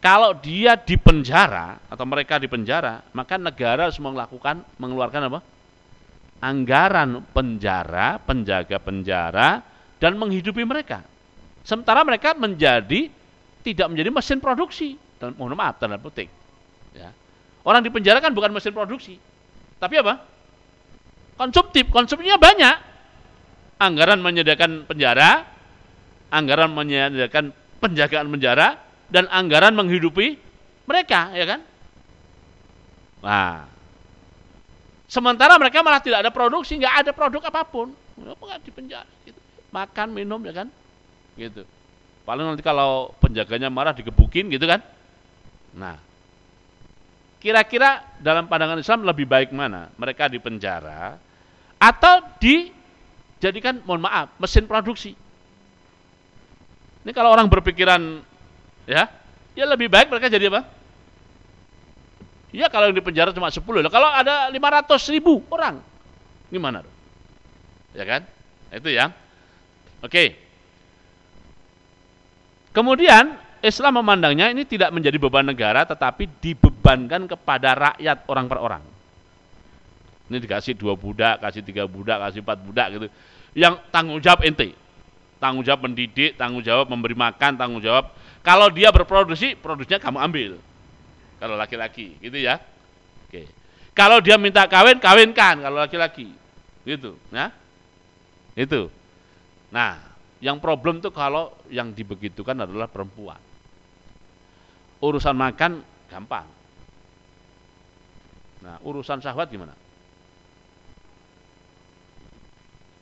Kalau 0.00 0.36
dia 0.36 0.76
di 0.76 0.94
penjara 1.00 1.80
atau 1.88 2.04
mereka 2.04 2.36
di 2.36 2.46
penjara, 2.46 3.02
maka 3.16 3.40
negara 3.40 3.88
harus 3.88 3.98
melakukan 3.98 4.62
mengeluarkan 4.76 5.32
apa? 5.32 5.40
Anggaran 6.36 7.24
penjara, 7.32 8.20
penjaga 8.20 8.76
penjara 8.76 9.64
dan 9.96 10.20
menghidupi 10.20 10.62
mereka. 10.68 11.00
Sementara 11.64 12.04
mereka 12.04 12.36
menjadi 12.36 13.08
tidak 13.66 13.86
menjadi 13.90 14.10
mesin 14.14 14.38
produksi. 14.38 14.94
Dan 15.16 15.34
mohon 15.34 15.56
maaf 15.56 15.80
tanda 15.80 15.98
petik. 15.98 16.28
Ya. 16.92 17.10
Orang 17.66 17.82
di 17.82 17.90
penjara 17.90 18.22
kan 18.22 18.30
bukan 18.36 18.52
mesin 18.52 18.70
produksi. 18.70 19.18
Tapi 19.80 19.98
apa? 19.98 20.22
Konsumtif, 21.40 21.88
konsumsinya 21.90 22.38
banyak. 22.38 22.76
Anggaran 23.82 24.22
menyediakan 24.22 24.86
penjara, 24.86 25.44
anggaran 26.30 26.70
menyediakan 26.72 27.50
penjagaan 27.82 28.28
penjara 28.30 28.85
dan 29.10 29.30
anggaran 29.30 29.74
menghidupi 29.74 30.38
mereka, 30.86 31.34
ya 31.34 31.46
kan? 31.46 31.60
Nah, 33.22 33.66
sementara 35.10 35.58
mereka 35.58 35.82
malah 35.82 36.02
tidak 36.02 36.22
ada 36.26 36.30
produksi, 36.30 36.78
nggak 36.78 37.06
ada 37.06 37.10
produk 37.10 37.42
apa 37.50 37.62
pun, 37.66 37.90
apa 38.22 38.58
di 38.62 38.70
penjara, 38.70 39.08
gitu. 39.26 39.38
makan, 39.74 40.08
minum, 40.14 40.40
ya 40.46 40.64
kan? 40.64 40.68
Gitu. 41.34 41.66
Paling 42.26 42.46
nanti 42.46 42.62
kalau 42.62 43.14
penjaganya 43.22 43.70
marah 43.70 43.94
digebukin, 43.94 44.50
gitu 44.50 44.66
kan? 44.66 44.82
Nah, 45.74 45.98
kira-kira 47.38 48.02
dalam 48.18 48.50
pandangan 48.50 48.82
Islam 48.82 49.06
lebih 49.06 49.26
baik 49.26 49.54
mana? 49.54 49.90
Mereka 49.94 50.30
di 50.30 50.38
penjara 50.42 51.18
atau 51.76 52.14
dijadikan, 52.40 53.82
mohon 53.84 54.02
maaf, 54.02 54.34
mesin 54.42 54.66
produksi? 54.66 55.14
Ini 57.06 57.14
kalau 57.14 57.30
orang 57.30 57.46
berpikiran 57.46 58.18
ya, 58.86 59.10
ya 59.58 59.64
lebih 59.66 59.90
baik 59.90 60.08
mereka 60.08 60.30
jadi 60.30 60.48
apa? 60.48 60.62
Ya 62.54 62.70
kalau 62.72 62.88
yang 62.88 62.96
di 62.96 63.04
penjara 63.04 63.34
cuma 63.34 63.52
10, 63.52 63.60
kalau 63.92 64.08
ada 64.08 64.48
500 64.48 65.12
ribu 65.12 65.44
orang, 65.52 65.82
gimana? 66.48 66.80
Ya 67.92 68.06
kan? 68.06 68.22
Itu 68.72 68.88
ya. 68.88 69.12
Oke. 70.00 70.38
Kemudian 72.72 73.36
Islam 73.60 74.00
memandangnya 74.00 74.52
ini 74.52 74.62
tidak 74.64 74.92
menjadi 74.94 75.16
beban 75.16 75.48
negara 75.48 75.82
tetapi 75.88 76.28
dibebankan 76.40 77.26
kepada 77.26 77.74
rakyat 77.74 78.24
orang 78.30 78.46
per 78.46 78.58
orang. 78.60 78.82
Ini 80.26 80.42
dikasih 80.42 80.74
dua 80.74 80.98
budak, 80.98 81.38
kasih 81.40 81.62
tiga 81.64 81.86
budak, 81.86 82.18
kasih 82.20 82.40
empat 82.44 82.58
budak 82.62 82.86
gitu. 82.94 83.06
Yang 83.56 83.74
tanggung 83.88 84.20
jawab 84.20 84.44
ente 84.44 84.76
tanggung 85.36 85.64
jawab 85.64 85.88
mendidik, 85.88 86.34
tanggung 86.36 86.64
jawab 86.64 86.88
memberi 86.88 87.16
makan, 87.16 87.60
tanggung 87.60 87.82
jawab 87.84 88.12
kalau 88.46 88.70
dia 88.70 88.94
berproduksi, 88.94 89.58
produksinya 89.58 89.98
kamu 89.98 90.18
ambil. 90.22 90.52
Kalau 91.42 91.58
laki-laki, 91.58 92.14
gitu 92.22 92.38
ya. 92.38 92.62
Oke. 93.26 93.50
Kalau 93.90 94.22
dia 94.22 94.38
minta 94.38 94.70
kawin, 94.70 95.02
kawinkan 95.02 95.66
kalau 95.66 95.82
laki-laki. 95.82 96.30
Gitu, 96.86 97.18
ya. 97.34 97.50
Itu. 98.54 98.86
Nah, 99.74 99.98
yang 100.38 100.62
problem 100.62 101.02
tuh 101.02 101.10
kalau 101.10 101.58
yang 101.74 101.90
dibegitukan 101.90 102.54
adalah 102.54 102.86
perempuan. 102.86 103.42
Urusan 105.02 105.34
makan 105.34 105.82
gampang. 106.06 106.46
Nah, 108.62 108.78
urusan 108.86 109.18
syahwat 109.18 109.50
gimana? 109.50 109.74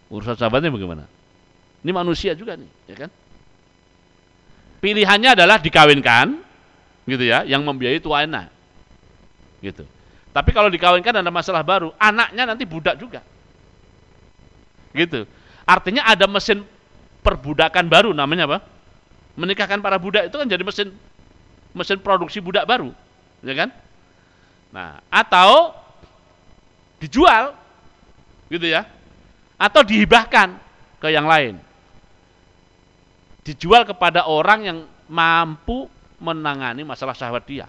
Urusan 0.08 0.40
sahabatnya 0.40 0.72
bagaimana? 0.72 1.04
Ini 1.84 1.92
manusia 1.92 2.32
juga 2.32 2.56
nih, 2.56 2.70
ya 2.88 2.96
kan? 3.06 3.10
Pilihannya 4.84 5.32
adalah 5.32 5.56
dikawinkan, 5.56 6.44
gitu 7.08 7.24
ya, 7.24 7.40
yang 7.48 7.64
membiayai 7.64 8.04
tuana, 8.04 8.52
gitu. 9.64 9.88
Tapi 10.28 10.52
kalau 10.52 10.68
dikawinkan 10.68 11.24
ada 11.24 11.32
masalah 11.32 11.64
baru, 11.64 11.96
anaknya 11.96 12.44
nanti 12.52 12.68
budak 12.68 13.00
juga, 13.00 13.24
gitu. 14.92 15.24
Artinya 15.64 16.04
ada 16.04 16.28
mesin 16.28 16.68
perbudakan 17.24 17.88
baru, 17.88 18.12
namanya 18.12 18.44
apa? 18.44 18.58
Menikahkan 19.40 19.80
para 19.80 19.96
budak 19.96 20.28
itu 20.28 20.36
kan 20.36 20.44
jadi 20.44 20.60
mesin 20.60 20.92
mesin 21.72 21.96
produksi 22.04 22.44
budak 22.44 22.68
baru, 22.68 22.92
ya 23.40 23.56
kan? 23.56 23.72
Nah, 24.68 25.00
atau 25.08 25.72
dijual, 27.00 27.56
gitu 28.52 28.68
ya, 28.68 28.84
atau 29.56 29.80
dihibahkan 29.80 30.60
ke 31.00 31.08
yang 31.08 31.24
lain 31.24 31.56
dijual 33.44 33.84
kepada 33.84 34.24
orang 34.24 34.60
yang 34.64 34.78
mampu 35.06 35.86
menangani 36.18 36.82
masalah 36.82 37.12
syahwat 37.12 37.44
dia 37.44 37.68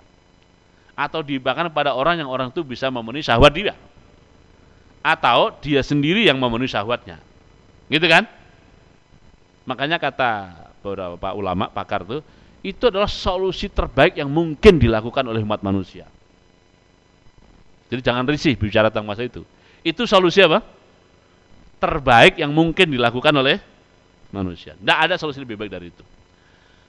atau 0.95 1.19
dibahkan 1.19 1.67
kepada 1.67 1.91
orang 1.91 2.23
yang 2.23 2.31
orang 2.31 2.49
itu 2.49 2.63
bisa 2.63 2.87
memenuhi 2.87 3.21
syahwat 3.21 3.51
dia 3.51 3.75
atau 5.03 5.51
dia 5.59 5.83
sendiri 5.83 6.23
yang 6.23 6.39
memenuhi 6.39 6.71
syahwatnya 6.71 7.19
Gitu 7.89 8.05
kan? 8.09 8.25
Makanya 9.65 9.97
kata 10.01 10.53
beberapa 10.81 11.33
ulama 11.33 11.69
pakar 11.69 12.05
tuh 12.05 12.21
itu 12.65 12.89
adalah 12.89 13.09
solusi 13.09 13.69
terbaik 13.69 14.17
yang 14.17 14.29
mungkin 14.29 14.81
dilakukan 14.81 15.21
oleh 15.25 15.41
umat 15.45 15.61
manusia. 15.61 16.09
Jadi 17.93 18.01
jangan 18.01 18.25
risih 18.25 18.57
bicara 18.57 18.89
tentang 18.89 19.05
masa 19.05 19.21
itu. 19.21 19.45
Itu 19.85 20.09
solusi 20.09 20.41
apa? 20.41 20.65
Terbaik 21.77 22.41
yang 22.41 22.49
mungkin 22.49 22.89
dilakukan 22.89 23.33
oleh 23.37 23.61
manusia. 24.31 24.73
Tidak 24.77 24.97
ada 24.97 25.15
solusi 25.19 25.41
lebih 25.41 25.59
baik 25.59 25.71
dari 25.73 25.89
itu. 25.89 26.05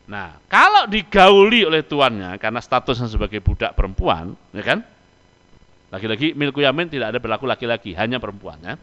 Nah, 0.07 0.39
kalau 0.47 0.87
digauli 0.87 1.66
oleh 1.66 1.82
tuannya 1.82 2.39
karena 2.39 2.62
statusnya 2.62 3.11
sebagai 3.11 3.43
budak 3.43 3.74
perempuan, 3.74 4.39
ya 4.55 4.62
kan? 4.62 4.78
Laki-laki 5.91 6.34
milku 6.34 6.62
yamin 6.62 6.87
tidak 6.87 7.14
ada 7.14 7.18
berlaku 7.18 7.47
laki-laki, 7.47 7.91
hanya 7.99 8.22
perempuan 8.22 8.59
ya. 8.62 8.74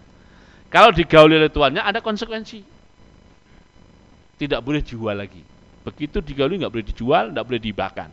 Kalau 0.67 0.91
digauli 0.91 1.37
oleh 1.39 1.53
tuannya 1.53 1.79
ada 1.79 2.03
konsekuensi. 2.03 2.59
Tidak 4.33 4.59
boleh 4.59 4.81
jual 4.83 5.15
lagi. 5.15 5.39
Begitu 5.83 6.19
digauli 6.19 6.59
nggak 6.59 6.73
boleh 6.73 6.85
dijual, 6.87 7.23
nggak 7.31 7.45
boleh 7.45 7.61
dibahkan. 7.61 8.09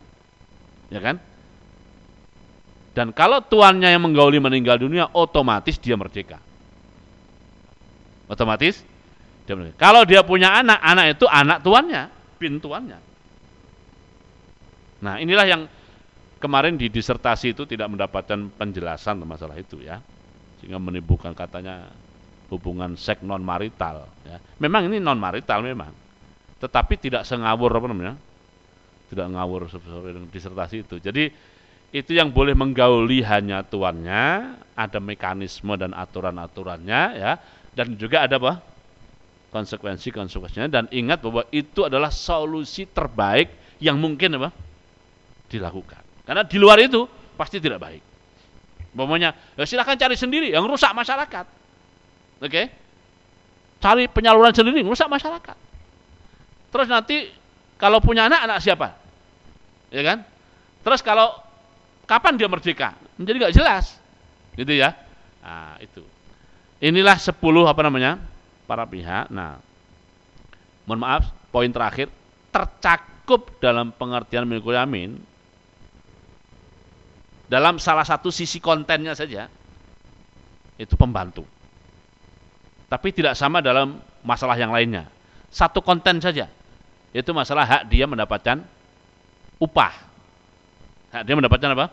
Ya 0.90 1.00
kan? 1.02 1.16
Dan 2.90 3.14
kalau 3.14 3.40
tuannya 3.40 3.90
yang 3.90 4.02
menggauli 4.02 4.42
meninggal 4.42 4.76
dunia, 4.76 5.08
otomatis 5.14 5.78
dia 5.78 5.94
merdeka. 5.94 6.42
Otomatis 8.26 8.82
dia 9.50 9.58
merdeka. 9.58 9.82
Kalau 9.82 10.06
dia 10.06 10.22
punya 10.22 10.54
anak, 10.62 10.78
anak 10.78 11.18
itu 11.18 11.26
anak 11.26 11.58
tuannya, 11.66 12.06
bin 12.38 12.62
tuannya. 12.62 12.98
Nah, 15.02 15.18
inilah 15.18 15.46
yang 15.50 15.66
kemarin 16.38 16.78
di 16.78 16.86
disertasi 16.86 17.58
itu 17.58 17.66
tidak 17.66 17.90
mendapatkan 17.90 18.46
penjelasan 18.54 19.18
masalah 19.26 19.58
itu 19.58 19.82
ya. 19.82 19.98
Sehingga 20.62 20.78
menimbulkan 20.78 21.34
katanya 21.34 21.90
hubungan 22.46 22.94
seks 22.94 23.26
non 23.26 23.42
marital 23.42 24.06
ya. 24.22 24.38
Memang 24.62 24.86
ini 24.86 25.02
non 25.02 25.18
marital 25.18 25.66
memang. 25.66 25.90
Tetapi 26.62 26.94
tidak 27.00 27.26
sengawur 27.26 27.74
apa 27.74 27.86
namanya? 27.90 28.14
Tidak 29.10 29.26
ngawur 29.34 29.66
sesuai 29.66 30.14
dengan 30.14 30.30
disertasi 30.30 30.86
itu. 30.86 31.02
Jadi 31.02 31.26
itu 31.90 32.14
yang 32.14 32.30
boleh 32.30 32.54
menggauli 32.54 33.26
hanya 33.26 33.66
tuannya, 33.66 34.54
ada 34.78 34.98
mekanisme 35.02 35.74
dan 35.74 35.90
aturan-aturannya 35.90 37.02
ya, 37.18 37.32
dan 37.74 37.98
juga 37.98 38.30
ada 38.30 38.38
apa? 38.38 38.69
Konsekuensi-konsekuensinya 39.50 40.70
dan 40.70 40.84
ingat 40.94 41.22
bahwa 41.22 41.46
itu 41.50 41.86
adalah 41.86 42.08
solusi 42.14 42.86
terbaik 42.86 43.50
yang 43.82 43.98
mungkin 43.98 44.38
apa? 44.38 44.50
dilakukan. 45.50 46.02
Karena 46.22 46.46
di 46.46 46.56
luar 46.62 46.78
itu 46.78 47.10
pasti 47.34 47.58
tidak 47.58 47.82
baik. 47.82 48.02
Pokoknya, 48.94 49.34
ya 49.58 49.66
silahkan 49.66 49.98
cari 49.98 50.14
sendiri 50.14 50.54
yang 50.54 50.62
rusak 50.66 50.94
masyarakat. 50.94 51.46
Oke? 52.38 52.46
Okay? 52.46 52.64
Cari 53.82 54.06
penyaluran 54.06 54.54
sendiri, 54.54 54.86
rusak 54.86 55.10
masyarakat. 55.10 55.56
Terus 56.70 56.86
nanti 56.86 57.34
kalau 57.74 57.98
punya 57.98 58.30
anak, 58.30 58.46
anak 58.46 58.58
siapa? 58.62 58.94
Ya 59.90 60.06
kan? 60.06 60.22
Terus 60.86 61.02
kalau 61.02 61.34
Kapan 62.10 62.34
dia 62.34 62.50
merdeka? 62.50 62.98
Menjadi 63.14 63.36
nggak 63.38 63.54
jelas. 63.54 63.94
Gitu 64.58 64.74
ya. 64.74 64.98
Nah, 65.46 65.78
itu. 65.78 66.02
Inilah 66.82 67.14
10 67.14 67.38
apa 67.70 67.86
namanya? 67.86 68.18
Para 68.70 68.86
pihak. 68.86 69.26
Nah, 69.34 69.58
mohon 70.86 71.02
maaf, 71.02 71.26
poin 71.50 71.66
terakhir 71.66 72.06
tercakup 72.54 73.58
dalam 73.58 73.90
pengertian 73.90 74.46
milkul 74.46 74.78
yamin 74.78 75.18
dalam 77.50 77.82
salah 77.82 78.06
satu 78.06 78.30
sisi 78.30 78.62
kontennya 78.62 79.18
saja 79.18 79.50
itu 80.78 80.94
pembantu. 80.94 81.42
Tapi 82.86 83.10
tidak 83.10 83.34
sama 83.34 83.58
dalam 83.58 83.98
masalah 84.22 84.54
yang 84.54 84.70
lainnya. 84.70 85.10
Satu 85.50 85.82
konten 85.82 86.22
saja. 86.22 86.46
Yaitu 87.10 87.34
masalah 87.34 87.66
hak 87.66 87.82
dia 87.90 88.06
mendapatkan 88.06 88.62
upah. 89.58 89.94
Hak 91.10 91.22
dia 91.26 91.34
mendapatkan 91.34 91.70
apa? 91.74 91.86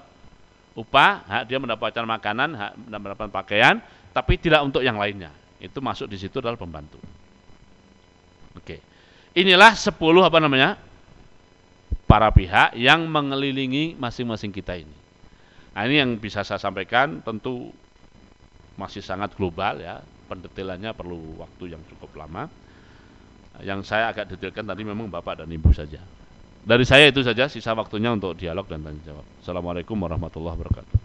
Upah, 0.78 1.26
hak 1.26 1.44
dia 1.50 1.58
mendapatkan 1.58 2.06
makanan, 2.06 2.50
hak 2.54 2.72
mendapatkan 2.78 3.34
pakaian, 3.34 3.82
tapi 4.14 4.38
tidak 4.38 4.62
untuk 4.62 4.86
yang 4.86 4.98
lainnya. 5.02 5.34
Itu 5.58 5.82
masuk 5.82 6.08
di 6.10 6.18
situ 6.22 6.38
adalah 6.38 6.58
pembantu. 6.58 7.02
Oke. 8.58 8.82
Inilah 9.38 9.74
10 9.74 9.94
apa 10.22 10.38
namanya? 10.42 10.88
para 12.08 12.32
pihak 12.32 12.74
yang 12.80 13.04
mengelilingi 13.06 14.00
masing-masing 14.00 14.50
kita 14.56 14.80
ini. 14.80 14.96
Nah, 15.76 15.86
ini 15.86 16.02
yang 16.02 16.16
bisa 16.18 16.42
saya 16.42 16.58
sampaikan 16.58 17.22
tentu 17.22 17.70
masih 18.80 19.04
sangat 19.04 19.36
global 19.36 19.78
ya, 19.78 20.02
pendetailannya 20.32 20.96
perlu 20.96 21.38
waktu 21.38 21.76
yang 21.76 21.84
cukup 21.94 22.16
lama. 22.18 22.50
Yang 23.62 23.92
saya 23.92 24.10
agak 24.10 24.34
detailkan 24.34 24.66
tadi 24.66 24.88
memang 24.88 25.12
Bapak 25.12 25.44
dan 25.44 25.52
Ibu 25.52 25.70
saja. 25.76 26.02
Dari 26.68 26.86
saya 26.88 27.12
itu 27.12 27.22
saja, 27.22 27.48
sisa 27.52 27.72
waktunya 27.78 28.10
untuk 28.10 28.34
dialog 28.34 28.66
dan 28.66 28.82
tanya 28.82 29.02
jawab. 29.14 29.26
Assalamualaikum 29.44 29.98
warahmatullahi 29.98 30.56
wabarakatuh. 30.58 30.98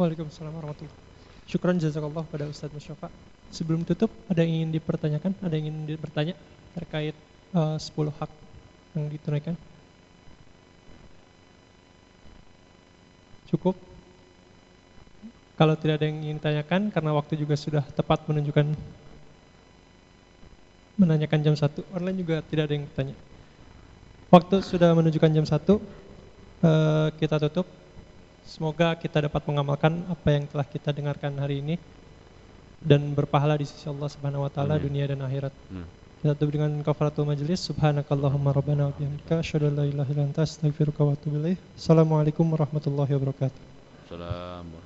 Waalaikumsalam 0.00 0.52
warahmatullahi 0.56 0.92
wabarakatuh. 0.92 1.46
Syukran 1.46 1.78
jazakallah 1.78 2.24
pada 2.26 2.50
Ustadz 2.50 2.74
Musyafa. 2.74 3.08
Sebelum 3.54 3.86
tutup, 3.86 4.10
ada 4.26 4.42
yang 4.42 4.62
ingin 4.62 4.70
dipertanyakan? 4.76 5.32
Ada 5.40 5.54
yang 5.56 5.72
ingin 5.72 5.96
bertanya 5.98 6.34
terkait 6.74 7.14
uh, 7.54 7.78
10 7.78 8.12
hak 8.18 8.30
yang 8.98 9.06
ditunaikan? 9.08 9.54
Cukup? 13.46 13.78
Kalau 15.56 15.72
tidak 15.78 16.02
ada 16.02 16.06
yang 16.10 16.20
ingin 16.20 16.36
ditanyakan, 16.36 16.92
karena 16.92 17.10
waktu 17.16 17.40
juga 17.40 17.56
sudah 17.56 17.84
tepat 17.96 18.28
menunjukkan 18.28 18.76
menanyakan 21.00 21.40
jam 21.40 21.54
1, 21.56 21.96
online 21.96 22.18
juga 22.20 22.36
tidak 22.44 22.68
ada 22.68 22.74
yang 22.76 22.84
bertanya. 22.88 23.16
Waktu 24.26 24.58
sudah 24.58 24.90
menunjukkan 24.90 25.30
jam 25.30 25.46
1 25.46 25.54
uh, 25.54 25.78
eh, 25.78 27.08
Kita 27.14 27.38
tutup 27.38 27.66
Semoga 28.46 28.94
kita 28.94 29.26
dapat 29.26 29.42
mengamalkan 29.46 30.06
apa 30.06 30.28
yang 30.30 30.46
telah 30.46 30.66
kita 30.66 30.94
dengarkan 30.94 31.34
hari 31.38 31.62
ini 31.62 31.74
dan 32.80 33.14
berpahala 33.16 33.56
di 33.56 33.64
sisi 33.64 33.88
Allah 33.88 34.08
Subhanahu 34.10 34.44
wa 34.44 34.50
taala 34.52 34.76
dunia 34.76 35.08
dan 35.08 35.22
akhirat. 35.22 35.52
Hmm. 35.70 35.86
Kita 36.22 36.32
tutup 36.32 36.56
dengan 36.58 36.72
kafaratul 36.80 37.28
majlis. 37.28 37.60
Subhanakallahumma 37.68 38.56
rabbana 38.56 38.88
wa 38.88 38.92
bihamdika 38.96 39.44
asyhadu 39.44 39.70
an 39.70 39.74
la 39.78 39.84
ilaha 39.84 40.10
illa 40.12 40.24
anta 40.26 40.42
astaghfiruka 40.42 41.04
wa 41.04 41.12
atubu 41.12 41.38
ilaik. 41.38 41.60
Assalamualaikum 41.76 42.44
warahmatullahi 42.50 43.12
wabarakatuh. 43.14 43.60
Assalamualaikum 44.08 44.85